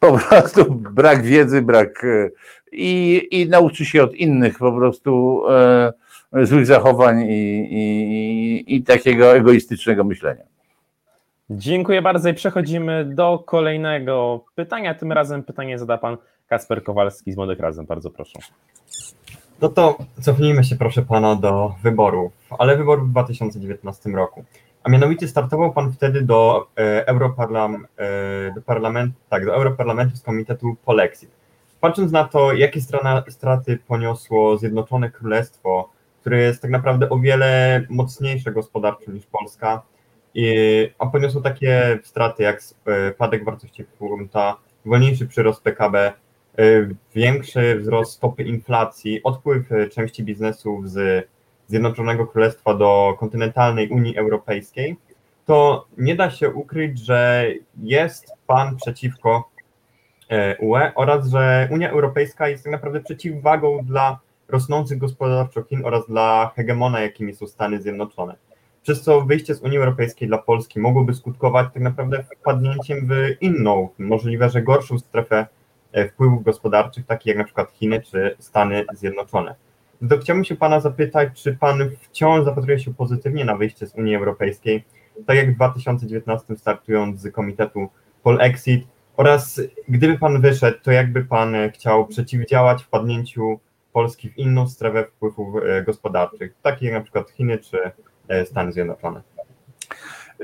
po 0.00 0.18
prostu 0.18 0.74
brak 0.74 1.22
wiedzy, 1.22 1.62
brak 1.62 2.04
e, 2.04 2.30
i, 2.74 3.22
i 3.30 3.48
nauczy 3.48 3.84
się 3.84 4.02
od 4.02 4.14
innych 4.14 4.58
po 4.58 4.72
prostu 4.72 5.42
e, 5.50 5.92
złych 6.46 6.66
zachowań 6.66 7.20
i, 7.28 7.68
i, 7.70 8.76
i 8.76 8.82
takiego 8.82 9.36
egoistycznego 9.36 10.04
myślenia. 10.04 10.44
Dziękuję 11.50 12.02
bardzo 12.02 12.28
i 12.28 12.34
przechodzimy 12.34 13.04
do 13.04 13.38
kolejnego 13.46 14.44
pytania. 14.54 14.94
Tym 14.94 15.12
razem 15.12 15.42
pytanie 15.42 15.78
zada 15.78 15.98
pan 15.98 16.16
Kasper 16.46 16.84
Kowalski 16.84 17.32
z 17.32 17.36
Młodych 17.36 17.60
Razem. 17.60 17.86
Bardzo 17.86 18.10
proszę. 18.10 18.38
No 19.60 19.68
to 19.68 19.98
cofnijmy 20.20 20.64
się 20.64 20.76
proszę 20.76 21.02
pana 21.02 21.36
do 21.36 21.74
wyborów, 21.82 22.32
ale 22.58 22.76
wyborów 22.76 23.08
w 23.08 23.10
2019 23.10 24.10
roku. 24.10 24.44
A 24.82 24.90
mianowicie 24.90 25.28
startował 25.28 25.72
pan 25.72 25.92
wtedy 25.92 26.22
do, 26.22 26.66
e, 26.78 27.08
Europarlam, 27.08 27.86
e, 27.96 28.54
do, 28.54 28.62
parlamentu, 28.62 29.14
tak, 29.28 29.46
do 29.46 29.54
Europarlamentu 29.54 30.16
z 30.16 30.22
komitetu 30.22 30.76
Polexit. 30.84 31.30
Patrząc 31.84 32.12
na 32.12 32.24
to, 32.24 32.52
jakie 32.52 32.80
straty 33.28 33.78
poniosło 33.86 34.58
Zjednoczone 34.58 35.10
Królestwo 35.10 35.90
które 36.20 36.40
jest 36.42 36.62
tak 36.62 36.70
naprawdę 36.70 37.08
o 37.08 37.18
wiele 37.18 37.82
mocniejsze 37.88 38.52
gospodarczo 38.52 39.12
niż 39.12 39.26
Polska, 39.26 39.82
a 40.98 41.06
poniosło 41.06 41.40
takie 41.40 41.98
straty 42.02 42.42
jak 42.42 42.62
spadek 42.62 43.44
wartości 43.44 43.84
funta, 43.98 44.56
wolniejszy 44.84 45.26
przyrost 45.26 45.62
PKB, 45.62 46.12
y, 46.58 46.96
większy 47.14 47.78
wzrost 47.80 48.12
stopy 48.12 48.42
inflacji, 48.42 49.22
odpływ 49.22 49.72
y, 49.72 49.88
części 49.88 50.24
biznesów 50.24 50.90
z 50.90 51.28
Zjednoczonego 51.68 52.26
Królestwa 52.26 52.74
do 52.74 53.16
kontynentalnej 53.18 53.88
Unii 53.88 54.16
Europejskiej, 54.16 54.96
to 55.46 55.86
nie 55.98 56.16
da 56.16 56.30
się 56.30 56.50
ukryć, 56.50 56.98
że 56.98 57.46
jest 57.82 58.32
pan 58.46 58.76
przeciwko 58.76 59.48
e, 59.50 59.53
UE 60.58 60.92
oraz 60.94 61.28
że 61.28 61.68
Unia 61.70 61.90
Europejska 61.90 62.48
jest 62.48 62.64
tak 62.64 62.72
naprawdę 62.72 63.00
przeciwwagą 63.00 63.84
dla 63.84 64.18
rosnących 64.48 64.98
gospodarczo 64.98 65.62
Chin 65.62 65.80
oraz 65.84 66.06
dla 66.06 66.52
hegemona, 66.56 67.00
jakimi 67.00 67.34
są 67.34 67.46
Stany 67.46 67.82
Zjednoczone. 67.82 68.36
Przez 68.82 69.02
co 69.02 69.20
wyjście 69.20 69.54
z 69.54 69.62
Unii 69.62 69.78
Europejskiej 69.78 70.28
dla 70.28 70.38
Polski 70.38 70.80
mogłoby 70.80 71.14
skutkować 71.14 71.68
tak 71.74 71.82
naprawdę 71.82 72.24
wpadnięciem 72.40 73.06
w 73.06 73.12
inną, 73.40 73.88
możliwe, 73.98 74.50
że 74.50 74.62
gorszą 74.62 74.98
strefę 74.98 75.46
e, 75.92 76.08
wpływów 76.08 76.44
gospodarczych, 76.44 77.06
takich 77.06 77.26
jak 77.26 77.38
na 77.38 77.44
przykład 77.44 77.70
Chiny 77.72 78.02
czy 78.02 78.36
Stany 78.38 78.84
Zjednoczone. 78.92 79.54
To 80.08 80.18
chciałbym 80.18 80.44
się 80.44 80.56
Pana 80.56 80.80
zapytać, 80.80 81.28
czy 81.42 81.56
Pan 81.56 81.90
wciąż 82.00 82.44
zapatruje 82.44 82.78
się 82.78 82.94
pozytywnie 82.94 83.44
na 83.44 83.56
wyjście 83.56 83.86
z 83.86 83.94
Unii 83.94 84.16
Europejskiej, 84.16 84.84
tak 85.26 85.36
jak 85.36 85.52
w 85.52 85.54
2019 85.54 86.56
startując 86.56 87.20
z 87.20 87.32
komitetu 87.32 87.88
Polexit 88.22 88.86
oraz 89.16 89.60
gdyby 89.88 90.18
Pan 90.18 90.40
wyszedł, 90.40 90.78
to 90.82 90.92
jakby 90.92 91.24
Pan 91.24 91.54
chciał 91.74 92.06
przeciwdziałać 92.06 92.82
wpadnięciu 92.82 93.60
Polski 93.92 94.30
w 94.30 94.38
inną 94.38 94.68
strefę 94.68 95.04
wpływów 95.04 95.62
e, 95.64 95.82
gospodarczych, 95.82 96.54
takie 96.62 96.86
jak 96.86 96.94
na 96.94 97.00
przykład 97.00 97.30
Chiny 97.30 97.58
czy 97.58 97.78
e, 98.28 98.46
Stany 98.46 98.72
Zjednoczone. 98.72 99.22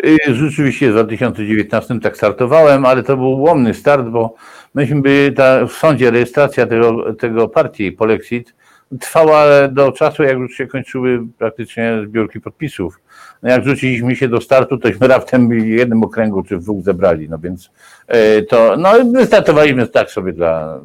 Y, 0.05 0.35
rzeczywiście 0.35 0.91
w 0.91 0.95
2019 0.95 2.01
tak 2.01 2.17
startowałem, 2.17 2.87
ale 2.87 3.03
to 3.03 3.17
był 3.17 3.41
łomny 3.41 3.75
start, 3.75 4.07
bo 4.07 4.35
myśmy 4.75 5.03
byli 5.03 5.35
ta, 5.35 5.67
w 5.67 5.73
sądzie 5.73 6.11
rejestracja 6.11 6.67
tego, 6.67 7.15
tego 7.15 7.49
partii 7.49 7.93
Polexit 7.93 8.55
trwała 9.01 9.69
do 9.69 9.93
czasu, 9.93 10.23
jak 10.23 10.39
już 10.39 10.57
się 10.57 10.67
kończyły 10.67 11.27
praktycznie 11.39 12.03
zbiórki 12.07 12.41
podpisów. 12.41 13.01
No 13.43 13.51
jak 13.51 13.65
rzuciliśmy 13.65 14.17
się 14.17 14.29
do 14.29 14.41
startu, 14.41 14.79
tośmy 14.79 15.09
raptem 15.09 15.49
w 15.49 15.67
jednym 15.67 16.03
okręgu 16.03 16.43
czy 16.43 16.57
w 16.57 16.63
dwóch 16.63 16.85
zebrali, 16.85 17.29
no 17.29 17.39
więc 17.39 17.71
e, 18.07 18.43
to, 18.43 18.77
no 18.77 19.05
my 19.05 19.27
startowaliśmy 19.27 19.87
tak 19.87 20.11
sobie 20.11 20.33
dla, 20.33 20.81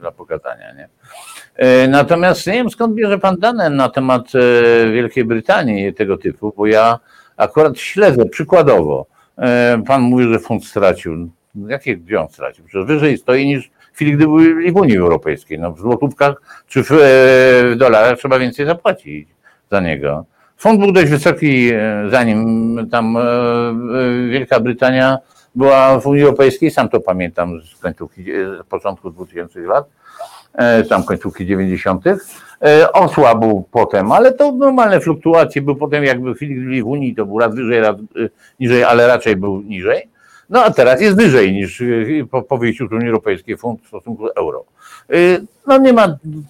dla 0.00 0.12
pokazania, 0.12 0.72
nie? 0.72 0.88
E, 1.54 1.88
natomiast 1.88 2.46
nie 2.46 2.52
wiem 2.52 2.70
skąd 2.70 2.94
bierze 2.94 3.18
pan 3.18 3.36
dane 3.36 3.70
na 3.70 3.88
temat 3.88 4.32
e, 4.34 4.90
Wielkiej 4.90 5.24
Brytanii 5.24 5.94
tego 5.94 6.16
typu, 6.16 6.52
bo 6.56 6.66
ja 6.66 6.98
akurat 7.36 7.78
śledzę 7.78 8.26
przykładowo. 8.26 9.06
Pan 9.86 10.02
mówi, 10.02 10.32
że 10.32 10.38
fund 10.38 10.66
stracił. 10.66 11.30
Jakie 11.68 11.96
gdzie 11.96 12.20
on 12.20 12.28
stracił? 12.28 12.64
Przecież 12.64 12.86
wyżej 12.86 13.18
stoi 13.18 13.46
niż 13.46 13.70
w 13.92 13.94
chwili, 13.94 14.12
gdy 14.12 14.28
byli 14.28 14.72
w 14.72 14.76
Unii 14.76 14.96
Europejskiej. 14.96 15.58
No, 15.58 15.72
w 15.72 15.80
złotówkach 15.80 16.42
czy 16.66 16.82
w, 16.84 16.88
w 16.90 17.74
dolarach 17.76 18.18
trzeba 18.18 18.38
więcej 18.38 18.66
zapłacić 18.66 19.28
za 19.70 19.80
niego. 19.80 20.24
Fond 20.58 20.80
był 20.80 20.92
dość 20.92 21.10
wysoki, 21.10 21.70
zanim 22.10 22.88
tam 22.90 23.18
Wielka 24.30 24.60
Brytania 24.60 25.18
była 25.54 26.00
w 26.00 26.06
Unii 26.06 26.22
Europejskiej, 26.22 26.70
sam 26.70 26.88
to 26.88 27.00
pamiętam 27.00 27.60
z 27.60 27.80
końcówki, 27.80 28.24
z 28.24 28.66
początku 28.66 29.10
2000 29.10 29.60
lat 29.60 29.84
E, 30.58 30.84
tam 30.84 31.04
końcówki 31.04 31.46
90. 31.46 32.04
E, 32.06 32.92
osłabł 32.92 33.64
potem, 33.70 34.12
ale 34.12 34.32
to 34.32 34.52
normalne 34.52 35.00
fluktuacje, 35.00 35.62
był 35.62 35.76
potem 35.76 36.04
jakby 36.04 36.34
w 36.34 36.36
chwili 36.36 36.82
w 36.82 36.86
Unii 36.86 37.14
to 37.14 37.26
był 37.26 37.38
raz 37.38 37.54
wyżej, 37.54 37.80
raz 37.80 37.96
e, 37.96 38.00
niżej, 38.60 38.84
ale 38.84 39.06
raczej 39.06 39.36
był 39.36 39.60
niżej. 39.60 40.08
No 40.50 40.64
a 40.64 40.70
teraz 40.70 41.00
jest 41.00 41.16
wyżej 41.16 41.52
niż 41.52 41.82
po, 42.30 42.42
po 42.42 42.58
wyjściu 42.58 42.88
z 42.88 42.92
Unii 42.92 43.06
Europejskiej 43.06 43.56
fund 43.56 43.80
w 43.82 43.86
stosunku 43.86 44.24
do 44.24 44.36
euro. 44.36 44.64
No 45.66 45.78
nie 45.78 45.92
ma, 45.92 46.06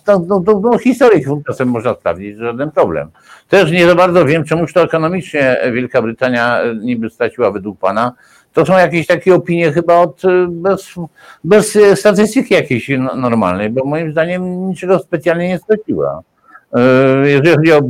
no, 0.06 0.18
no, 0.28 0.42
no, 0.46 0.60
no 0.60 0.78
historii 0.78 1.24
fund 1.24 1.46
czasem 1.46 1.68
można 1.68 1.94
sprawdzić, 1.94 2.36
żaden 2.36 2.70
problem. 2.70 3.10
Też 3.48 3.72
nie 3.72 3.86
za 3.86 3.94
bardzo 3.94 4.24
wiem, 4.24 4.44
czemuż 4.44 4.72
to 4.72 4.82
ekonomicznie 4.82 5.56
Wielka 5.72 6.02
Brytania 6.02 6.60
niby 6.80 7.10
straciła 7.10 7.50
według 7.50 7.78
Pana, 7.78 8.12
to 8.52 8.66
są 8.66 8.78
jakieś 8.78 9.06
takie 9.06 9.34
opinie 9.34 9.72
chyba 9.72 9.96
od, 9.96 10.24
y, 10.24 10.46
bez, 10.48 10.94
bez 11.44 11.76
y, 11.76 11.96
statystyki 11.96 12.54
jakiejś 12.54 12.90
normalnej, 13.16 13.70
bo 13.70 13.84
moim 13.84 14.12
zdaniem 14.12 14.68
niczego 14.68 14.98
specjalnie 14.98 15.48
nie 15.48 15.58
straciła. 15.58 16.22
Y, 17.24 17.30
jeżeli 17.30 17.56
chodzi 17.56 17.72
o 17.72 17.80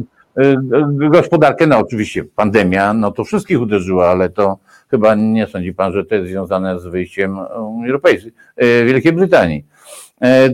gospodarkę, 1.10 1.66
no 1.66 1.78
oczywiście 1.78 2.24
pandemia, 2.24 2.92
no 2.92 3.12
to 3.12 3.24
wszystkich 3.24 3.60
uderzyła, 3.60 4.08
ale 4.08 4.30
to 4.30 4.58
chyba 4.90 5.14
nie 5.14 5.46
sądzi 5.46 5.74
pan, 5.74 5.92
że 5.92 6.04
to 6.04 6.14
jest 6.14 6.28
związane 6.28 6.80
z 6.80 6.86
wyjściem 6.86 7.38
Europejskiej, 7.86 8.32
Wielkiej 8.86 9.12
Brytanii. 9.12 9.64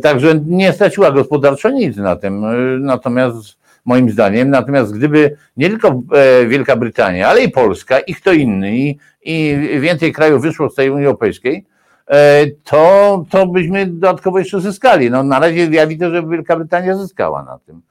Także 0.03 0.41
nie 0.47 0.72
straciła 0.72 1.11
gospodarczo 1.11 1.70
nic 1.70 1.97
na 1.97 2.16
tym. 2.16 2.45
Natomiast 2.85 3.57
moim 3.85 4.11
zdaniem. 4.11 4.51
Natomiast 4.51 4.97
gdyby 4.97 5.37
nie 5.57 5.68
tylko 5.68 6.03
e, 6.12 6.47
Wielka 6.47 6.76
Brytania, 6.76 7.28
ale 7.28 7.45
i 7.45 7.51
Polska 7.51 7.99
i 7.99 8.14
kto 8.14 8.32
inny 8.32 8.76
i, 8.76 8.99
i 9.22 9.57
więcej 9.80 10.12
krajów 10.12 10.43
wyszło 10.43 10.70
z 10.70 10.74
tej 10.74 10.91
Unii 10.91 11.07
Europejskiej, 11.07 11.64
e, 12.07 12.47
to, 12.64 13.24
to 13.30 13.47
byśmy 13.47 13.87
dodatkowo 13.87 14.39
jeszcze 14.39 14.61
zyskali. 14.61 15.11
No, 15.11 15.22
na 15.22 15.39
razie 15.39 15.68
ja 15.70 15.87
widzę, 15.87 16.11
że 16.11 16.26
Wielka 16.28 16.57
Brytania 16.57 16.97
zyskała 16.97 17.43
na 17.43 17.59
tym. 17.59 17.82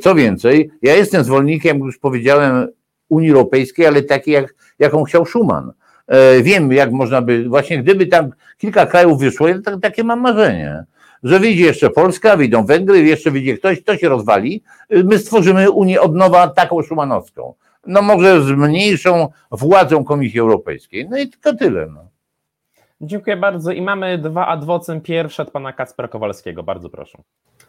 Co 0.00 0.14
więcej, 0.14 0.70
ja 0.82 0.94
jestem 0.94 1.24
zwolennikiem, 1.24 1.78
już 1.78 1.98
powiedziałem, 1.98 2.68
Unii 3.08 3.30
Europejskiej, 3.30 3.86
ale 3.86 4.02
takiej, 4.02 4.34
jak, 4.34 4.54
jaką 4.78 5.04
chciał 5.04 5.26
Schuman. 5.26 5.72
Wiem, 6.42 6.72
jak 6.72 6.92
można 6.92 7.22
by, 7.22 7.48
właśnie 7.48 7.82
gdyby 7.82 8.06
tam 8.06 8.30
kilka 8.58 8.86
krajów 8.86 9.20
wyszło, 9.20 9.48
ja 9.48 9.58
tak, 9.64 9.80
takie 9.80 10.04
mam 10.04 10.20
marzenie 10.20 10.84
że 11.24 11.40
wyjdzie 11.40 11.64
jeszcze 11.64 11.90
Polska, 11.90 12.36
wyjdą 12.36 12.66
Węgry, 12.66 13.02
jeszcze 13.02 13.30
wyjdzie 13.30 13.58
ktoś, 13.58 13.84
to 13.84 13.96
się 13.96 14.08
rozwali. 14.08 14.62
My 14.90 15.18
stworzymy 15.18 15.70
Unię 15.70 16.00
od 16.00 16.14
nowa 16.14 16.48
taką 16.48 16.82
szumanowską. 16.82 17.54
No 17.86 18.02
może 18.02 18.42
z 18.42 18.50
mniejszą 18.50 19.28
władzą 19.50 20.04
Komisji 20.04 20.40
Europejskiej. 20.40 21.08
No 21.08 21.18
i 21.18 21.28
tylko 21.28 21.54
tyle. 21.54 21.86
No. 21.86 22.08
Dziękuję 23.00 23.36
bardzo. 23.36 23.72
I 23.72 23.82
mamy 23.82 24.18
dwa 24.18 24.46
adwocem. 24.46 25.00
Pierwszy 25.00 25.42
od 25.42 25.50
pana 25.50 25.72
Kacpra 25.72 26.08
Kowalskiego. 26.08 26.62
Bardzo 26.62 26.90
proszę. 26.90 27.18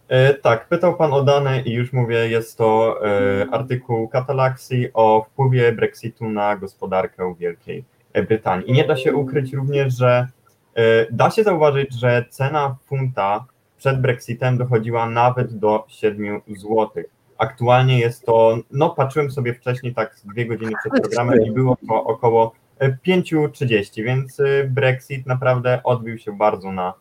E, 0.07 0.33
tak, 0.33 0.67
pytał 0.67 0.97
pan 0.97 1.13
o 1.13 1.23
dane 1.23 1.61
i 1.61 1.73
już 1.73 1.93
mówię, 1.93 2.29
jest 2.29 2.57
to 2.57 2.99
e, 3.05 3.47
artykuł 3.51 4.07
Katalaxi 4.07 4.87
o 4.93 5.25
wpływie 5.29 5.71
Brexitu 5.71 6.29
na 6.29 6.55
gospodarkę 6.55 7.35
Wielkiej 7.39 7.83
Brytanii. 8.23 8.69
I 8.69 8.73
nie 8.73 8.87
da 8.87 8.97
się 8.97 9.15
ukryć 9.15 9.53
również, 9.53 9.97
że 9.97 10.27
E, 10.75 11.05
da 11.11 11.31
się 11.31 11.43
zauważyć, 11.43 11.93
że 11.93 12.25
cena 12.29 12.75
funta 12.85 13.45
przed 13.77 14.01
Brexitem 14.01 14.57
dochodziła 14.57 15.09
nawet 15.09 15.59
do 15.59 15.85
7 15.87 16.41
zł. 16.47 16.89
Aktualnie 17.37 17.99
jest 17.99 18.25
to, 18.25 18.57
no 18.71 18.89
patrzyłem 18.89 19.31
sobie 19.31 19.53
wcześniej 19.53 19.93
tak 19.93 20.15
dwie 20.25 20.45
godziny 20.45 20.71
przed 20.79 21.01
programem 21.03 21.45
i 21.45 21.51
było 21.51 21.77
to 21.87 22.03
około 22.03 22.53
5,30, 22.79 24.03
więc 24.03 24.39
e, 24.39 24.63
Brexit 24.63 25.25
naprawdę 25.25 25.83
odbił 25.83 26.17
się 26.17 26.37
bardzo 26.37 26.71
na 26.71 26.89
e, 26.89 26.93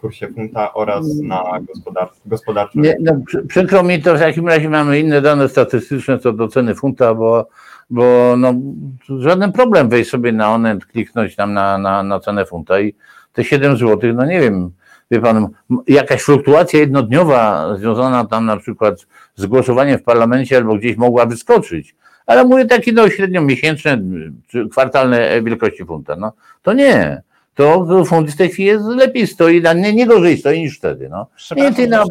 kursie 0.00 0.28
funta 0.28 0.74
oraz 0.74 1.06
na 1.22 1.42
gospodarczym. 2.26 2.82
Nie, 2.82 2.96
no, 3.00 3.12
przykro 3.48 3.82
mi 3.82 4.02
to, 4.02 4.16
w 4.16 4.18
takim 4.18 4.48
razie 4.48 4.68
mamy 4.68 5.00
inne 5.00 5.20
dane 5.20 5.48
statystyczne 5.48 6.18
co 6.18 6.32
do 6.32 6.48
ceny 6.48 6.74
funta, 6.74 7.14
bo 7.14 7.46
bo 7.90 8.34
no, 8.38 8.54
żaden 9.18 9.52
problem 9.52 9.88
wejść 9.88 10.10
sobie 10.10 10.32
na 10.32 10.54
Onet, 10.54 10.86
kliknąć 10.86 11.36
tam 11.36 11.52
na, 11.52 11.78
na, 11.78 12.02
na 12.02 12.20
cenę 12.20 12.46
funta 12.46 12.80
i 12.80 12.94
te 13.32 13.44
7 13.44 13.76
zł, 13.76 14.12
no 14.14 14.26
nie 14.26 14.40
wiem, 14.40 14.70
wie 15.10 15.20
pan, 15.20 15.48
jakaś 15.88 16.22
fluktuacja 16.22 16.80
jednodniowa 16.80 17.68
związana 17.76 18.24
tam 18.24 18.46
na 18.46 18.56
przykład 18.56 19.06
z 19.34 19.46
głosowaniem 19.46 19.98
w 19.98 20.02
parlamencie 20.02 20.56
albo 20.56 20.74
gdzieś 20.74 20.96
mogła 20.96 21.26
wyskoczyć, 21.26 21.94
ale 22.26 22.44
mówię 22.44 22.64
takie 22.64 22.92
no 22.92 23.08
średnio 23.08 23.42
miesięczne 23.42 23.98
czy 24.46 24.68
kwartalne 24.68 25.42
wielkości 25.42 25.84
funta, 25.84 26.16
no 26.16 26.32
to 26.62 26.72
nie 26.72 27.22
to 27.54 28.04
fund 28.04 28.30
w 28.30 28.36
tej 28.36 28.48
chwili 28.48 28.68
jest 28.68 28.84
lepiej 28.84 29.26
stoi, 29.26 29.62
nie, 29.76 29.94
nie 29.94 30.06
gorzej 30.06 30.38
stoi 30.38 30.60
niż 30.60 30.78
wtedy. 30.78 31.08
No. 31.08 31.26
Przepraszam, 31.36 31.88
na, 31.88 32.04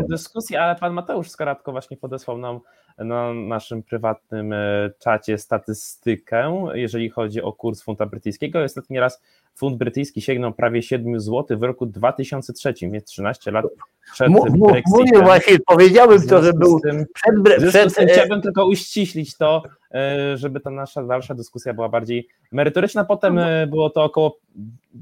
na 0.00 0.08
dyskusję, 0.08 0.62
ale 0.62 0.76
pan 0.76 0.92
Mateusz 0.92 1.30
Skaratko 1.30 1.72
właśnie 1.72 1.96
podesłał 1.96 2.38
nam 2.38 2.60
na 2.98 3.34
naszym 3.34 3.82
prywatnym 3.82 4.52
e, 4.52 4.90
czacie 4.98 5.38
statystykę, 5.38 6.66
jeżeli 6.74 7.10
chodzi 7.10 7.42
o 7.42 7.52
kurs 7.52 7.82
funta 7.82 8.06
brytyjskiego. 8.06 8.62
Ostatni 8.62 9.00
raz 9.00 9.22
funt 9.60 9.76
brytyjski 9.76 10.20
sięgnął 10.20 10.52
prawie 10.52 10.82
7 10.82 11.20
zł 11.20 11.58
w 11.58 11.62
roku 11.62 11.86
2003, 11.86 12.74
więc 12.82 13.04
13 13.04 13.50
lat 13.50 13.64
przed 14.12 14.28
M- 14.28 14.34
Brexitem. 14.34 14.82
Mówię 14.86 15.20
właśnie, 15.22 15.58
powiedziałem 15.66 16.22
to, 16.26 16.42
że 16.42 16.52
był 16.52 16.80
tym, 16.80 17.04
przed, 17.14 17.68
przed... 17.68 17.94
Tym, 17.94 18.08
chciałbym 18.08 18.42
tylko 18.42 18.66
uściślić 18.66 19.36
to, 19.36 19.62
e, 19.94 20.36
żeby 20.36 20.60
ta 20.60 20.70
nasza 20.70 21.02
dalsza 21.02 21.34
dyskusja 21.34 21.74
była 21.74 21.88
bardziej 21.88 22.28
merytoryczna. 22.52 23.04
Potem 23.04 23.38
e, 23.38 23.66
było 23.66 23.90
to 23.90 24.04
około 24.04 24.38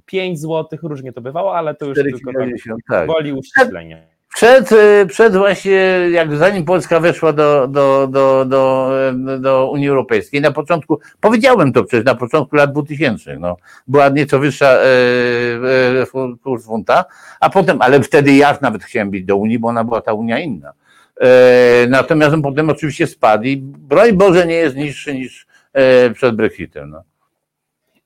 5 0.07 0.41
zł, 0.41 0.79
różnie 0.83 1.13
to 1.13 1.21
bywało, 1.21 1.57
ale 1.57 1.75
to 1.75 1.87
już 1.87 1.99
4, 1.99 2.13
tylko 2.13 2.33
90, 2.33 2.81
tak, 2.89 2.99
tak. 2.99 3.07
woli 3.07 3.33
uściślenia. 3.33 4.18
Przed, 4.39 4.73
y, 4.73 5.07
przed 5.07 5.37
właśnie, 5.37 6.09
jak 6.11 6.37
zanim 6.37 6.65
Polska 6.65 7.01
weszła 7.01 7.33
do, 7.33 7.69
do, 7.69 8.07
do, 8.11 8.45
do, 8.45 8.91
do 9.39 9.71
Unii 9.71 9.89
Europejskiej, 9.89 10.41
na 10.41 10.53
początku, 10.53 11.01
powiedziałem 11.21 11.73
to 11.73 11.85
przecież 11.85 12.07
na 12.07 12.15
początku 12.15 12.57
lat 12.57 12.73
2000, 12.73 13.37
no, 13.39 13.57
była 13.87 14.09
nieco 14.09 14.39
wyższa 14.39 14.67
e, 14.67 14.83
e, 16.03 16.37
kurs 16.43 16.65
funta, 16.65 17.05
a 17.41 17.51
potem, 17.51 17.83
ale 17.83 18.03
wtedy 18.03 18.33
ja 18.33 18.59
nawet 18.61 18.85
chciałem 18.85 19.11
być 19.11 19.25
do 19.25 19.37
Unii, 19.37 19.59
bo 19.59 19.69
ona 19.69 19.85
była 19.85 20.01
ta 20.01 20.13
Unia 20.13 20.39
inna. 20.39 20.73
E, 21.21 21.87
natomiast 21.89 22.37
potem 22.43 22.71
oczywiście 22.71 23.07
spadł 23.07 23.45
i 23.45 23.57
broń 23.63 24.13
Boże 24.13 24.47
nie 24.47 24.55
jest 24.55 24.77
niższy 24.77 25.15
niż 25.15 25.47
e, 25.73 26.11
przed 26.11 26.37
Brexitem. 26.37 26.91
No. 26.91 27.03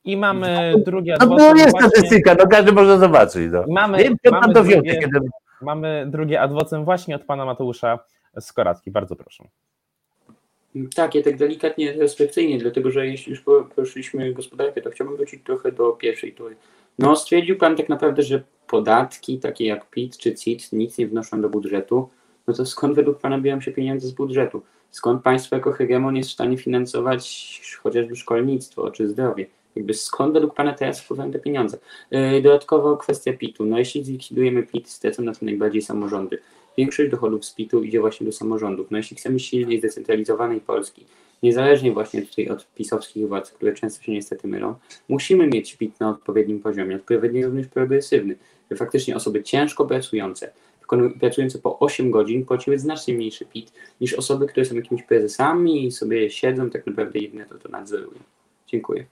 I 0.04 0.16
mamy 0.16 0.74
drugie. 0.86 1.16
No 1.20 1.36
to 1.36 1.56
jest 1.56 1.76
statystyka, 1.78 2.34
no 2.38 2.46
każdy 2.46 2.72
może 2.72 2.98
zobaczyć. 2.98 3.52
No. 3.52 3.64
Mamy, 3.68 3.98
Wiem, 3.98 4.16
mamy, 4.30 4.54
drugie, 4.54 4.82
kiedy... 4.82 5.20
mamy 5.62 6.06
drugie 6.10 6.40
adwocem 6.40 6.84
właśnie 6.84 7.16
od 7.16 7.24
pana 7.24 7.44
Mateusza 7.44 7.98
Skoratki. 8.40 8.90
Bardzo 8.90 9.16
proszę. 9.16 9.44
Tak, 10.94 11.14
ja 11.14 11.22
tak 11.22 11.36
delikatnie 11.36 11.92
restrykcyjnie, 11.92 12.58
dlatego 12.58 12.90
że 12.90 13.06
jeśli 13.06 13.30
już 13.30 13.44
poszliśmy 13.76 14.32
gospodarkę, 14.32 14.82
to 14.82 14.90
chciałbym 14.90 15.16
wrócić 15.16 15.44
trochę 15.44 15.72
do 15.72 15.92
pierwszej 15.92 16.32
tury. 16.32 16.56
No, 16.98 17.16
stwierdził 17.16 17.58
Pan 17.58 17.76
tak 17.76 17.88
naprawdę, 17.88 18.22
że 18.22 18.42
podatki 18.66 19.38
takie 19.38 19.66
jak 19.66 19.90
PIT 19.90 20.18
czy 20.18 20.34
CIT 20.34 20.72
nic 20.72 20.98
nie 20.98 21.06
wnoszą 21.06 21.40
do 21.40 21.48
budżetu. 21.48 22.08
No 22.46 22.54
to 22.54 22.66
skąd 22.66 22.94
według 22.94 23.18
Pana 23.18 23.38
biorą 23.38 23.60
się 23.60 23.72
pieniądze 23.72 24.08
z 24.08 24.12
budżetu? 24.12 24.62
Skąd 24.90 25.22
państwo 25.22 25.56
jako 25.56 25.72
hegemon 25.72 26.16
jest 26.16 26.30
w 26.30 26.32
stanie 26.32 26.58
finansować 26.58 27.60
chociażby 27.82 28.16
szkolnictwo 28.16 28.90
czy 28.90 29.08
zdrowie? 29.08 29.46
Jakby 29.76 29.94
skąd 29.94 30.34
według 30.34 30.54
Pana 30.54 30.72
teraz 30.72 31.00
wpływają 31.00 31.30
te 31.30 31.38
pieniądze? 31.38 31.78
Yy, 32.10 32.42
dodatkowo 32.42 32.96
kwestia 32.96 33.32
PIT-u. 33.32 33.64
No 33.64 33.78
jeśli 33.78 34.04
zlikwidujemy 34.04 34.62
PIT, 34.62 34.88
stracą 34.88 35.22
na 35.22 35.32
to 35.32 35.44
najbardziej 35.44 35.82
samorządy. 35.82 36.38
Większość 36.78 37.10
dochodów 37.10 37.44
z 37.44 37.54
PIT-u 37.54 37.82
idzie 37.82 38.00
właśnie 38.00 38.26
do 38.26 38.32
samorządów. 38.32 38.90
No 38.90 38.96
jeśli 38.96 39.16
chcemy 39.16 39.40
silnej, 39.40 39.78
zdecentralizowanej 39.78 40.60
Polski, 40.60 41.04
niezależnie 41.42 41.92
właśnie 41.92 42.22
tutaj 42.22 42.48
od 42.48 42.66
pisowskich 42.74 43.28
władz, 43.28 43.50
które 43.50 43.72
często 43.72 44.02
się 44.02 44.12
niestety 44.12 44.48
mylą, 44.48 44.74
musimy 45.08 45.46
mieć 45.46 45.76
PIT 45.76 46.00
na 46.00 46.10
odpowiednim 46.10 46.60
poziomie, 46.60 46.96
odpowiednio 46.96 47.46
również 47.46 47.66
progresywny, 47.66 48.36
by 48.68 48.76
faktycznie 48.76 49.16
osoby 49.16 49.42
ciężko 49.42 49.86
pracujące, 49.86 50.52
pracujące 51.20 51.58
po 51.58 51.78
8 51.78 52.10
godzin 52.10 52.46
płaciły 52.46 52.78
znacznie 52.78 53.14
mniejszy 53.14 53.44
PIT 53.44 53.72
niż 54.00 54.14
osoby, 54.14 54.46
które 54.46 54.66
są 54.66 54.74
jakimiś 54.74 55.02
prezesami 55.02 55.86
i 55.86 55.92
sobie 55.92 56.30
siedzą, 56.30 56.70
tak 56.70 56.86
naprawdę 56.86 57.18
jedynie 57.18 57.46
to, 57.46 57.58
to 57.58 57.68
nadzorują. 57.68 58.20
Dziękuję. 58.66 59.06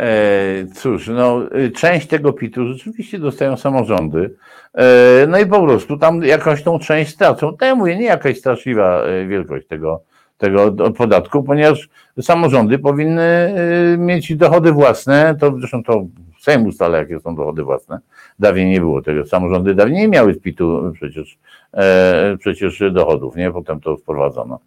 E, 0.00 0.66
cóż, 0.74 1.08
no, 1.08 1.40
część 1.76 2.06
tego 2.06 2.32
PIT-u 2.32 2.66
rzeczywiście 2.66 3.18
dostają 3.18 3.56
samorządy. 3.56 4.34
E, 4.74 5.26
no 5.28 5.38
i 5.38 5.46
po 5.46 5.62
prostu 5.62 5.98
tam 5.98 6.22
jakąś 6.22 6.62
tą 6.62 6.78
część 6.78 7.14
stracą. 7.14 7.56
To 7.56 7.66
ja 7.66 7.74
mówię, 7.74 7.96
nie 7.96 8.04
jakaś 8.04 8.38
straszliwa 8.38 9.02
e, 9.02 9.26
wielkość 9.26 9.66
tego, 9.66 10.02
tego 10.38 10.72
podatku, 10.92 11.42
ponieważ 11.42 11.88
samorządy 12.20 12.78
powinny 12.78 13.54
mieć 13.98 14.36
dochody 14.36 14.72
własne, 14.72 15.36
to 15.40 15.54
zresztą 15.58 15.82
to 15.82 16.06
Sejm 16.40 16.66
ustala, 16.66 16.98
jakie 16.98 17.20
są 17.20 17.34
dochody 17.34 17.62
własne. 17.62 17.98
Dawniej 18.38 18.66
nie 18.66 18.80
było 18.80 19.02
tego. 19.02 19.26
Samorządy 19.26 19.74
dawniej 19.74 20.00
nie 20.00 20.08
miały 20.08 20.34
z 20.34 20.40
PIT-u 20.40 20.92
przecież, 20.94 21.38
e, 21.74 22.36
przecież 22.38 22.82
dochodów, 22.92 23.36
nie? 23.36 23.52
Potem 23.52 23.80
to 23.80 23.96
wprowadzono. 23.96 24.58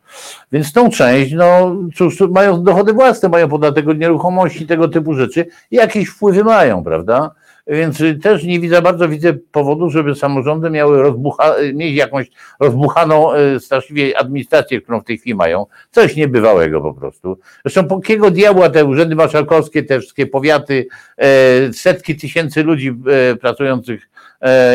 Więc 0.51 0.73
tą 0.73 0.89
część, 0.89 1.33
no 1.33 1.75
cóż, 1.95 2.19
mają 2.19 2.63
dochody 2.63 2.93
własne, 2.93 3.29
mają 3.29 3.49
podatek 3.49 3.87
od 3.87 3.97
nieruchomości, 3.99 4.67
tego 4.67 4.87
typu 4.87 5.13
rzeczy. 5.13 5.45
Jakieś 5.71 6.09
wpływy 6.09 6.43
mają, 6.43 6.83
prawda? 6.83 7.31
Więc 7.67 8.03
też 8.21 8.43
nie 8.43 8.59
widzę, 8.59 8.81
bardzo 8.81 9.09
widzę 9.09 9.33
powodu, 9.33 9.89
żeby 9.89 10.15
samorządy 10.15 10.69
miały 10.69 11.01
rozbucha, 11.01 11.55
mieć 11.73 11.95
jakąś 11.95 12.31
rozbuchaną 12.59 13.33
e, 13.33 13.59
straszliwie 13.59 14.17
administrację, 14.17 14.81
którą 14.81 15.01
w 15.01 15.03
tej 15.03 15.17
chwili 15.17 15.35
mają. 15.35 15.65
Coś 15.91 16.15
niebywałego 16.15 16.81
po 16.81 16.93
prostu. 16.93 17.39
Zresztą 17.65 17.87
po 17.87 17.99
kiego 17.99 18.31
diabła 18.31 18.69
te 18.69 18.85
urzędy 18.85 19.15
marszałkowskie, 19.15 19.83
te 19.83 19.99
wszystkie 19.99 20.27
powiaty, 20.27 20.87
e, 21.17 21.73
setki 21.73 22.15
tysięcy 22.15 22.63
ludzi 22.63 22.95
e, 23.07 23.35
pracujących 23.35 24.09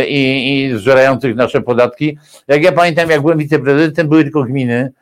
i, 0.09 0.55
i 0.73 0.79
zżerających 0.79 1.37
nasze 1.37 1.61
podatki. 1.61 2.19
Jak 2.49 2.63
ja 2.63 2.73
pamiętam, 2.73 3.11
jak 3.11 3.21
byłem 3.21 3.39
wiceprezydentem, 3.39 4.09
były 4.09 4.23
tylko 4.23 4.45
gminy, 4.45 4.93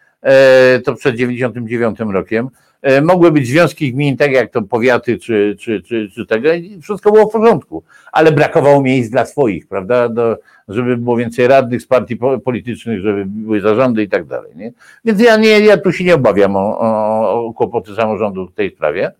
to 0.84 0.94
przed 0.94 1.16
99 1.16 1.98
rokiem. 2.12 2.48
E, 2.86 3.00
mogły 3.02 3.32
być 3.32 3.46
związki 3.46 3.92
gmin, 3.92 4.16
tak 4.16 4.32
jak 4.32 4.50
to 4.50 4.62
powiaty 4.62 5.18
czy, 5.18 5.56
czy, 5.60 5.82
czy, 5.82 6.10
czy 6.14 6.26
tego, 6.26 6.52
i 6.52 6.80
wszystko 6.82 7.12
było 7.12 7.28
w 7.28 7.32
porządku, 7.32 7.82
ale 8.12 8.32
brakowało 8.32 8.82
miejsc 8.82 9.10
dla 9.10 9.26
swoich, 9.26 9.68
prawda, 9.68 10.08
Do, 10.08 10.36
żeby 10.68 10.96
było 10.96 11.16
więcej 11.16 11.46
radnych 11.46 11.82
z 11.82 11.86
partii 11.86 12.16
politycznych, 12.44 13.00
żeby 13.00 13.24
były 13.26 13.60
zarządy 13.60 14.02
i 14.02 14.08
tak 14.08 14.26
dalej. 14.26 14.52
Nie? 14.56 14.72
Więc 15.04 15.20
ja, 15.20 15.36
nie, 15.36 15.60
ja 15.60 15.76
tu 15.76 15.92
się 15.92 16.04
nie 16.04 16.14
obawiam 16.14 16.56
o, 16.56 16.78
o, 16.78 17.46
o 17.46 17.54
kłopoty 17.54 17.94
samorządu 17.94 18.46
w 18.46 18.54
tej 18.54 18.70
sprawie. 18.70 19.12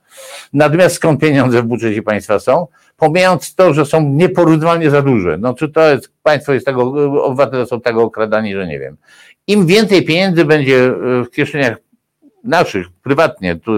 Natomiast 0.52 0.96
skąd 0.96 1.20
pieniądze 1.20 1.62
w 1.62 1.66
budżecie 1.66 2.02
państwa 2.02 2.38
są? 2.38 2.66
Pomijając 2.96 3.54
to, 3.54 3.74
że 3.74 3.86
są 3.86 4.02
nieporównywalnie 4.02 4.90
za 4.90 5.02
duże. 5.02 5.38
No 5.38 5.54
czy 5.54 5.68
to 5.68 5.90
jest, 5.90 6.12
państwo 6.22 6.52
jest 6.52 6.66
tego, 6.66 6.82
obywatele 7.24 7.66
są 7.66 7.80
tego 7.80 8.02
okradani, 8.02 8.54
że 8.54 8.66
nie 8.66 8.78
wiem. 8.78 8.96
Im 9.46 9.66
więcej 9.66 10.04
pieniędzy 10.04 10.44
będzie 10.44 10.92
w 11.00 11.30
kieszeniach 11.30 11.76
naszych, 12.46 12.86
prywatnie, 13.02 13.56
to, 13.56 13.72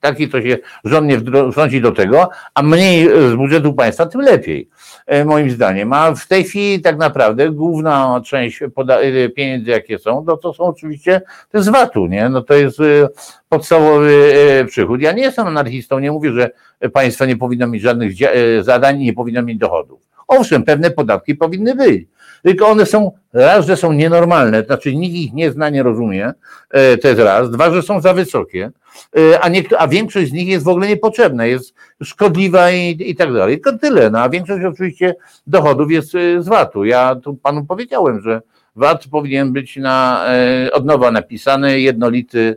taki 0.00 0.28
to 0.28 0.42
się 0.42 0.58
rządnie 0.84 1.20
wtrąci 1.52 1.80
do 1.80 1.92
tego, 1.92 2.30
a 2.54 2.62
mniej 2.62 3.08
z 3.08 3.34
budżetu 3.34 3.74
państwa, 3.74 4.06
tym 4.06 4.20
lepiej, 4.20 4.68
e, 5.06 5.24
moim 5.24 5.50
zdaniem. 5.50 5.92
A 5.92 6.14
w 6.14 6.26
tej 6.26 6.44
chwili 6.44 6.80
tak 6.80 6.98
naprawdę 6.98 7.50
główna 7.50 8.20
część 8.24 8.62
e, 8.62 9.28
pieniędzy, 9.28 9.70
jakie 9.70 9.98
są, 9.98 10.24
no 10.26 10.36
to 10.36 10.54
są 10.54 10.64
oczywiście 10.64 11.22
to 11.52 11.62
z 11.62 11.68
VAT-u, 11.68 12.06
nie? 12.06 12.28
No 12.28 12.42
to 12.42 12.54
jest 12.54 12.80
e, 12.80 13.08
podstawowy 13.48 14.34
przychód. 14.68 15.00
Ja 15.00 15.12
nie 15.12 15.22
jestem 15.22 15.46
anarchistą, 15.46 15.98
nie 15.98 16.12
mówię, 16.12 16.32
że 16.32 16.50
państwo 16.92 17.26
nie 17.26 17.36
powinno 17.36 17.66
mieć 17.66 17.82
żadnych 17.82 18.12
zadań, 18.60 18.98
nie 18.98 19.12
powinno 19.12 19.42
mieć 19.42 19.58
dochodów. 19.58 20.00
Owszem, 20.28 20.64
pewne 20.64 20.90
podatki 20.90 21.34
powinny 21.34 21.74
być, 21.74 22.08
tylko 22.42 22.68
one 22.68 22.86
są, 22.86 23.12
raz, 23.32 23.66
że 23.66 23.76
są 23.76 23.92
nienormalne, 23.92 24.62
znaczy 24.62 24.96
nikt 24.96 25.14
ich 25.14 25.32
nie 25.32 25.50
zna, 25.50 25.70
nie 25.70 25.82
rozumie, 25.82 26.32
e, 26.70 26.98
to 26.98 27.08
jest 27.08 27.20
raz, 27.20 27.50
dwa, 27.50 27.70
że 27.70 27.82
są 27.82 28.00
za 28.00 28.14
wysokie, 28.14 28.70
e, 29.16 29.40
a, 29.40 29.48
niektóre, 29.48 29.80
a 29.80 29.88
większość 29.88 30.30
z 30.30 30.32
nich 30.32 30.48
jest 30.48 30.64
w 30.64 30.68
ogóle 30.68 30.88
niepotrzebna, 30.88 31.46
jest 31.46 31.74
szkodliwa 32.02 32.70
i, 32.70 32.96
i 33.10 33.16
tak 33.16 33.32
dalej. 33.32 33.60
Tylko 33.60 33.78
tyle, 33.78 34.10
no 34.10 34.18
a 34.18 34.28
większość 34.28 34.64
oczywiście 34.64 35.14
dochodów 35.46 35.90
jest 35.90 36.14
e, 36.14 36.42
z 36.42 36.48
VAT-u. 36.48 36.84
Ja 36.84 37.16
tu 37.16 37.34
panu 37.34 37.64
powiedziałem, 37.64 38.20
że 38.20 38.42
VAT 38.76 39.04
powinien 39.10 39.52
być 39.52 39.76
na, 39.76 40.26
od 40.72 40.86
nowa 40.86 41.10
napisany, 41.10 41.80
jednolity, 41.80 42.56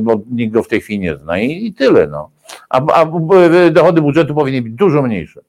bo 0.00 0.20
nikt 0.30 0.52
go 0.52 0.62
w 0.62 0.68
tej 0.68 0.80
chwili 0.80 0.98
nie 0.98 1.16
zna 1.16 1.38
i, 1.38 1.66
i 1.66 1.74
tyle, 1.74 2.06
no. 2.06 2.30
A, 2.68 2.80
a 2.92 3.06
dochody 3.70 4.02
budżetu 4.02 4.34
powinny 4.34 4.62
być 4.62 4.72
dużo 4.72 5.02
mniejsze. 5.02 5.40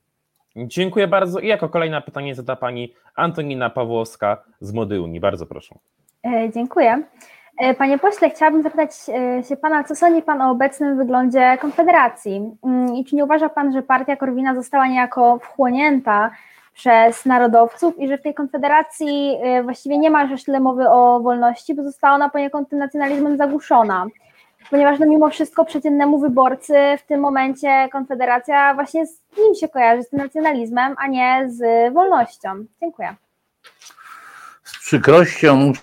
Dziękuję 0.56 1.08
bardzo. 1.08 1.39
I 1.39 1.47
jako 1.47 1.70
kolejne 1.70 2.02
pytanie 2.02 2.36
zada 2.36 2.56
pani 2.56 2.93
Antonina 3.16 3.70
Pawłowska 3.70 4.43
z 4.60 4.74
Młody 4.74 5.02
Unii. 5.02 5.20
Bardzo 5.20 5.45
proszę. 5.45 5.76
E, 6.26 6.49
dziękuję. 6.54 7.04
E, 7.58 7.74
panie 7.74 7.97
pośle, 7.97 8.30
chciałabym 8.30 8.64
zapytać 8.64 8.91
e, 9.10 9.43
się 9.43 9.58
pana, 9.58 9.84
co 9.84 9.95
sądzi 9.95 10.22
pan 10.22 10.41
o 10.41 10.52
obecnym 10.52 10.97
wyglądzie 10.97 11.58
Konfederacji 11.62 12.52
mm, 12.64 12.95
i 12.95 13.06
czy 13.06 13.16
nie 13.16 13.24
uważa 13.24 13.49
pan, 13.49 13.74
że 13.74 13.82
partia 13.82 14.16
Korwina 14.16 14.56
została 14.56 14.88
niejako 14.88 15.39
wchłonięta 15.39 16.32
przez 16.74 17.26
narodowców 17.26 17.99
i 17.99 18.08
że 18.08 18.18
w 18.18 18.22
tej 18.22 18.34
Konfederacji 18.34 19.38
właściwie 19.64 19.97
nie 19.97 20.10
ma 20.10 20.24
już 20.24 20.43
tyle 20.43 20.60
mowy 20.60 20.89
o 20.89 21.20
wolności, 21.20 21.76
bo 21.76 21.84
została 21.84 22.16
ona 22.16 22.30
poniekąd 22.30 22.70
tym 22.70 22.80
nacjonalizmem 22.80 23.38
zagłuszona 23.38 24.08
ponieważ 24.70 24.99
no 24.99 25.05
mimo 25.05 25.30
wszystko 25.30 25.66
przeciętnemu 25.66 26.20
wyborcy 26.20 26.74
w 26.97 27.07
tym 27.07 27.20
momencie 27.20 27.89
Konfederacja 27.91 28.74
właśnie 28.74 29.07
z 29.07 29.22
nim 29.38 29.55
się 29.55 29.68
kojarzy, 29.68 30.03
z 30.03 30.09
tym 30.09 30.20
nacjonalizmem, 30.20 30.95
a 30.97 31.07
nie 31.07 31.47
z 31.49 31.93
wolnością. 31.93 32.49
Dziękuję. 32.82 33.16
Z 34.64 34.80
przykrością 34.80 35.74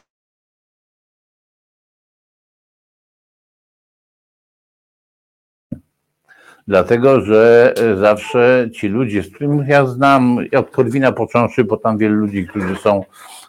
Dlatego, 6.68 7.20
że 7.20 7.74
zawsze 8.00 8.68
ci 8.74 8.88
ludzie, 8.88 9.22
z 9.22 9.30
którymi 9.34 9.68
ja 9.68 9.86
znam, 9.86 10.38
od 10.56 10.70
Korwina 10.70 11.12
począwszy, 11.12 11.64
bo 11.64 11.76
tam 11.76 11.98
wielu 11.98 12.14
ludzi, 12.14 12.46
którzy 12.46 12.76
są 12.76 13.04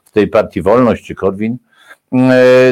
w 0.05 0.11
tej 0.11 0.27
partii 0.27 0.61
Wolność 0.61 1.05
czy 1.05 1.15
Korwin, 1.15 1.57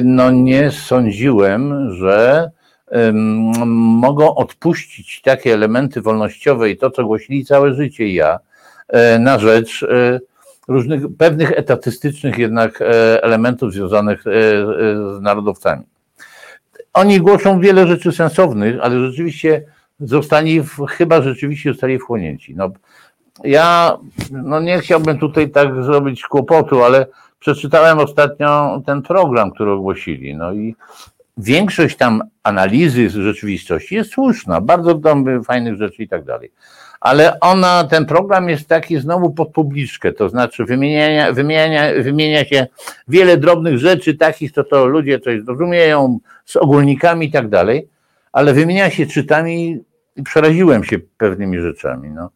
no 0.03 0.31
nie 0.31 0.71
sądziłem, 0.71 1.91
że 1.93 2.49
mogą 3.65 4.35
odpuścić 4.35 5.21
takie 5.21 5.53
elementy 5.53 6.01
wolnościowe 6.01 6.69
i 6.69 6.77
to, 6.77 6.91
co 6.91 7.05
głosili 7.05 7.45
całe 7.45 7.73
życie 7.73 8.13
ja, 8.13 8.39
e, 8.87 9.19
na 9.19 9.39
rzecz 9.39 9.83
e, 9.83 10.19
różnych, 10.67 11.01
pewnych 11.17 11.51
etatystycznych 11.51 12.37
jednak 12.37 12.81
e, 12.81 13.23
elementów 13.23 13.73
związanych 13.73 14.23
z 14.23 15.21
narodowcami. 15.21 15.83
Oni 16.93 17.21
głoszą 17.21 17.59
wiele 17.59 17.87
rzeczy 17.87 18.11
sensownych, 18.11 18.75
ale 18.81 18.99
rzeczywiście 18.99 19.63
zostali, 19.99 20.63
chyba 20.89 21.21
rzeczywiście 21.21 21.71
zostali 21.71 21.99
wchłonięci. 21.99 22.55
No, 22.55 22.71
ja 23.43 23.97
no 24.31 24.59
nie 24.59 24.79
chciałbym 24.79 25.19
tutaj 25.19 25.49
tak 25.49 25.83
zrobić 25.83 26.23
kłopotu, 26.23 26.83
ale 26.83 27.07
przeczytałem 27.39 27.99
ostatnio 27.99 28.81
ten 28.85 29.01
program, 29.01 29.51
który 29.51 29.71
ogłosili. 29.71 30.35
No 30.35 30.53
i 30.53 30.75
większość 31.37 31.97
tam 31.97 32.21
analizy 32.43 33.09
rzeczywistości 33.09 33.95
jest 33.95 34.11
słuszna, 34.11 34.61
bardzo 34.61 34.95
tam 34.95 35.43
fajnych 35.43 35.75
rzeczy 35.75 36.03
i 36.03 36.07
tak 36.07 36.23
dalej. 36.23 36.51
Ale 36.99 37.39
ona, 37.39 37.83
ten 37.83 38.05
program 38.05 38.49
jest 38.49 38.67
taki 38.67 38.99
znowu 38.99 39.31
pod 39.31 39.51
publiczkę, 39.51 40.13
to 40.13 40.29
znaczy 40.29 40.65
wymienia, 40.65 41.33
wymienia, 41.33 42.03
wymienia 42.03 42.45
się 42.45 42.67
wiele 43.07 43.37
drobnych 43.37 43.77
rzeczy, 43.77 44.13
takich, 44.13 44.51
to 44.51 44.63
to 44.63 44.85
ludzie 44.85 45.19
coś 45.19 45.43
zrozumieją, 45.43 46.19
z 46.45 46.55
ogólnikami 46.55 47.27
i 47.27 47.31
tak 47.31 47.49
dalej, 47.49 47.87
ale 48.31 48.53
wymienia 48.53 48.89
się 48.89 49.05
czytami 49.05 49.79
i 50.15 50.23
przeraziłem 50.23 50.83
się 50.83 50.99
pewnymi 51.17 51.59
rzeczami. 51.59 52.09
No. 52.09 52.29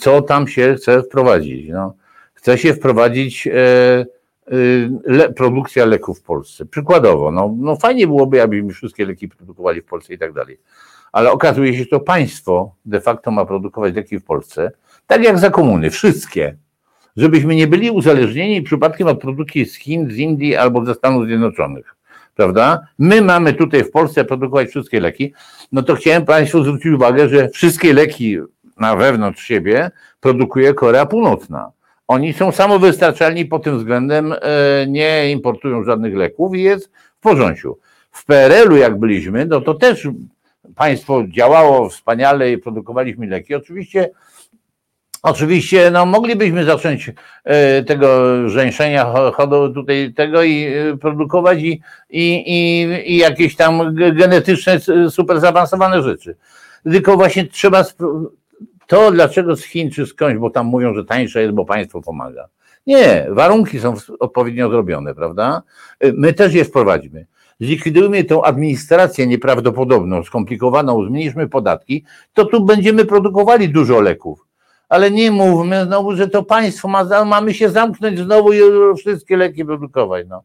Co 0.00 0.22
tam 0.22 0.48
się 0.48 0.74
chce 0.74 1.02
wprowadzić? 1.02 1.68
No. 1.68 1.94
Chce 2.34 2.58
się 2.58 2.74
wprowadzić 2.74 3.46
e, 3.46 3.52
Y, 3.52 4.06
le, 5.04 5.32
produkcja 5.32 5.86
leków 5.86 6.18
w 6.18 6.22
Polsce. 6.22 6.66
Przykładowo, 6.66 7.30
no, 7.30 7.54
no 7.58 7.76
fajnie 7.76 8.06
byłoby, 8.06 8.42
abyśmy 8.42 8.72
wszystkie 8.72 9.06
leki 9.06 9.28
produkowali 9.28 9.80
w 9.80 9.84
Polsce 9.84 10.14
i 10.14 10.18
tak 10.18 10.32
dalej. 10.32 10.58
Ale 11.12 11.32
okazuje 11.32 11.72
się, 11.72 11.78
że 11.78 11.86
to 11.86 12.00
państwo 12.00 12.74
de 12.84 13.00
facto 13.00 13.30
ma 13.30 13.44
produkować 13.44 13.94
leki 13.94 14.18
w 14.18 14.24
Polsce, 14.24 14.72
tak 15.06 15.24
jak 15.24 15.38
za 15.38 15.50
komuny, 15.50 15.90
wszystkie. 15.90 16.56
Żebyśmy 17.16 17.54
nie 17.54 17.66
byli 17.66 17.90
uzależnieni 17.90 18.62
przypadkiem 18.62 19.06
od 19.06 19.20
produkcji 19.20 19.66
z 19.66 19.74
Chin, 19.74 20.10
z 20.10 20.16
Indii 20.16 20.56
albo 20.56 20.84
ze 20.84 20.94
Stanów 20.94 21.26
Zjednoczonych. 21.26 21.96
Prawda? 22.34 22.80
My 22.98 23.22
mamy 23.22 23.52
tutaj 23.52 23.84
w 23.84 23.90
Polsce 23.90 24.24
produkować 24.24 24.68
wszystkie 24.68 25.00
leki. 25.00 25.32
No 25.72 25.82
to 25.82 25.94
chciałem 25.94 26.24
Państwu 26.24 26.64
zwrócić 26.64 26.92
uwagę, 26.92 27.28
że 27.28 27.48
wszystkie 27.48 27.92
leki 27.92 28.38
na 28.80 28.96
wewnątrz 28.96 29.42
siebie 29.42 29.90
produkuje 30.20 30.74
Korea 30.74 31.06
Północna. 31.06 31.70
Oni 32.08 32.32
są 32.32 32.52
samowystarczalni 32.52 33.46
pod 33.46 33.64
tym 33.64 33.78
względem, 33.78 34.32
e, 34.32 34.36
nie 34.88 35.30
importują 35.30 35.84
żadnych 35.84 36.16
leków 36.16 36.54
i 36.54 36.62
jest 36.62 36.90
w 37.16 37.20
porządku. 37.20 37.78
W 38.10 38.24
PRL-u 38.24 38.76
jak 38.76 38.98
byliśmy, 38.98 39.46
no 39.46 39.60
to 39.60 39.74
też 39.74 40.08
państwo 40.74 41.24
działało 41.28 41.88
wspaniale 41.88 42.52
i 42.52 42.58
produkowaliśmy 42.58 43.26
leki. 43.26 43.54
Oczywiście 43.54 44.10
Oczywiście, 45.22 45.90
no 45.90 46.06
moglibyśmy 46.06 46.64
zacząć 46.64 47.10
e, 47.44 47.82
tego 47.82 48.28
żeńszenia 48.48 49.04
chodu 49.34 49.74
tutaj 49.74 50.12
tego 50.16 50.42
i 50.42 50.64
e, 50.64 50.96
produkować 50.96 51.58
i, 51.58 51.80
i, 52.10 52.44
i, 52.46 52.82
i 53.12 53.16
jakieś 53.16 53.56
tam 53.56 53.94
genetyczne, 53.94 54.80
super 55.10 55.40
zaawansowane 55.40 56.02
rzeczy. 56.02 56.36
Tylko 56.84 57.16
właśnie 57.16 57.46
trzeba 57.46 57.84
to, 58.92 59.10
dlaczego 59.10 59.56
z 59.56 59.64
Chin 59.64 59.90
czy 59.90 60.06
skądś, 60.06 60.38
bo 60.38 60.50
tam 60.50 60.66
mówią, 60.66 60.94
że 60.94 61.04
tańsze 61.04 61.42
jest, 61.42 61.54
bo 61.54 61.64
państwo 61.64 62.00
pomaga. 62.00 62.48
Nie, 62.86 63.26
warunki 63.30 63.80
są 63.80 63.94
odpowiednio 64.20 64.70
zrobione, 64.70 65.14
prawda? 65.14 65.62
My 66.14 66.32
też 66.32 66.54
je 66.54 66.64
wprowadźmy. 66.64 67.26
Zlikwidujmy 67.60 68.24
tą 68.24 68.42
administrację 68.44 69.26
nieprawdopodobną, 69.26 70.22
skomplikowaną, 70.22 71.06
zmniejszmy 71.06 71.48
podatki, 71.48 72.04
to 72.32 72.44
tu 72.44 72.64
będziemy 72.64 73.04
produkowali 73.04 73.68
dużo 73.68 74.00
leków. 74.00 74.46
Ale 74.88 75.10
nie 75.10 75.30
mówmy 75.30 75.84
znowu, 75.84 76.16
że 76.16 76.28
to 76.28 76.42
państwo 76.42 76.88
ma, 76.88 77.24
mamy 77.24 77.54
się 77.54 77.68
zamknąć 77.70 78.18
znowu 78.18 78.52
i 78.52 78.60
wszystkie 78.98 79.36
leki 79.36 79.64
produkować. 79.64 80.26
No. 80.28 80.42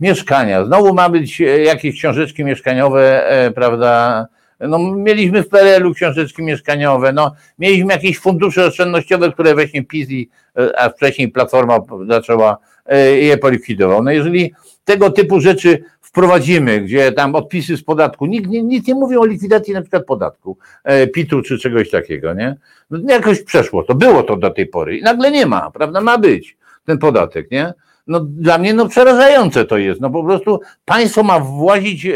Mieszkania, 0.00 0.64
znowu 0.64 0.94
ma 0.94 1.08
być 1.08 1.40
e, 1.40 1.44
jakieś 1.44 1.98
książeczki 1.98 2.44
mieszkaniowe, 2.44 3.28
e, 3.28 3.50
prawda, 3.50 4.26
no, 4.60 4.78
mieliśmy 4.96 5.42
w 5.42 5.48
PRL-u 5.48 5.94
książeczki 5.94 6.42
mieszkaniowe, 6.42 7.12
no, 7.12 7.34
mieliśmy 7.58 7.92
jakieś 7.92 8.18
fundusze 8.18 8.66
oszczędnościowe, 8.66 9.32
które 9.32 9.54
właśnie 9.54 9.84
PiS, 9.84 10.10
i, 10.10 10.28
e, 10.58 10.80
a 10.80 10.88
wcześniej 10.88 11.28
Platforma 11.28 11.78
zaczęła 12.08 12.58
e, 12.86 13.10
je 13.10 13.38
polikwidował. 13.38 14.02
No 14.02 14.10
jeżeli 14.10 14.52
tego 14.84 15.10
typu 15.10 15.40
rzeczy 15.40 15.84
wprowadzimy, 16.00 16.80
gdzie 16.80 17.12
tam 17.12 17.34
odpisy 17.34 17.76
z 17.76 17.84
podatku, 17.84 18.26
nikt 18.26 18.50
nie, 18.50 18.62
nic 18.62 18.86
nie 18.86 18.94
mówi 18.94 19.16
o 19.16 19.24
likwidacji 19.24 19.74
na 19.74 19.80
przykład 19.80 20.04
podatku, 20.04 20.58
e, 20.84 21.06
PIT-u 21.06 21.42
czy 21.42 21.58
czegoś 21.58 21.90
takiego, 21.90 22.34
nie? 22.34 22.56
No, 22.90 22.98
jakoś 23.08 23.42
przeszło 23.42 23.82
to, 23.82 23.94
było 23.94 24.22
to 24.22 24.36
do 24.36 24.50
tej 24.50 24.66
pory 24.66 24.98
i 24.98 25.02
nagle 25.02 25.30
nie 25.30 25.46
ma, 25.46 25.70
prawda, 25.70 26.00
ma 26.00 26.18
być 26.18 26.56
ten 26.84 26.98
podatek, 26.98 27.50
nie? 27.50 27.74
No 28.08 28.20
dla 28.20 28.58
mnie 28.58 28.74
no 28.74 28.88
przerażające 28.88 29.64
to 29.64 29.78
jest. 29.78 30.00
No 30.00 30.10
po 30.10 30.24
prostu 30.24 30.60
państwo 30.84 31.22
ma 31.22 31.40
włazić 31.40 32.06
e, 32.06 32.12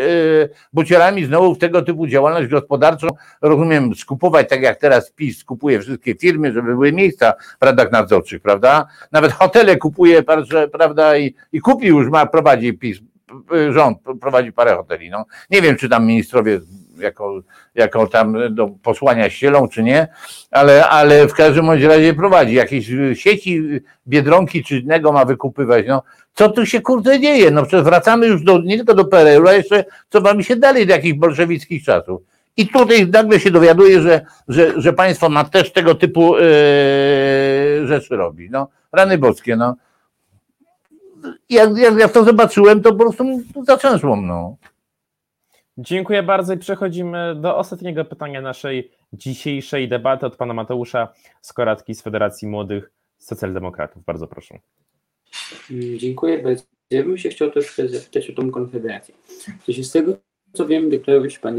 bucielami 0.73 1.25
znowu 1.25 1.55
w 1.55 1.59
tego 1.59 1.83
typu 1.83 2.07
działalność 2.07 2.51
gospodarczą, 2.51 3.07
rozumiem, 3.43 3.95
skupować 3.95 4.49
tak 4.49 4.63
jak 4.63 4.81
teraz 4.81 5.11
PiS 5.11 5.39
skupuje 5.39 5.81
wszystkie 5.81 6.15
firmy, 6.15 6.53
żeby 6.53 6.73
były 6.73 6.93
miejsca 6.93 7.33
w 7.61 7.65
radach 7.65 7.93
nadzorczych, 7.93 8.43
prawda? 8.43 8.87
Nawet 9.13 9.33
hotele 9.33 9.77
kupuje, 9.77 10.23
prawda, 10.73 11.19
i, 11.19 11.35
i 11.53 11.61
kupi 11.61 11.87
już, 11.87 12.09
ma, 12.09 12.27
prowadzi 12.27 12.73
PiS, 12.73 12.99
rząd 13.71 13.99
prowadzi 14.21 14.53
parę 14.53 14.77
hoteli. 14.77 15.11
No, 15.11 15.25
nie 15.51 15.63
wiem, 15.63 15.77
czy 15.77 15.89
tam 15.89 16.07
ministrowie 16.07 16.61
jako, 17.03 17.43
jako 17.75 18.07
tam 18.07 18.55
do 18.55 18.69
posłania 18.83 19.31
ścielą, 19.31 19.69
czy 19.69 19.83
nie, 19.83 20.09
ale, 20.51 20.89
ale 20.89 21.29
w 21.29 21.35
każdym 21.35 21.71
razie 21.71 22.15
prowadzi. 22.15 22.55
Jakieś 22.55 22.91
sieci 23.15 23.63
Biedronki 24.09 24.65
czy 24.65 24.79
innego 24.79 25.13
ma 25.13 25.25
wykupywać. 25.25 25.87
No, 25.89 26.03
co 26.35 26.49
tu 26.49 26.67
się 26.67 26.81
kurde 26.81 27.21
dzieje? 27.21 27.51
No 27.51 27.63
przecież 27.63 27.85
wracamy 27.85 28.27
już 28.27 28.43
do, 28.43 28.59
nie 28.59 28.77
tylko 28.77 28.95
do 28.95 29.05
PRL-u, 29.05 29.49
a 29.49 29.53
jeszcze 29.53 29.85
cofamy 30.11 30.45
się 30.45 30.57
dalej 30.57 30.87
do 30.87 30.93
jakichś 30.93 31.19
bolszewickich 31.19 31.85
czasów. 31.85 32.23
I 32.57 32.69
tutaj 32.69 33.09
nagle 33.09 33.41
się 33.41 33.51
dowiaduje, 33.51 34.01
że, 34.01 34.21
że, 34.49 34.81
że 34.81 34.93
państwo 34.93 35.29
ma 35.29 35.45
też 35.45 35.73
tego 35.73 35.95
typu 35.95 36.37
yy, 36.37 37.87
rzeczy 37.87 38.17
robi. 38.17 38.49
No, 38.51 38.69
rany 38.93 39.19
boskie, 39.19 39.57
no. 39.57 39.77
Jak, 41.51 41.77
jak, 41.77 41.99
jak 41.99 42.13
to 42.13 42.25
zobaczyłem, 42.25 42.83
to 42.83 42.93
po 42.93 42.99
prostu 42.99 43.25
zaczęszło 43.67 44.17
no. 44.17 44.57
Dziękuję 45.79 46.23
bardzo 46.23 46.55
i 46.55 46.59
przechodzimy 46.59 47.35
do 47.41 47.57
ostatniego 47.57 48.05
pytania 48.05 48.41
naszej 48.41 48.91
dzisiejszej 49.13 49.89
debaty 49.89 50.27
od 50.27 50.37
pana 50.37 50.55
Mateusza 50.55 51.09
Skoratki 51.41 51.95
z 51.95 52.03
Federacji 52.03 52.49
Młodych 52.49 52.93
Socjaldemokratów. 53.19 54.05
Bardzo 54.05 54.27
proszę. 54.27 54.59
Mm, 55.71 55.99
dziękuję 55.99 56.43
bardzo. 56.43 56.65
Ja 56.91 57.03
bym 57.03 57.19
się 57.19 57.29
chciał 57.29 57.51
też 57.51 57.77
zapytać 57.77 58.31
o 58.31 58.33
tą 58.33 58.51
konfederację. 58.51 59.15
Z 59.69 59.93
tego, 59.93 60.17
co 60.53 60.67
wiem, 60.67 60.91
deklaruje 60.91 61.31
się 61.31 61.41
pan 61.41 61.59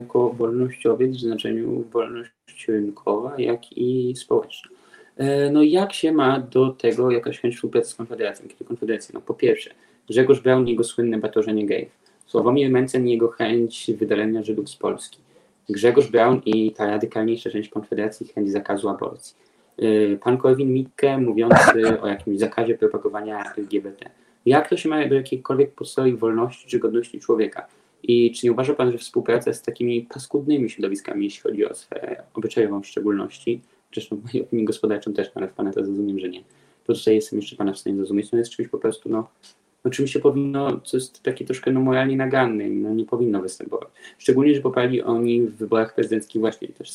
jako 0.00 0.30
wolnościowiec 0.30 1.16
w 1.16 1.20
znaczeniu 1.20 1.84
wolność 1.92 2.68
rynkowa, 2.68 3.34
jak 3.38 3.72
i 3.72 4.16
społeczna. 4.16 4.70
E, 5.16 5.50
no 5.50 5.62
jak 5.62 5.92
się 5.92 6.12
ma 6.12 6.40
do 6.40 6.70
tego 6.70 7.10
jakaś 7.10 7.40
chęć 7.40 7.54
współpracy 7.54 7.90
z 7.90 7.94
Konfederacją? 7.94 8.48
Kiedy 8.48 8.64
Konfederacja? 8.64 9.10
No 9.14 9.20
po 9.20 9.34
pierwsze, 9.34 9.70
Grzegorz 10.08 10.40
Braun 10.40 10.68
i 10.68 10.70
jego 10.70 10.84
słynne 10.84 11.18
batorzenie 11.18 11.66
gejów. 11.66 12.03
Sławomir 12.34 12.70
Mencen 12.70 13.08
i 13.08 13.10
jego 13.10 13.28
chęć 13.28 13.90
wydalenia 13.98 14.42
Żydów 14.42 14.68
z 14.68 14.76
Polski. 14.76 15.18
Grzegorz 15.68 16.10
Braun 16.10 16.40
i 16.44 16.72
ta 16.72 16.86
radykalniejsza 16.86 17.50
część 17.50 17.68
Konfederacji 17.68 18.26
chęć 18.26 18.52
zakazu 18.52 18.88
aborcji. 18.88 19.36
E, 19.78 20.16
pan 20.16 20.38
Korwin-Mikke 20.38 21.20
mówiący 21.20 22.00
o 22.00 22.08
jakimś 22.08 22.38
zakazie 22.38 22.78
propagowania 22.78 23.44
LGBT. 23.56 24.10
Jak 24.46 24.68
to 24.68 24.76
się 24.76 24.88
ma 24.88 25.08
do 25.08 25.14
jakiejkolwiek 25.14 25.74
podstawy 25.74 26.16
wolności 26.16 26.68
czy 26.68 26.78
godności 26.78 27.20
człowieka? 27.20 27.66
I 28.02 28.32
czy 28.32 28.46
nie 28.46 28.52
uważa 28.52 28.74
Pan, 28.74 28.92
że 28.92 28.98
współpraca 28.98 29.52
z 29.52 29.62
takimi 29.62 30.02
paskudnymi 30.02 30.70
środowiskami, 30.70 31.24
jeśli 31.24 31.40
chodzi 31.42 31.66
o 31.66 31.74
sferę 31.74 32.22
obyczajową 32.34 32.82
w 32.82 32.86
szczególności, 32.86 33.60
zresztą 33.92 34.16
w 34.16 34.24
mojej 34.24 34.42
opinii 34.42 34.64
gospodarczą 34.64 35.12
też, 35.12 35.26
no 35.26 35.32
ale 35.34 35.48
w 35.48 35.52
Pana 35.52 35.72
to 35.72 35.84
zrozumiem, 35.84 36.18
że 36.18 36.28
nie, 36.28 36.42
bo 36.86 36.94
tutaj 36.94 37.14
jestem 37.14 37.38
jeszcze 37.38 37.56
Pana 37.56 37.72
w 37.72 37.78
stanie 37.78 37.96
zrozumieć, 37.96 38.32
no 38.32 38.38
jest 38.38 38.50
czymś 38.50 38.68
po 38.68 38.78
prostu, 38.78 39.08
no, 39.08 39.28
no 39.84 39.90
czymś 39.90 40.12
się 40.12 40.20
powinno, 40.20 40.80
co 40.80 40.96
jest 40.96 41.22
takie 41.22 41.44
troszkę 41.44 41.72
no, 41.72 41.80
moralnie 41.80 42.16
naganne 42.16 42.68
no 42.68 42.94
nie 42.94 43.04
powinno 43.04 43.42
występować. 43.42 43.88
Szczególnie, 44.18 44.54
że 44.54 44.60
poparli 44.60 45.02
oni 45.02 45.42
w 45.42 45.56
wyborach 45.56 45.94
prezydenckich 45.94 46.40
właśnie 46.40 46.68
też 46.68 46.88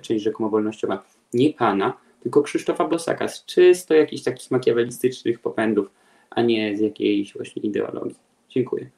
część 0.00 0.24
rzekomo 0.24 0.50
wolnościowa, 0.50 1.04
nie 1.34 1.52
Pana, 1.52 1.92
tylko 2.22 2.42
Krzysztofa 2.42 2.88
Bosaka 2.88 3.28
z 3.28 3.44
czysto 3.44 3.94
jakichś 3.94 4.22
takich 4.22 4.50
makiawelistycznych 4.50 5.40
popędów, 5.40 5.90
a 6.30 6.42
nie 6.42 6.76
z 6.76 6.80
jakiejś 6.80 7.34
właśnie 7.34 7.62
ideologii. 7.62 8.16
Dziękuję. 8.48 8.90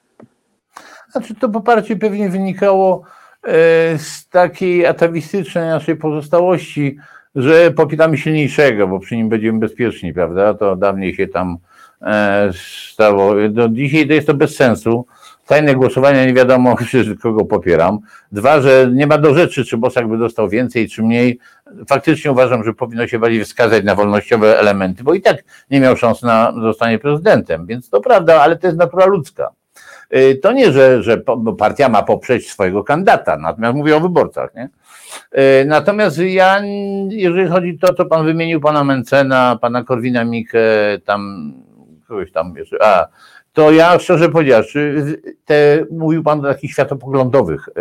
Znaczy 1.13 1.35
to 1.35 1.49
poparcie 1.49 1.97
pewnie 1.97 2.29
wynikało 2.29 3.03
e, 3.43 3.99
z 3.99 4.29
takiej 4.29 4.87
atawistycznej 4.87 5.69
naszej 5.69 5.97
pozostałości, 5.97 6.99
że 7.35 7.71
popieramy 7.71 8.19
silniejszego, 8.19 8.89
bo 8.89 9.01
przy 9.01 9.17
nim 9.17 9.29
będziemy 9.29 9.59
bezpieczni, 9.59 10.15
prawda? 10.15 10.55
To 10.55 10.77
dawniej 10.77 11.15
się 11.15 11.29
tam 11.29 11.59
e, 12.03 12.51
stało. 12.93 13.35
Do 13.51 13.69
dzisiaj 13.69 14.09
to 14.09 14.15
jest 14.15 14.27
to 14.27 14.35
bez 14.35 14.57
sensu. 14.57 15.07
Tajne 15.47 15.75
głosowania 15.75 16.27
nie 16.27 16.35
wiadomo, 16.35 16.77
kogo 17.23 17.45
popieram. 17.45 17.99
Dwa, 18.33 18.61
że 18.61 18.91
nie 18.93 19.07
ma 19.07 19.19
do 19.19 19.35
rzeczy, 19.35 19.65
czy 19.65 19.77
Bosak 19.77 20.09
by 20.09 20.19
dostał 20.19 20.49
więcej, 20.49 20.89
czy 20.89 21.03
mniej. 21.03 21.39
Faktycznie 21.89 22.33
uważam, 22.33 22.65
że 22.65 22.75
powinno 22.75 23.07
się 23.07 23.19
bardziej 23.19 23.45
wskazać 23.45 23.85
na 23.85 23.95
wolnościowe 23.95 24.59
elementy, 24.59 25.05
bo 25.05 25.15
i 25.15 25.21
tak 25.21 25.37
nie 25.71 25.81
miał 25.81 25.97
szans 25.97 26.23
na 26.23 26.53
zostanie 26.63 26.99
prezydentem, 26.99 27.67
więc 27.67 27.91
to 27.91 28.01
prawda, 28.01 28.43
ale 28.43 28.57
to 28.57 28.67
jest 28.67 28.79
natura 28.79 29.07
ludzka. 29.07 29.51
Y, 30.17 30.41
to 30.43 30.53
nie, 30.53 30.73
że, 30.73 31.03
że 31.03 31.23
partia 31.59 31.89
ma 31.89 32.03
poprzeć 32.03 32.51
swojego 32.51 32.85
kandydata, 32.85 33.37
natomiast 33.37 33.77
mówię 33.77 33.97
o 33.97 34.01
wyborcach, 34.01 34.55
nie? 34.55 34.69
Y, 35.63 35.65
natomiast 35.65 36.19
ja, 36.19 36.63
jeżeli 37.09 37.49
chodzi 37.49 37.79
o 37.83 37.87
to, 37.87 37.95
co 37.95 38.05
pan 38.05 38.25
wymienił, 38.25 38.61
pana 38.61 38.85
Mencena, 38.85 39.59
pana 39.61 39.85
Korwina 39.85 40.25
Mikke, 40.25 40.99
tam 41.05 41.53
kogoś 42.09 42.33
tam 42.33 42.55
jeszcze, 42.57 42.83
a, 42.83 43.09
to 43.53 43.71
ja 43.71 43.99
szczerze 43.99 44.29
powiedziawszy, 44.29 45.05
te, 45.45 45.87
mówił 45.91 46.23
pan 46.23 46.41
o 46.41 46.43
takich 46.43 46.71
światopoglądowych 46.71 47.69
y, 47.69 47.73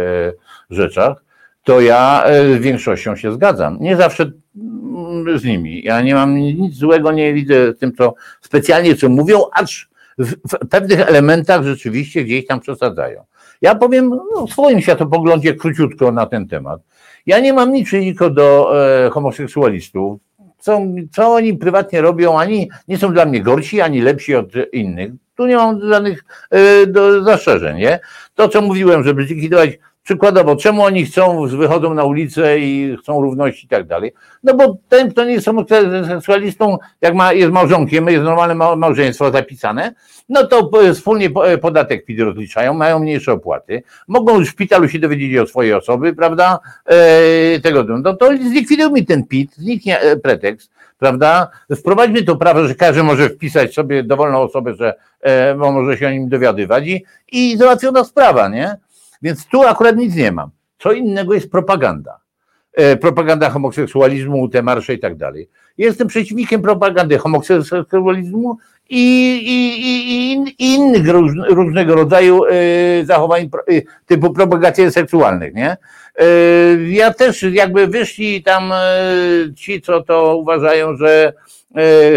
rzeczach, 0.69 1.23
to 1.63 1.81
ja 1.81 2.23
z 2.27 2.61
większością 2.61 3.15
się 3.15 3.31
zgadzam. 3.31 3.77
Nie 3.79 3.95
zawsze 3.95 4.31
mm, 4.55 5.39
z 5.39 5.43
nimi. 5.43 5.83
Ja 5.83 6.01
nie 6.01 6.13
mam 6.13 6.35
nic 6.35 6.75
złego, 6.75 7.11
nie 7.11 7.33
widzę 7.33 7.73
tym, 7.73 7.95
co 7.95 8.13
specjalnie 8.41 8.95
co 8.95 9.09
mówią, 9.09 9.41
acz 9.53 9.89
w, 10.17 10.31
w 10.31 10.67
pewnych 10.69 10.99
elementach 10.99 11.63
rzeczywiście 11.63 12.23
gdzieś 12.23 12.45
tam 12.45 12.59
przesadzają. 12.59 13.25
Ja 13.61 13.75
powiem 13.75 14.09
no, 14.35 14.47
swoim 14.47 14.81
światopoglądzie 14.81 15.53
króciutko 15.53 16.11
na 16.11 16.25
ten 16.25 16.47
temat. 16.47 16.81
Ja 17.25 17.39
nie 17.39 17.53
mam 17.53 17.71
nic 17.71 17.87
przeciwko 17.87 18.29
do 18.29 18.71
e, 19.05 19.09
homoseksualistów. 19.09 20.19
Co, 20.59 20.81
co 21.11 21.33
oni 21.33 21.53
prywatnie 21.53 22.01
robią, 22.01 22.39
ani 22.39 22.69
nie 22.87 22.97
są 22.97 23.13
dla 23.13 23.25
mnie 23.25 23.41
gorsi, 23.41 23.81
ani 23.81 24.01
lepsi 24.01 24.35
od 24.35 24.47
innych. 24.71 25.11
Tu 25.35 25.45
nie 25.45 25.55
mam 25.55 25.89
żadnych 25.89 26.23
e, 26.49 26.87
do 26.87 27.23
zastrzeżeń. 27.23 27.77
Nie? 27.77 27.99
To, 28.35 28.49
co 28.49 28.61
mówiłem, 28.61 29.03
żeby 29.03 29.23
zlikwidować 29.27 29.79
Przykładowo, 30.07 30.55
czemu 30.55 30.83
oni 30.83 31.05
chcą, 31.05 31.47
wychodzą 31.47 31.93
na 31.93 32.03
ulicę 32.03 32.59
i 32.59 32.97
chcą 33.01 33.21
równości 33.21 33.65
i 33.65 33.69
tak 33.69 33.87
dalej? 33.87 34.13
No 34.43 34.53
bo 34.53 34.77
ten, 34.89 35.11
kto 35.11 35.25
nie 35.25 35.33
jest 35.33 35.45
homoseksualistą, 35.45 36.77
jak 37.01 37.15
ma, 37.15 37.33
jest 37.33 37.51
małżonkiem, 37.51 38.07
jest 38.07 38.23
normalne 38.23 38.55
małżeństwo 38.75 39.31
zapisane, 39.31 39.93
no 40.29 40.47
to 40.47 40.71
wspólnie 40.93 41.29
podatek 41.61 42.05
PIT 42.05 42.19
rozliczają, 42.19 42.73
mają 42.73 42.99
mniejsze 42.99 43.33
opłaty, 43.33 43.83
mogą 44.07 44.39
w 44.39 44.45
szpitalu 44.45 44.89
się 44.89 44.99
dowiedzieć 44.99 45.37
o 45.37 45.47
swojej 45.47 45.73
osoby, 45.73 46.13
prawda? 46.13 46.59
E, 46.85 47.59
tego, 47.59 47.83
no 47.83 48.15
to 48.15 48.27
zlikwidujmy 48.27 49.05
ten 49.05 49.23
PIT, 49.23 49.55
zniknie 49.55 49.99
e, 49.99 50.17
pretekst, 50.17 50.71
prawda? 50.99 51.47
Wprowadźmy 51.75 52.23
to 52.23 52.35
prawo, 52.35 52.67
że 52.67 52.75
każdy 52.75 53.03
może 53.03 53.29
wpisać 53.29 53.73
sobie 53.73 54.03
dowolną 54.03 54.41
osobę, 54.41 54.73
że 54.73 54.93
e, 55.21 55.55
może 55.55 55.97
się 55.97 56.07
o 56.07 56.11
nim 56.11 56.29
dowiadywać 56.29 56.83
i, 56.87 57.03
i 57.31 57.57
załatwiona 57.57 58.03
sprawa, 58.03 58.47
nie? 58.49 58.86
Więc 59.21 59.47
tu 59.47 59.61
akurat 59.63 59.95
nic 59.95 60.15
nie 60.15 60.31
mam. 60.31 60.49
Co 60.79 60.91
innego 60.91 61.33
jest 61.33 61.51
propaganda. 61.51 62.19
E, 62.77 62.97
propaganda 62.97 63.49
homoseksualizmu, 63.49 64.49
te 64.49 64.61
marsze 64.61 64.93
i 64.93 64.99
tak 64.99 65.15
dalej. 65.15 65.49
Jestem 65.77 66.07
przeciwnikiem 66.07 66.61
propagandy 66.61 67.17
homoseksualizmu 67.17 68.57
i, 68.89 69.03
i, 69.45 69.81
i, 69.87 70.33
i 70.59 70.75
innych 70.75 71.07
różnego 71.49 71.95
rodzaju 71.95 72.45
e, 72.45 72.49
zachowań 73.05 73.41
e, 73.43 73.81
typu 74.05 74.33
propagacji 74.33 74.91
seksualnych, 74.91 75.53
nie? 75.53 75.77
Ja 76.87 77.13
też 77.13 77.43
jakby 77.43 77.87
wyszli 77.87 78.43
tam 78.43 78.73
ci, 79.55 79.81
co 79.81 80.01
to 80.01 80.37
uważają, 80.37 80.95
że 80.95 81.33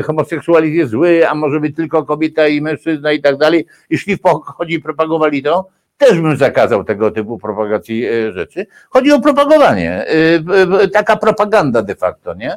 homoseksualizm 0.04 0.76
jest 0.76 0.90
zły, 0.90 1.28
a 1.28 1.34
może 1.34 1.60
być 1.60 1.76
tylko 1.76 2.04
kobieta 2.04 2.48
i 2.48 2.60
mężczyzna 2.60 3.12
i 3.12 3.22
tak 3.22 3.36
dalej, 3.36 3.66
i 3.90 3.98
szli 3.98 4.16
w 4.16 4.20
pochodzi 4.20 4.74
i 4.74 4.82
propagowali 4.82 5.42
to, 5.42 5.68
też 6.00 6.20
bym 6.20 6.36
zakazał 6.36 6.84
tego 6.84 7.10
typu 7.10 7.38
propagacji 7.38 8.06
e, 8.06 8.32
rzeczy. 8.32 8.66
Chodzi 8.90 9.12
o 9.12 9.20
propagowanie, 9.20 9.90
e, 9.90 10.42
e, 10.82 10.88
taka 10.88 11.16
propaganda 11.16 11.82
de 11.82 11.94
facto, 11.94 12.34
nie? 12.34 12.56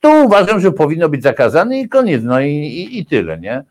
Tu 0.00 0.24
uważam, 0.24 0.60
że 0.60 0.72
powinno 0.72 1.08
być 1.08 1.22
zakazane 1.22 1.80
i 1.80 1.88
koniec, 1.88 2.22
no 2.24 2.40
i, 2.40 2.50
i, 2.50 2.98
i 2.98 3.06
tyle, 3.06 3.38
nie? 3.38 3.64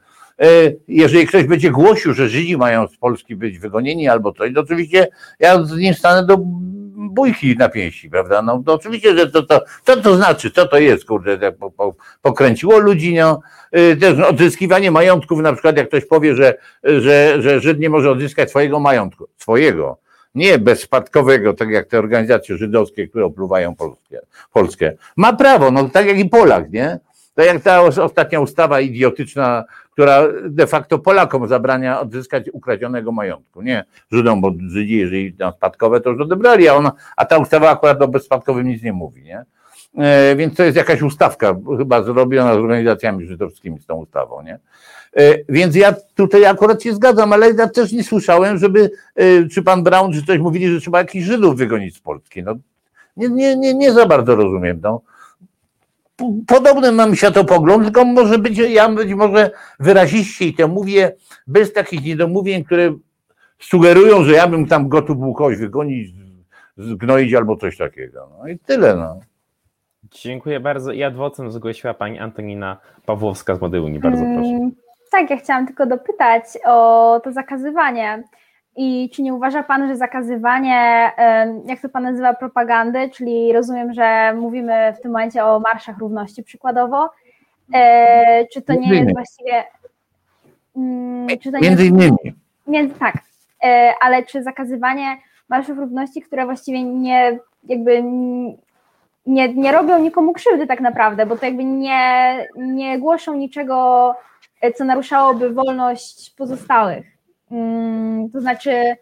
Jeżeli 0.87 1.27
ktoś 1.27 1.43
będzie 1.43 1.71
głosił, 1.71 2.13
że 2.13 2.29
Żydzi 2.29 2.57
mają 2.57 2.87
z 2.87 2.97
Polski 2.97 3.35
być 3.35 3.59
wygonieni 3.59 4.07
albo 4.07 4.33
coś, 4.33 4.53
to 4.53 4.61
oczywiście 4.61 5.07
ja 5.39 5.63
z 5.63 5.77
nim 5.77 5.93
stanę 5.93 6.27
do 6.27 6.37
bójki 7.15 7.55
na 7.57 7.69
pięści, 7.69 8.09
prawda? 8.09 8.41
No 8.41 8.63
to 8.65 8.73
oczywiście, 8.73 9.17
że 9.17 9.31
to, 9.31 9.43
to, 9.43 9.61
co 9.83 10.01
to 10.01 10.15
znaczy, 10.15 10.51
co 10.51 10.67
to 10.67 10.77
jest, 10.77 11.05
kurde, 11.05 11.37
tak 11.37 11.57
po, 11.57 11.71
po, 11.71 11.95
pokręciło 12.21 12.77
ludzi, 12.77 13.15
no, 13.15 13.41
y, 13.77 13.97
też 13.97 14.19
odzyskiwanie 14.19 14.91
majątków, 14.91 15.39
na 15.39 15.53
przykład 15.53 15.77
jak 15.77 15.87
ktoś 15.87 16.05
powie, 16.05 16.35
że, 16.35 16.57
że, 16.83 17.41
że 17.41 17.59
Żyd 17.59 17.79
nie 17.79 17.89
może 17.89 18.11
odzyskać 18.11 18.49
swojego 18.49 18.79
majątku, 18.79 19.27
swojego, 19.37 19.97
nie 20.35 20.59
bezspadkowego, 20.59 21.53
tak 21.53 21.69
jak 21.69 21.87
te 21.87 21.99
organizacje 21.99 22.57
żydowskie, 22.57 23.07
które 23.07 23.25
opluwają 23.25 23.75
Polskę, 23.75 24.19
Polskę. 24.53 24.93
Ma 25.17 25.33
prawo, 25.33 25.71
no 25.71 25.89
tak 25.89 26.05
jak 26.07 26.19
i 26.19 26.29
Polak, 26.29 26.71
nie? 26.71 26.99
Tak 27.35 27.45
jak 27.45 27.63
ta 27.63 27.81
ostatnia 27.81 28.39
ustawa 28.39 28.79
idiotyczna, 28.79 29.63
która 29.95 30.27
de 30.49 30.67
facto 30.67 30.99
Polakom 30.99 31.47
zabrania 31.47 31.99
odzyskać 31.99 32.49
ukradzionego 32.53 33.11
majątku. 33.11 33.61
Nie 33.61 33.85
Żydom, 34.11 34.41
bo 34.41 34.51
Żydzi, 34.67 34.97
jeżeli 34.97 35.33
tam 35.33 35.53
spadkowe, 35.53 36.01
to 36.01 36.09
już 36.09 36.21
odebrali, 36.21 36.67
a, 36.67 36.73
ona, 36.73 36.91
a 37.17 37.25
ta 37.25 37.37
ustawa 37.37 37.69
akurat 37.69 38.01
o 38.01 38.07
bezspadkowym 38.07 38.67
nic 38.67 38.83
nie 38.83 38.93
mówi. 38.93 39.23
Nie? 39.23 39.45
E, 39.97 40.35
więc 40.35 40.55
to 40.55 40.63
jest 40.63 40.77
jakaś 40.77 41.01
ustawka 41.01 41.55
chyba 41.77 42.03
zrobiona 42.03 42.53
z 42.53 42.57
organizacjami 42.57 43.25
żydowskimi 43.25 43.79
z 43.79 43.85
tą 43.85 43.95
ustawą. 43.95 44.41
Nie? 44.41 44.59
Więc 45.49 45.75
ja 45.75 45.95
tutaj 46.15 46.45
akurat 46.45 46.83
się 46.83 46.93
zgadzam, 46.93 47.33
ale 47.33 47.51
ja 47.51 47.69
też 47.69 47.91
nie 47.91 48.03
słyszałem, 48.03 48.57
żeby 48.57 48.91
czy 49.51 49.63
pan 49.63 49.83
Brown, 49.83 50.13
czy 50.13 50.23
ktoś 50.23 50.39
mówili, 50.39 50.67
że 50.73 50.81
trzeba 50.81 50.97
jakichś 50.97 51.25
Żydów 51.25 51.57
wygonić 51.57 51.95
z 51.95 51.99
Polski. 51.99 52.43
No, 52.43 52.55
nie, 53.17 53.29
nie, 53.29 53.55
nie, 53.55 53.73
nie 53.73 53.93
za 53.93 54.05
bardzo 54.05 54.35
rozumiem. 54.35 54.79
No. 54.83 55.01
Podobny 56.47 56.91
mam 56.91 57.15
światopogląd, 57.15 57.83
tylko 57.83 58.05
może 58.05 58.37
być, 58.37 58.57
ja 58.57 58.89
być 58.89 59.13
może 59.13 59.51
wyraziście 59.79 60.45
i 60.45 60.53
to 60.53 60.67
mówię 60.67 61.15
bez 61.47 61.73
takich 61.73 62.03
niedomówień, 62.03 62.63
które 62.63 62.95
sugerują, 63.59 64.23
że 64.23 64.31
ja 64.33 64.47
bym 64.47 64.67
tam 64.67 64.89
gotów 64.89 65.19
był 65.19 65.33
kogoś 65.33 65.57
wygonić, 65.57 66.13
zgnoić 66.77 67.33
albo 67.33 67.57
coś 67.57 67.77
takiego. 67.77 68.29
No 68.39 68.47
i 68.47 68.59
tyle. 68.59 68.95
No. 68.95 69.19
Dziękuję 70.11 70.59
bardzo. 70.59 70.91
I 70.91 71.03
adwocem 71.03 71.51
zgłosiła 71.51 71.93
pani 71.93 72.19
Antonina 72.19 72.77
Pawłowska 73.05 73.55
z 73.55 73.61
Modyuni. 73.61 73.99
Bardzo 73.99 74.23
proszę. 74.35 74.49
Mm, 74.49 74.71
tak, 75.11 75.29
ja 75.29 75.37
chciałam 75.37 75.67
tylko 75.67 75.85
dopytać 75.85 76.43
o 76.65 77.21
to 77.23 77.31
zakazywanie. 77.31 78.23
I 78.75 79.09
czy 79.13 79.21
nie 79.21 79.33
uważa 79.33 79.63
Pan, 79.63 79.87
że 79.87 79.97
zakazywanie, 79.97 81.11
jak 81.65 81.81
to 81.81 81.89
Pan 81.89 82.03
nazywa, 82.03 82.33
propagandy, 82.33 83.09
czyli 83.09 83.53
rozumiem, 83.53 83.93
że 83.93 84.33
mówimy 84.33 84.93
w 84.99 85.01
tym 85.01 85.11
momencie 85.11 85.45
o 85.45 85.59
marszach 85.59 85.97
równości 85.97 86.43
przykładowo, 86.43 87.09
e, 87.73 88.45
czy 88.53 88.61
to 88.61 88.73
nie 88.73 88.95
jest 88.95 89.13
właściwie... 89.13 89.63
Mm, 90.77 91.27
czy 91.27 91.51
to 91.51 91.57
nie 91.57 91.69
Między 91.69 91.85
innymi. 91.85 92.17
Między, 92.67 92.99
tak, 92.99 93.15
e, 93.63 93.93
ale 94.01 94.23
czy 94.23 94.43
zakazywanie 94.43 95.17
marszów 95.49 95.77
równości, 95.77 96.21
które 96.21 96.45
właściwie 96.45 96.83
nie 96.83 97.39
jakby 97.63 98.03
nie, 99.25 99.53
nie 99.53 99.71
robią 99.71 99.99
nikomu 99.99 100.33
krzywdy 100.33 100.67
tak 100.67 100.81
naprawdę, 100.81 101.25
bo 101.25 101.37
to 101.37 101.45
jakby 101.45 101.63
nie, 101.63 102.47
nie 102.57 102.99
głoszą 102.99 103.33
niczego, 103.33 104.15
e, 104.61 104.73
co 104.73 104.85
naruszałoby 104.85 105.49
wolność 105.49 106.29
pozostałych. 106.37 107.14
Mm, 107.51 108.29
to 108.29 108.41
znaczy, 108.41 108.95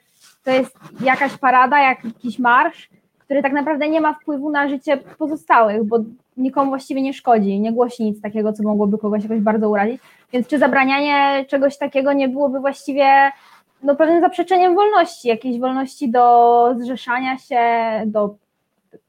to 0.43 0.51
jest 0.51 0.77
jakaś 1.01 1.37
parada, 1.37 1.79
jakiś 1.79 2.39
marsz, 2.39 2.89
który 3.19 3.41
tak 3.41 3.53
naprawdę 3.53 3.89
nie 3.89 4.01
ma 4.01 4.13
wpływu 4.13 4.49
na 4.49 4.69
życie 4.69 4.97
pozostałych, 4.97 5.83
bo 5.83 5.99
nikomu 6.37 6.69
właściwie 6.69 7.01
nie 7.01 7.13
szkodzi, 7.13 7.59
nie 7.59 7.71
głosi 7.71 8.03
nic 8.03 8.21
takiego, 8.21 8.53
co 8.53 8.63
mogłoby 8.63 8.97
kogoś 8.97 9.23
jakoś 9.23 9.39
bardzo 9.39 9.69
urazić. 9.69 10.01
Więc 10.33 10.47
czy 10.47 10.59
zabranianie 10.59 11.45
czegoś 11.45 11.77
takiego 11.77 12.13
nie 12.13 12.29
byłoby 12.29 12.59
właściwie 12.59 13.31
no, 13.83 13.95
pewnym 13.95 14.21
zaprzeczeniem 14.21 14.75
wolności, 14.75 15.27
jakiejś 15.27 15.59
wolności 15.59 16.11
do 16.11 16.75
zrzeszania 16.79 17.37
się, 17.37 17.61
do, 18.05 18.35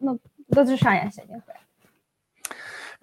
no, 0.00 0.16
do 0.50 0.66
zrzeszania 0.66 1.10
się. 1.10 1.22
Dziękuję. 1.28 1.63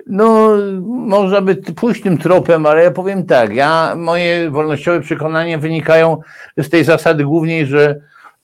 No, 0.07 0.57
można 0.85 1.41
by 1.41 1.55
pójść 1.55 2.01
tym 2.01 2.17
tropem, 2.17 2.65
ale 2.65 2.83
ja 2.83 2.91
powiem 2.91 3.25
tak, 3.25 3.55
ja, 3.55 3.93
moje 3.95 4.49
wolnościowe 4.49 5.01
przekonania 5.01 5.57
wynikają 5.57 6.17
z 6.57 6.69
tej 6.69 6.83
zasady 6.83 7.23
głównej, 7.23 7.65
że 7.65 8.01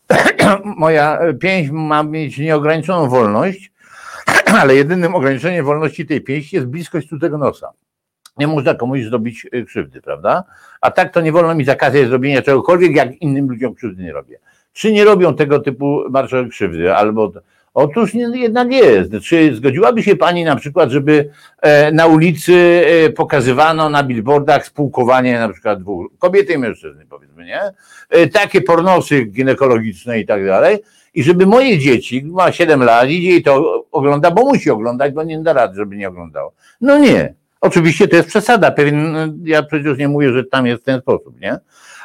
moja 0.63 1.19
pięść 1.39 1.71
ma 1.71 2.03
mieć 2.03 2.37
nieograniczoną 2.37 3.09
wolność, 3.09 3.71
ale 4.61 4.75
jedynym 4.75 5.15
ograniczeniem 5.15 5.65
wolności 5.65 6.05
tej 6.05 6.21
pięści 6.21 6.55
jest 6.55 6.67
bliskość 6.67 7.09
tego 7.21 7.37
nosa. 7.37 7.69
Nie 8.37 8.47
można 8.47 8.73
komuś 8.73 9.03
zrobić 9.03 9.47
y, 9.53 9.65
krzywdy, 9.65 10.01
prawda? 10.01 10.43
A 10.81 10.91
tak 10.91 11.13
to 11.13 11.21
nie 11.21 11.31
wolno 11.31 11.55
mi 11.55 11.65
zakazać 11.65 12.07
zrobienia 12.07 12.41
czegokolwiek, 12.41 12.95
jak 12.95 13.21
innym 13.21 13.49
ludziom 13.49 13.75
krzywdy 13.75 14.03
nie 14.03 14.13
robię. 14.13 14.39
Czy 14.73 14.91
nie 14.91 15.05
robią 15.05 15.35
tego 15.35 15.59
typu 15.59 16.01
marsze 16.09 16.47
krzywdy, 16.49 16.95
albo 16.95 17.31
Otóż 17.77 18.13
nie, 18.13 18.29
jednak 18.33 18.71
jest. 18.71 19.11
Czy 19.23 19.55
zgodziłaby 19.55 20.03
się 20.03 20.15
Pani 20.15 20.43
na 20.43 20.55
przykład, 20.55 20.89
żeby 20.89 21.29
e, 21.61 21.91
na 21.91 22.07
ulicy 22.07 22.53
e, 23.05 23.09
pokazywano 23.09 23.89
na 23.89 24.03
billboardach 24.03 24.65
spółkowanie 24.65 25.39
na 25.39 25.49
przykład 25.49 25.79
dwóch, 25.79 26.07
kobiety 26.17 26.53
i 26.53 26.57
mężczyzny 26.57 27.05
powiedzmy, 27.09 27.45
nie? 27.45 27.61
E, 28.09 28.27
takie 28.27 28.61
pornosy 28.61 29.25
ginekologiczne 29.25 30.19
i 30.19 30.25
tak 30.25 30.45
dalej. 30.45 30.77
I 31.13 31.23
żeby 31.23 31.45
moje 31.45 31.79
dzieci, 31.79 32.23
ma 32.25 32.51
7 32.51 32.83
lat, 32.83 33.09
idzie 33.09 33.35
i 33.35 33.43
to 33.43 33.83
ogląda, 33.91 34.31
bo 34.31 34.43
musi 34.43 34.69
oglądać, 34.69 35.13
bo 35.13 35.23
nie 35.23 35.39
da 35.39 35.53
rady, 35.53 35.75
żeby 35.75 35.97
nie 35.97 36.07
oglądało. 36.07 36.53
No 36.81 36.97
nie. 36.97 37.33
Oczywiście 37.61 38.07
to 38.07 38.15
jest 38.15 38.29
przesada. 38.29 38.71
Pewien, 38.71 39.15
ja 39.43 39.63
przecież 39.63 39.97
nie 39.97 40.07
mówię, 40.07 40.33
że 40.33 40.43
tam 40.43 40.67
jest 40.67 40.81
w 40.81 40.85
ten 40.85 41.01
sposób, 41.01 41.41
nie? 41.41 41.57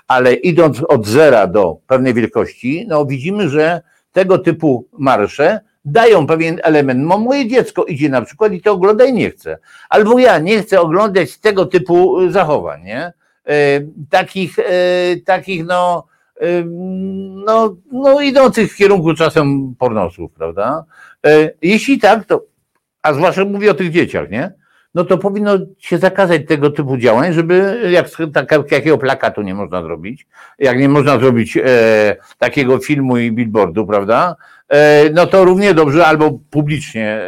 Ale 0.09 0.35
idąc 0.35 0.83
od 0.89 1.07
zera 1.07 1.47
do 1.47 1.77
pewnej 1.87 2.15
wielkości, 2.15 2.87
no 2.89 3.07
widzimy, 3.07 3.49
że 3.49 3.83
tego 4.13 4.39
typu 4.39 4.89
marsze 4.99 5.61
dają 5.85 6.27
pewien 6.27 6.61
element. 6.63 7.01
No, 7.01 7.19
moje 7.19 7.49
dziecko 7.49 7.85
idzie 7.85 8.09
na 8.09 8.23
przykład 8.23 8.53
i 8.53 8.61
to 8.61 8.73
ogląda 8.73 9.05
i 9.05 9.13
nie 9.13 9.31
chce. 9.31 9.59
Albo 9.89 10.19
ja 10.19 10.39
nie 10.39 10.63
chcę 10.63 10.81
oglądać 10.81 11.39
tego 11.39 11.67
typu 11.67 12.21
y, 12.21 12.33
zachowań, 12.33 12.83
nie? 12.83 13.13
E, 13.47 13.81
takich, 14.11 14.59
e, 14.59 14.65
takich 15.25 15.65
no, 15.65 16.07
no, 17.47 17.77
no 17.93 18.21
idących 18.21 18.73
w 18.73 18.77
kierunku 18.77 19.15
czasem 19.15 19.75
pornosów, 19.79 20.33
prawda? 20.33 20.85
Jeśli 21.63 21.99
tak, 21.99 22.25
to, 22.25 22.45
a 23.03 23.13
zwłaszcza 23.13 23.45
mówię 23.45 23.71
o 23.71 23.75
tych 23.75 23.91
dzieciach, 23.91 24.31
nie? 24.31 24.53
No 24.95 25.05
to 25.05 25.19
powinno 25.19 25.53
się 25.79 25.99
zakazać 25.99 26.43
tego 26.49 26.71
typu 26.71 26.97
działań, 26.97 27.33
żeby 27.33 27.81
jak 27.91 28.09
tak, 28.33 28.73
jakiego 28.73 28.99
plakatu 28.99 29.43
nie 29.43 29.55
można 29.55 29.83
zrobić, 29.83 30.27
jak 30.59 30.79
nie 30.79 30.89
można 30.89 31.19
zrobić 31.19 31.57
e, 31.57 32.17
takiego 32.39 32.79
filmu 32.79 33.19
i 33.19 33.33
billboardu, 33.33 33.87
prawda? 33.87 34.37
E, 34.69 35.11
no 35.11 35.27
to 35.27 35.45
równie 35.45 35.75
dobrze 35.75 36.07
albo 36.07 36.39
publicznie 36.51 37.21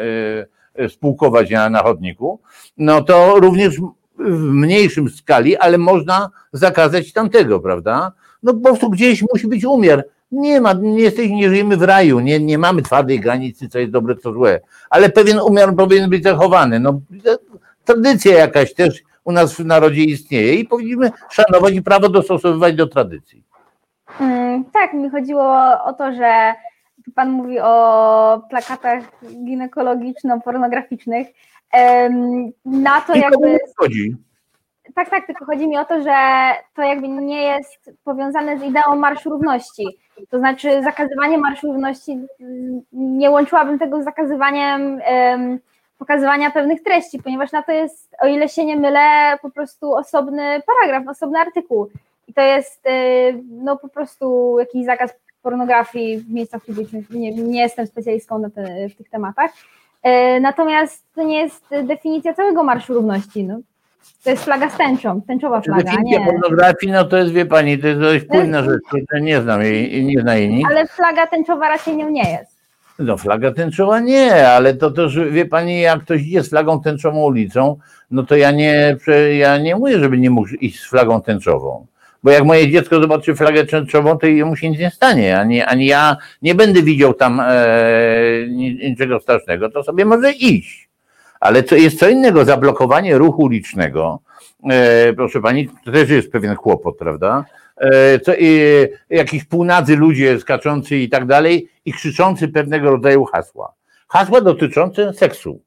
e, 0.74 0.88
spółkować 0.88 1.50
na, 1.50 1.70
na 1.70 1.82
chodniku, 1.82 2.40
no 2.78 3.02
to 3.02 3.40
również 3.40 3.80
w 4.18 4.40
mniejszym 4.40 5.10
skali, 5.10 5.56
ale 5.56 5.78
można 5.78 6.30
zakazać 6.52 7.12
tamtego, 7.12 7.60
prawda? 7.60 8.12
No 8.42 8.54
po 8.54 8.60
prostu 8.60 8.90
gdzieś 8.90 9.24
musi 9.32 9.46
być 9.46 9.64
umiar. 9.64 10.04
Nie 10.34 10.60
ma, 10.60 10.72
nie 10.72 11.02
jesteśmy, 11.02 11.36
nie 11.36 11.48
żyjemy 11.48 11.76
w 11.76 11.82
raju, 11.82 12.20
nie, 12.20 12.40
nie 12.40 12.58
mamy 12.58 12.82
twardej 12.82 13.20
granicy, 13.20 13.68
co 13.68 13.78
jest 13.78 13.92
dobre, 13.92 14.16
co 14.16 14.32
złe, 14.32 14.60
ale 14.90 15.08
pewien 15.10 15.38
umiar 15.38 15.74
powinien 15.76 16.10
być 16.10 16.22
zachowany. 16.22 16.80
No, 16.80 17.00
tradycja 17.84 18.38
jakaś 18.38 18.74
też 18.74 19.02
u 19.24 19.32
nas 19.32 19.54
w 19.54 19.64
narodzie 19.64 20.04
istnieje 20.04 20.54
i 20.54 20.64
powinniśmy 20.64 21.10
szanować 21.30 21.74
i 21.74 21.82
prawo 21.82 22.08
dostosowywać 22.08 22.74
do 22.74 22.86
tradycji. 22.86 23.44
Mm, 24.20 24.64
tak, 24.64 24.92
mi 24.92 25.10
chodziło 25.10 25.44
o 25.84 25.92
to, 25.92 26.12
że 26.12 26.54
Pan 27.14 27.30
mówi 27.30 27.60
o 27.60 28.42
plakatach 28.50 29.02
ginekologiczno-pornograficznych. 29.44 31.26
Na 32.64 33.00
to 33.00 33.14
jakby. 33.14 33.58
Chodzi. 33.76 34.16
Tak, 34.94 35.10
tak, 35.10 35.26
tylko 35.26 35.44
chodzi 35.44 35.68
mi 35.68 35.78
o 35.78 35.84
to, 35.84 36.02
że 36.02 36.14
to 36.74 36.82
jakby 36.82 37.08
nie 37.08 37.42
jest 37.42 37.90
powiązane 38.04 38.58
z 38.58 38.62
ideą 38.62 38.96
Marszu 38.96 39.30
Równości. 39.30 39.86
To 40.30 40.38
znaczy 40.38 40.82
zakazywanie 40.82 41.38
Marszu 41.38 41.66
Równości, 41.66 42.26
nie 42.92 43.30
łączyłabym 43.30 43.78
tego 43.78 44.02
z 44.02 44.04
zakazywaniem 44.04 45.00
um, 45.10 45.58
pokazywania 45.98 46.50
pewnych 46.50 46.82
treści, 46.82 47.22
ponieważ 47.22 47.52
na 47.52 47.62
to 47.62 47.72
jest, 47.72 48.16
o 48.20 48.26
ile 48.26 48.48
się 48.48 48.64
nie 48.64 48.76
mylę, 48.76 49.38
po 49.42 49.50
prostu 49.50 49.94
osobny 49.94 50.62
paragraf, 50.66 51.08
osobny 51.08 51.38
artykuł. 51.38 51.88
I 52.28 52.34
to 52.34 52.40
jest 52.42 52.86
y, 52.86 53.42
no 53.50 53.76
po 53.76 53.88
prostu 53.88 54.56
jakiś 54.58 54.84
zakaz 54.84 55.14
pornografii 55.42 56.18
w 56.18 56.30
miejscach 56.30 56.64
publicznych. 56.64 57.10
Nie, 57.10 57.34
nie 57.34 57.60
jestem 57.60 57.86
specjalistką 57.86 58.50
te, 58.50 58.88
w 58.88 58.96
tych 58.96 59.10
tematach. 59.10 59.50
Y, 60.06 60.40
natomiast 60.40 61.04
to 61.14 61.22
nie 61.22 61.42
jest 61.42 61.64
definicja 61.82 62.34
całego 62.34 62.64
Marszu 62.64 62.94
Równości. 62.94 63.44
No. 63.44 63.58
To 64.24 64.30
jest 64.30 64.44
flaga 64.44 64.70
z 64.70 64.76
tęczą, 64.76 65.22
tęczowa 65.22 65.60
flaga. 65.60 65.82
Definicja 65.82 66.18
nie. 66.18 66.26
pornografii, 66.26 66.92
no 66.92 67.04
to 67.04 67.16
jest, 67.16 67.32
wie 67.32 67.46
pani, 67.46 67.78
to 67.78 67.86
jest 67.86 68.00
dość 68.00 68.24
płynna 68.24 68.62
rzecz, 68.62 68.82
nie 69.20 69.42
znam 69.42 69.62
jej, 69.62 70.04
nie 70.04 70.20
zna 70.20 70.34
jej 70.34 70.48
nikt. 70.48 70.70
Ale 70.70 70.86
flaga 70.86 71.26
tęczowa 71.26 71.68
raczej 71.68 71.96
nią 71.96 72.10
nie 72.10 72.30
jest. 72.30 72.54
No 72.98 73.16
flaga 73.16 73.52
tęczowa 73.52 74.00
nie, 74.00 74.48
ale 74.48 74.74
to 74.74 74.90
też, 74.90 75.18
wie 75.30 75.46
pani, 75.46 75.80
jak 75.80 76.00
ktoś 76.00 76.22
idzie 76.22 76.42
z 76.42 76.48
flagą 76.48 76.80
tęczową 76.80 77.24
ulicą, 77.24 77.76
no 78.10 78.22
to 78.22 78.36
ja 78.36 78.50
nie, 78.50 78.96
ja 79.38 79.58
nie 79.58 79.76
mówię, 79.76 79.98
żeby 79.98 80.18
nie 80.18 80.30
mógł 80.30 80.48
iść 80.60 80.80
z 80.80 80.88
flagą 80.88 81.22
tęczową. 81.22 81.86
Bo 82.22 82.30
jak 82.30 82.44
moje 82.44 82.70
dziecko 82.70 83.00
zobaczy 83.00 83.34
flagę 83.34 83.66
tęczową, 83.66 84.18
to 84.18 84.26
mu 84.46 84.56
się 84.56 84.70
nic 84.70 84.80
nie 84.80 84.90
stanie, 84.90 85.38
ani, 85.38 85.62
ani 85.62 85.86
ja 85.86 86.16
nie 86.42 86.54
będę 86.54 86.82
widział 86.82 87.14
tam 87.14 87.40
e, 87.40 87.46
niczego 88.88 89.20
strasznego, 89.20 89.70
to 89.70 89.82
sobie 89.82 90.04
może 90.04 90.32
iść. 90.32 90.88
Ale 91.44 91.62
to 91.62 91.76
jest 91.76 91.98
co 91.98 92.08
innego, 92.08 92.44
zablokowanie 92.44 93.18
ruchu 93.18 93.42
ulicznego, 93.42 94.20
e, 94.70 95.12
proszę 95.12 95.40
pani, 95.40 95.68
to 95.84 95.92
też 95.92 96.10
jest 96.10 96.32
pewien 96.32 96.56
kłopot, 96.56 96.96
prawda? 96.98 97.44
E, 97.76 98.18
co, 98.20 98.32
i, 98.38 98.70
jakiś 99.10 99.44
półnadzy 99.44 99.96
ludzie 99.96 100.40
skaczący 100.40 100.96
i 100.96 101.08
tak 101.08 101.26
dalej 101.26 101.68
i 101.84 101.92
krzyczący 101.92 102.48
pewnego 102.48 102.90
rodzaju 102.90 103.24
hasła. 103.24 103.72
Hasła 104.08 104.40
dotyczące 104.40 105.12
seksu. 105.12 105.62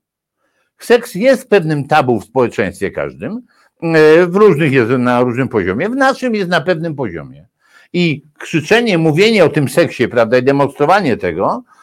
Seks 0.79 1.15
jest 1.15 1.49
pewnym 1.49 1.87
tabu 1.87 2.19
w 2.19 2.25
społeczeństwie 2.25 2.91
każdym, 2.91 3.41
e, 3.81 4.27
w 4.27 4.35
różnych 4.35 4.71
jest 4.71 4.91
na 4.91 5.21
różnym 5.21 5.47
poziomie, 5.47 5.89
w 5.89 5.95
naszym 5.95 6.35
jest 6.35 6.49
na 6.49 6.61
pewnym 6.61 6.95
poziomie. 6.95 7.47
I 7.93 8.23
krzyczenie, 8.39 8.97
mówienie 8.97 9.45
o 9.45 9.49
tym 9.49 9.69
seksie, 9.69 10.07
prawda, 10.07 10.37
i 10.37 10.43
demonstrowanie 10.43 11.17
tego, 11.17 11.63
e, 11.63 11.76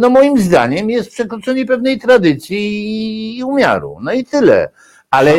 no 0.00 0.10
moim 0.10 0.38
zdaniem 0.38 0.90
jest 0.90 1.10
przekroczenie 1.10 1.66
pewnej 1.66 1.98
tradycji 1.98 3.38
i 3.38 3.44
umiaru. 3.44 3.98
No 4.02 4.12
i 4.12 4.24
tyle. 4.24 4.68
Ale 5.10 5.32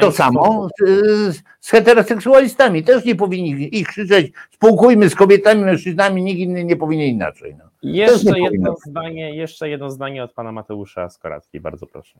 To 0.00 0.12
samo 0.12 0.68
z, 0.80 1.42
z 1.60 1.70
heteroseksualistami. 1.70 2.84
Też 2.84 3.04
nie 3.04 3.14
powinni 3.14 3.78
ich 3.78 3.86
krzyczeć, 3.86 4.32
spółkujmy 4.50 5.10
z 5.10 5.14
kobietami, 5.14 5.64
mężczyznami, 5.64 6.22
nikt 6.22 6.40
inny 6.40 6.64
nie 6.64 6.76
powinien 6.76 7.08
inaczej. 7.08 7.54
No. 7.58 7.64
Jeszcze 7.82 8.40
jedno 8.40 8.76
zdanie, 8.86 9.36
jeszcze 9.36 9.68
jedno 9.68 9.90
zdanie 9.90 10.24
od 10.24 10.32
pana 10.32 10.52
Mateusza 10.52 11.08
Skoratki, 11.08 11.60
bardzo 11.60 11.86
proszę. 11.86 12.18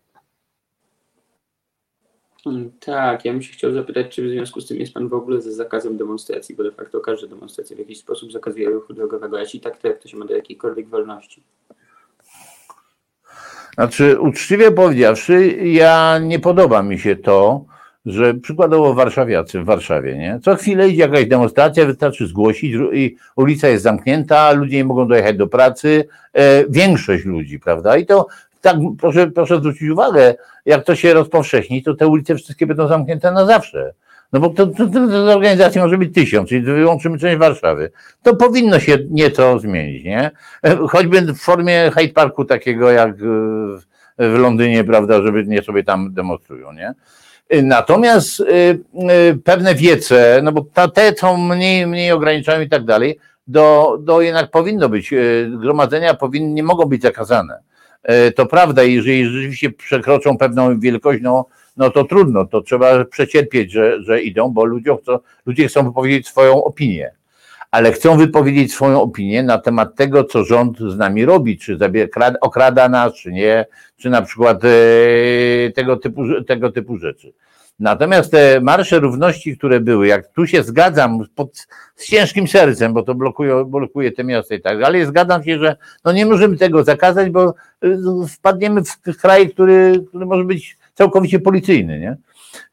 Mm, 2.47 2.73
Tak, 2.81 3.25
ja 3.25 3.33
bym 3.33 3.43
się 3.43 3.53
chciał 3.53 3.73
zapytać, 3.73 4.15
czy 4.15 4.23
w 4.23 4.31
związku 4.31 4.61
z 4.61 4.67
tym 4.67 4.77
jest 4.77 4.95
Pan 4.95 5.09
w 5.09 5.15
ogóle 5.15 5.41
za 5.41 5.53
zakazem 5.53 5.97
demonstracji, 5.97 6.55
bo 6.55 6.63
de 6.63 6.73
facto 6.73 7.01
każda 7.01 7.27
demonstracja 7.27 7.77
w 7.77 7.79
jakiś 7.79 7.99
sposób 7.99 8.33
zakazuje 8.33 8.71
ruchu 8.71 8.95
drogowego. 8.95 9.39
Jeśli 9.39 9.61
tak, 9.61 9.79
to 9.79 9.89
jak 9.89 9.99
to 9.99 10.09
się 10.09 10.17
ma 10.17 10.25
do 10.25 10.35
jakiejkolwiek 10.35 10.89
wolności? 10.89 11.43
Znaczy, 13.75 14.21
uczciwie 14.21 14.73
powiedziawszy, 14.73 15.47
ja 15.63 16.19
nie 16.19 16.39
podoba 16.39 16.83
mi 16.83 16.99
się 16.99 17.17
to, 17.17 17.65
że 18.07 18.35
przykładowo 18.35 18.95
warszawiacy 18.95 19.61
w 19.61 19.65
Warszawie, 19.65 20.19
nie? 20.19 20.41
Co 20.43 20.57
chwilę 20.57 20.89
idzie 20.89 21.03
jakaś 21.03 21.27
demonstracja, 21.27 21.87
wystarczy 21.87 22.27
zgłosić 22.27 22.75
i 22.93 23.17
ulica 23.37 23.69
jest 23.69 23.83
zamknięta, 23.83 24.53
ludzie 24.53 24.77
nie 24.77 24.85
mogą 24.85 25.09
dojechać 25.09 25.37
do 25.37 25.47
pracy, 25.47 26.09
e, 26.33 26.65
większość 26.69 27.25
ludzi, 27.25 27.61
prawda? 27.61 27.97
I 27.97 28.07
to 28.07 28.27
tak, 28.63 28.77
proszę, 29.01 29.27
proszę 29.27 29.59
zwrócić 29.59 29.89
uwagę, 29.91 30.35
jak 30.67 30.85
to 30.85 30.97
się 30.97 31.15
rozpowszechni, 31.15 31.83
to 31.83 31.95
te 31.95 32.07
ulice 32.07 32.35
wszystkie 32.35 32.67
będą 32.67 32.89
zamknięte 32.89 33.33
na 33.33 33.47
zawsze. 33.47 33.95
No 34.33 34.41
bo 34.41 34.51
to, 34.51 34.67
to, 34.67 34.87
to, 34.87 35.35
organizacji 35.35 35.81
może 35.81 35.99
być 35.99 36.15
tysiąc, 36.15 36.49
czyli 36.49 36.61
wyłączymy 36.63 37.19
część 37.19 37.39
Warszawy. 37.39 37.91
To 38.23 38.37
powinno 38.37 38.81
się 38.81 38.99
nieco 39.11 39.59
zmienić, 39.59 40.05
nie? 40.05 40.31
Choćby 40.89 41.21
w 41.23 41.39
formie 41.39 41.91
Hyde 41.95 42.13
Parku 42.13 42.45
takiego 42.45 42.91
jak 42.91 43.11
e, 43.11 43.15
w, 44.19 44.39
Londynie, 44.39 44.85
prawda, 44.85 45.23
żeby 45.23 45.45
nie 45.47 45.63
sobie 45.63 45.85
tam 45.85 46.15
demonstrują, 46.15 46.73
nie? 46.73 46.95
Natomiast 47.63 48.41
y, 48.41 48.45
y, 48.45 49.39
pewne 49.45 49.75
wiece, 49.75 50.41
no 50.43 50.53
bo 50.53 50.67
ta, 50.75 50.89
te 50.89 51.15
są 51.15 51.37
mniej, 51.37 51.87
mniej 51.87 52.13
ograniczają 52.13 52.61
i 52.61 52.69
tak 52.69 52.85
dalej, 52.85 53.19
do, 53.47 53.99
do 54.01 54.21
jednak 54.21 54.51
powinno 54.51 54.89
być, 54.89 55.13
y, 55.13 55.51
gromadzenia 55.61 56.15
powinny, 56.15 56.53
nie 56.53 56.63
mogą 56.63 56.85
być 56.85 57.03
zakazane. 57.03 57.59
Y, 58.11 58.33
To 58.33 58.47
prawda, 58.47 58.83
jeżeli 58.83 59.25
rzeczywiście 59.27 59.71
przekroczą 59.71 60.39
pewną 60.39 60.81
wielkość, 60.81 61.21
no, 61.23 61.47
no 61.77 61.91
to 61.91 62.05
trudno, 62.05 62.47
to 62.47 62.61
trzeba 62.61 63.05
przecierpieć, 63.05 63.73
że, 63.73 64.03
że 64.03 64.23
idą, 64.23 64.49
bo 64.51 64.65
ludzie 64.65 64.97
chcą, 65.03 65.19
ludzie 65.47 65.69
chcą 65.69 65.85
wypowiedzieć 65.85 66.29
swoją 66.29 66.65
opinię. 66.65 67.11
Ale 67.71 67.93
chcą 67.93 68.17
wypowiedzieć 68.17 68.73
swoją 68.73 69.03
opinię 69.03 69.43
na 69.43 69.59
temat 69.59 69.95
tego, 69.97 70.25
co 70.25 70.45
rząd 70.45 70.79
z 70.79 70.97
nami 70.97 71.25
robi, 71.25 71.59
czy 71.59 71.77
zabier- 71.77 72.09
krad- 72.09 72.35
okrada 72.41 72.89
nas, 72.89 73.15
czy 73.15 73.33
nie, 73.33 73.67
czy 73.97 74.11
na 74.11 74.23
przykład 74.23 74.65
e, 74.65 74.69
tego, 75.71 75.97
typu, 75.97 76.23
tego 76.47 76.73
typu 76.73 76.97
rzeczy. 76.99 77.33
Natomiast 77.79 78.31
te 78.31 78.61
marsze 78.61 79.01
równości, 79.01 79.57
które 79.59 79.81
były, 79.81 80.07
jak 80.07 80.33
tu 80.33 80.47
się 80.47 80.63
zgadzam 80.63 81.19
pod, 81.35 81.67
z 81.97 82.07
ciężkim 82.07 82.49
sercem, 82.49 82.93
bo 82.93 83.03
to 83.03 83.15
blokuje, 83.15 83.65
blokuje 83.65 84.13
te 84.13 84.25
miasta 84.25 84.55
i 84.55 84.61
tak, 84.61 84.83
ale 84.83 85.07
zgadzam 85.07 85.45
się, 85.45 85.59
że 85.59 85.77
no 86.05 86.13
nie 86.13 86.27
możemy 86.27 86.57
tego 86.57 86.85
zakazać, 86.85 87.31
bo 87.31 87.55
y, 87.85 87.99
wpadniemy 88.29 88.83
w 88.85 89.17
kraj, 89.21 89.51
który, 89.51 90.05
który 90.09 90.27
może 90.27 90.45
być 90.45 90.79
całkowicie 90.95 91.41
policyjny, 91.41 91.99
nie? 91.99 92.17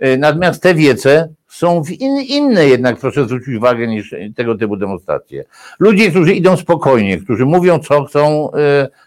Y, 0.08 0.18
Natomiast 0.18 0.64
te 0.64 0.74
wiece 0.74 1.30
są 1.48 1.82
in, 2.00 2.18
inne 2.18 2.68
jednak, 2.68 3.00
proszę 3.00 3.26
zwrócić 3.26 3.56
uwagę, 3.56 3.88
niż 3.88 4.16
tego 4.36 4.56
typu 4.56 4.78
demonstracje. 4.78 5.44
Ludzie, 5.80 6.10
którzy 6.10 6.34
idą 6.34 6.58
spokojnie, 6.58 7.18
którzy 7.18 7.46
mówią, 7.46 7.80
co 7.80 8.04
chcą, 8.04 8.50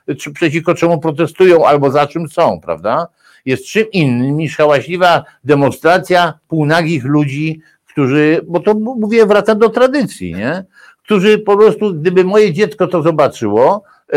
y, 0.08 0.14
czy 0.14 0.32
przeciwko 0.32 0.74
czemu 0.74 1.00
protestują, 1.00 1.66
albo 1.66 1.90
za 1.90 2.06
czym 2.06 2.28
są, 2.28 2.60
prawda? 2.60 3.06
Jest 3.44 3.66
czym 3.66 3.90
innym 3.92 4.36
niż 4.36 4.56
hałaśliwa 4.56 5.24
demonstracja 5.44 6.38
półnagich 6.48 7.04
ludzi, 7.04 7.60
którzy, 7.88 8.40
bo 8.48 8.60
to 8.60 8.74
mówię, 8.74 9.26
wracam 9.26 9.58
do 9.58 9.68
tradycji, 9.68 10.34
nie? 10.34 10.64
Którzy 11.04 11.38
po 11.38 11.56
prostu, 11.56 11.94
gdyby 11.94 12.24
moje 12.24 12.52
dziecko 12.52 12.86
to 12.86 13.02
zobaczyło, 13.02 13.82
y, 14.14 14.16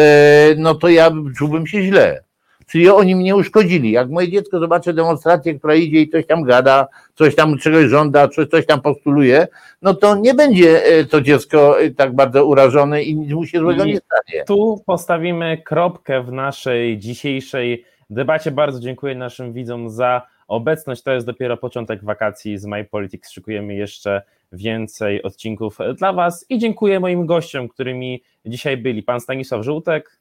no 0.57 0.75
to 0.75 0.89
ja 0.89 1.11
czułbym 1.37 1.67
się 1.67 1.83
źle. 1.83 2.25
Czyli 2.67 2.89
oni 2.89 3.15
mnie 3.15 3.35
uszkodzili. 3.35 3.91
Jak 3.91 4.09
moje 4.09 4.29
dziecko 4.31 4.59
zobaczy 4.59 4.93
demonstrację, 4.93 5.59
która 5.59 5.75
idzie 5.75 6.01
i 6.01 6.09
coś 6.09 6.25
tam 6.25 6.43
gada, 6.43 6.87
coś 7.15 7.35
tam 7.35 7.57
czegoś 7.57 7.85
żąda, 7.85 8.27
coś, 8.27 8.47
coś 8.47 8.65
tam 8.65 8.81
postuluje, 8.81 9.47
no 9.81 9.93
to 9.93 10.15
nie 10.15 10.33
będzie 10.33 10.85
e, 10.85 11.05
to 11.05 11.21
dziecko 11.21 11.81
e, 11.81 11.89
tak 11.89 12.15
bardzo 12.15 12.45
urażone 12.45 13.03
i 13.03 13.15
nic 13.15 13.31
mu 13.31 13.45
się 13.45 13.59
złego 13.59 13.83
I- 13.83 13.87
nie 13.87 13.97
stanie. 13.99 14.43
Tu 14.45 14.83
postawimy 14.85 15.61
kropkę 15.65 16.23
w 16.23 16.31
naszej 16.31 16.97
dzisiejszej 16.97 17.85
debacie. 18.09 18.51
Bardzo 18.51 18.79
dziękuję 18.79 19.15
naszym 19.15 19.53
widzom 19.53 19.89
za 19.89 20.27
obecność. 20.47 21.03
To 21.03 21.11
jest 21.11 21.25
dopiero 21.25 21.57
początek 21.57 22.03
wakacji 22.03 22.57
z 22.57 22.65
My 22.65 22.85
Politics. 22.85 23.31
Szykujemy 23.31 23.75
jeszcze 23.75 24.21
więcej 24.51 25.23
odcinków 25.23 25.77
dla 25.97 26.13
Was 26.13 26.45
i 26.49 26.59
dziękuję 26.59 26.99
moim 26.99 27.25
gościom, 27.25 27.67
którymi 27.67 28.23
dzisiaj 28.45 28.77
byli 28.77 29.03
pan 29.03 29.19
Stanisław 29.19 29.63
Żółtek, 29.63 30.19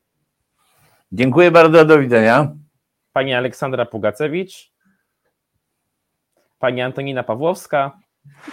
Dziękuję 1.12 1.50
bardzo, 1.50 1.84
do 1.84 1.98
widzenia. 1.98 2.52
pani 3.12 3.34
Aleksandra 3.34 3.86
Pugacewicz, 3.86 4.72
pani 6.58 6.82
Antonina 6.82 7.22
Pawłowska, 7.22 7.98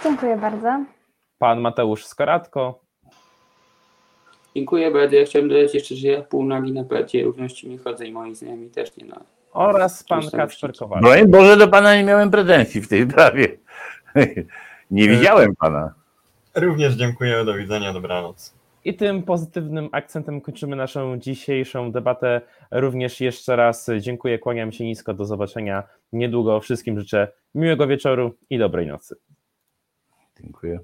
Dziękuję 0.04 0.36
bardzo. 0.36 0.84
pan 1.38 1.60
Mateusz 1.60 2.04
Skoratko, 2.06 2.81
Dziękuję 4.56 4.90
bardzo. 4.90 5.16
Ja 5.16 5.24
chciałem 5.24 5.48
dodać 5.48 5.74
jeszcze, 5.74 5.94
że 5.94 6.08
ja 6.08 6.22
pół 6.22 6.44
nagi 6.44 6.72
na 6.72 6.84
placie 6.84 7.24
równości 7.24 7.68
nie 7.68 7.78
chodzę 7.78 8.06
i 8.06 8.12
moi 8.12 8.34
znajomi 8.34 8.70
też 8.70 8.96
nie 8.96 9.04
na. 9.06 9.20
oraz 9.52 10.04
pan 10.04 10.30
Kacper. 10.30 10.72
Kowalski. 10.78 11.10
Broń 11.10 11.30
Boże, 11.30 11.56
do 11.56 11.68
pana 11.68 11.96
nie 11.96 12.04
miałem 12.04 12.30
pretensji 12.30 12.80
w 12.80 12.88
tej 12.88 13.10
sprawie. 13.10 13.48
Nie 14.90 15.08
widziałem 15.08 15.56
pana. 15.56 15.94
Również 16.54 16.94
dziękuję, 16.94 17.44
do 17.44 17.54
widzenia, 17.54 17.92
dobranoc. 17.92 18.54
I 18.84 18.94
tym 18.94 19.22
pozytywnym 19.22 19.88
akcentem 19.92 20.40
kończymy 20.40 20.76
naszą 20.76 21.18
dzisiejszą 21.18 21.92
debatę. 21.92 22.40
Również 22.70 23.20
jeszcze 23.20 23.56
raz 23.56 23.90
dziękuję, 24.00 24.38
kłaniam 24.38 24.72
się 24.72 24.84
nisko, 24.84 25.14
do 25.14 25.24
zobaczenia 25.24 25.82
niedługo. 26.12 26.60
Wszystkim 26.60 27.00
życzę 27.00 27.28
miłego 27.54 27.86
wieczoru 27.86 28.34
i 28.50 28.58
dobrej 28.58 28.86
nocy. 28.86 29.16
Dziękuję. 30.40 30.80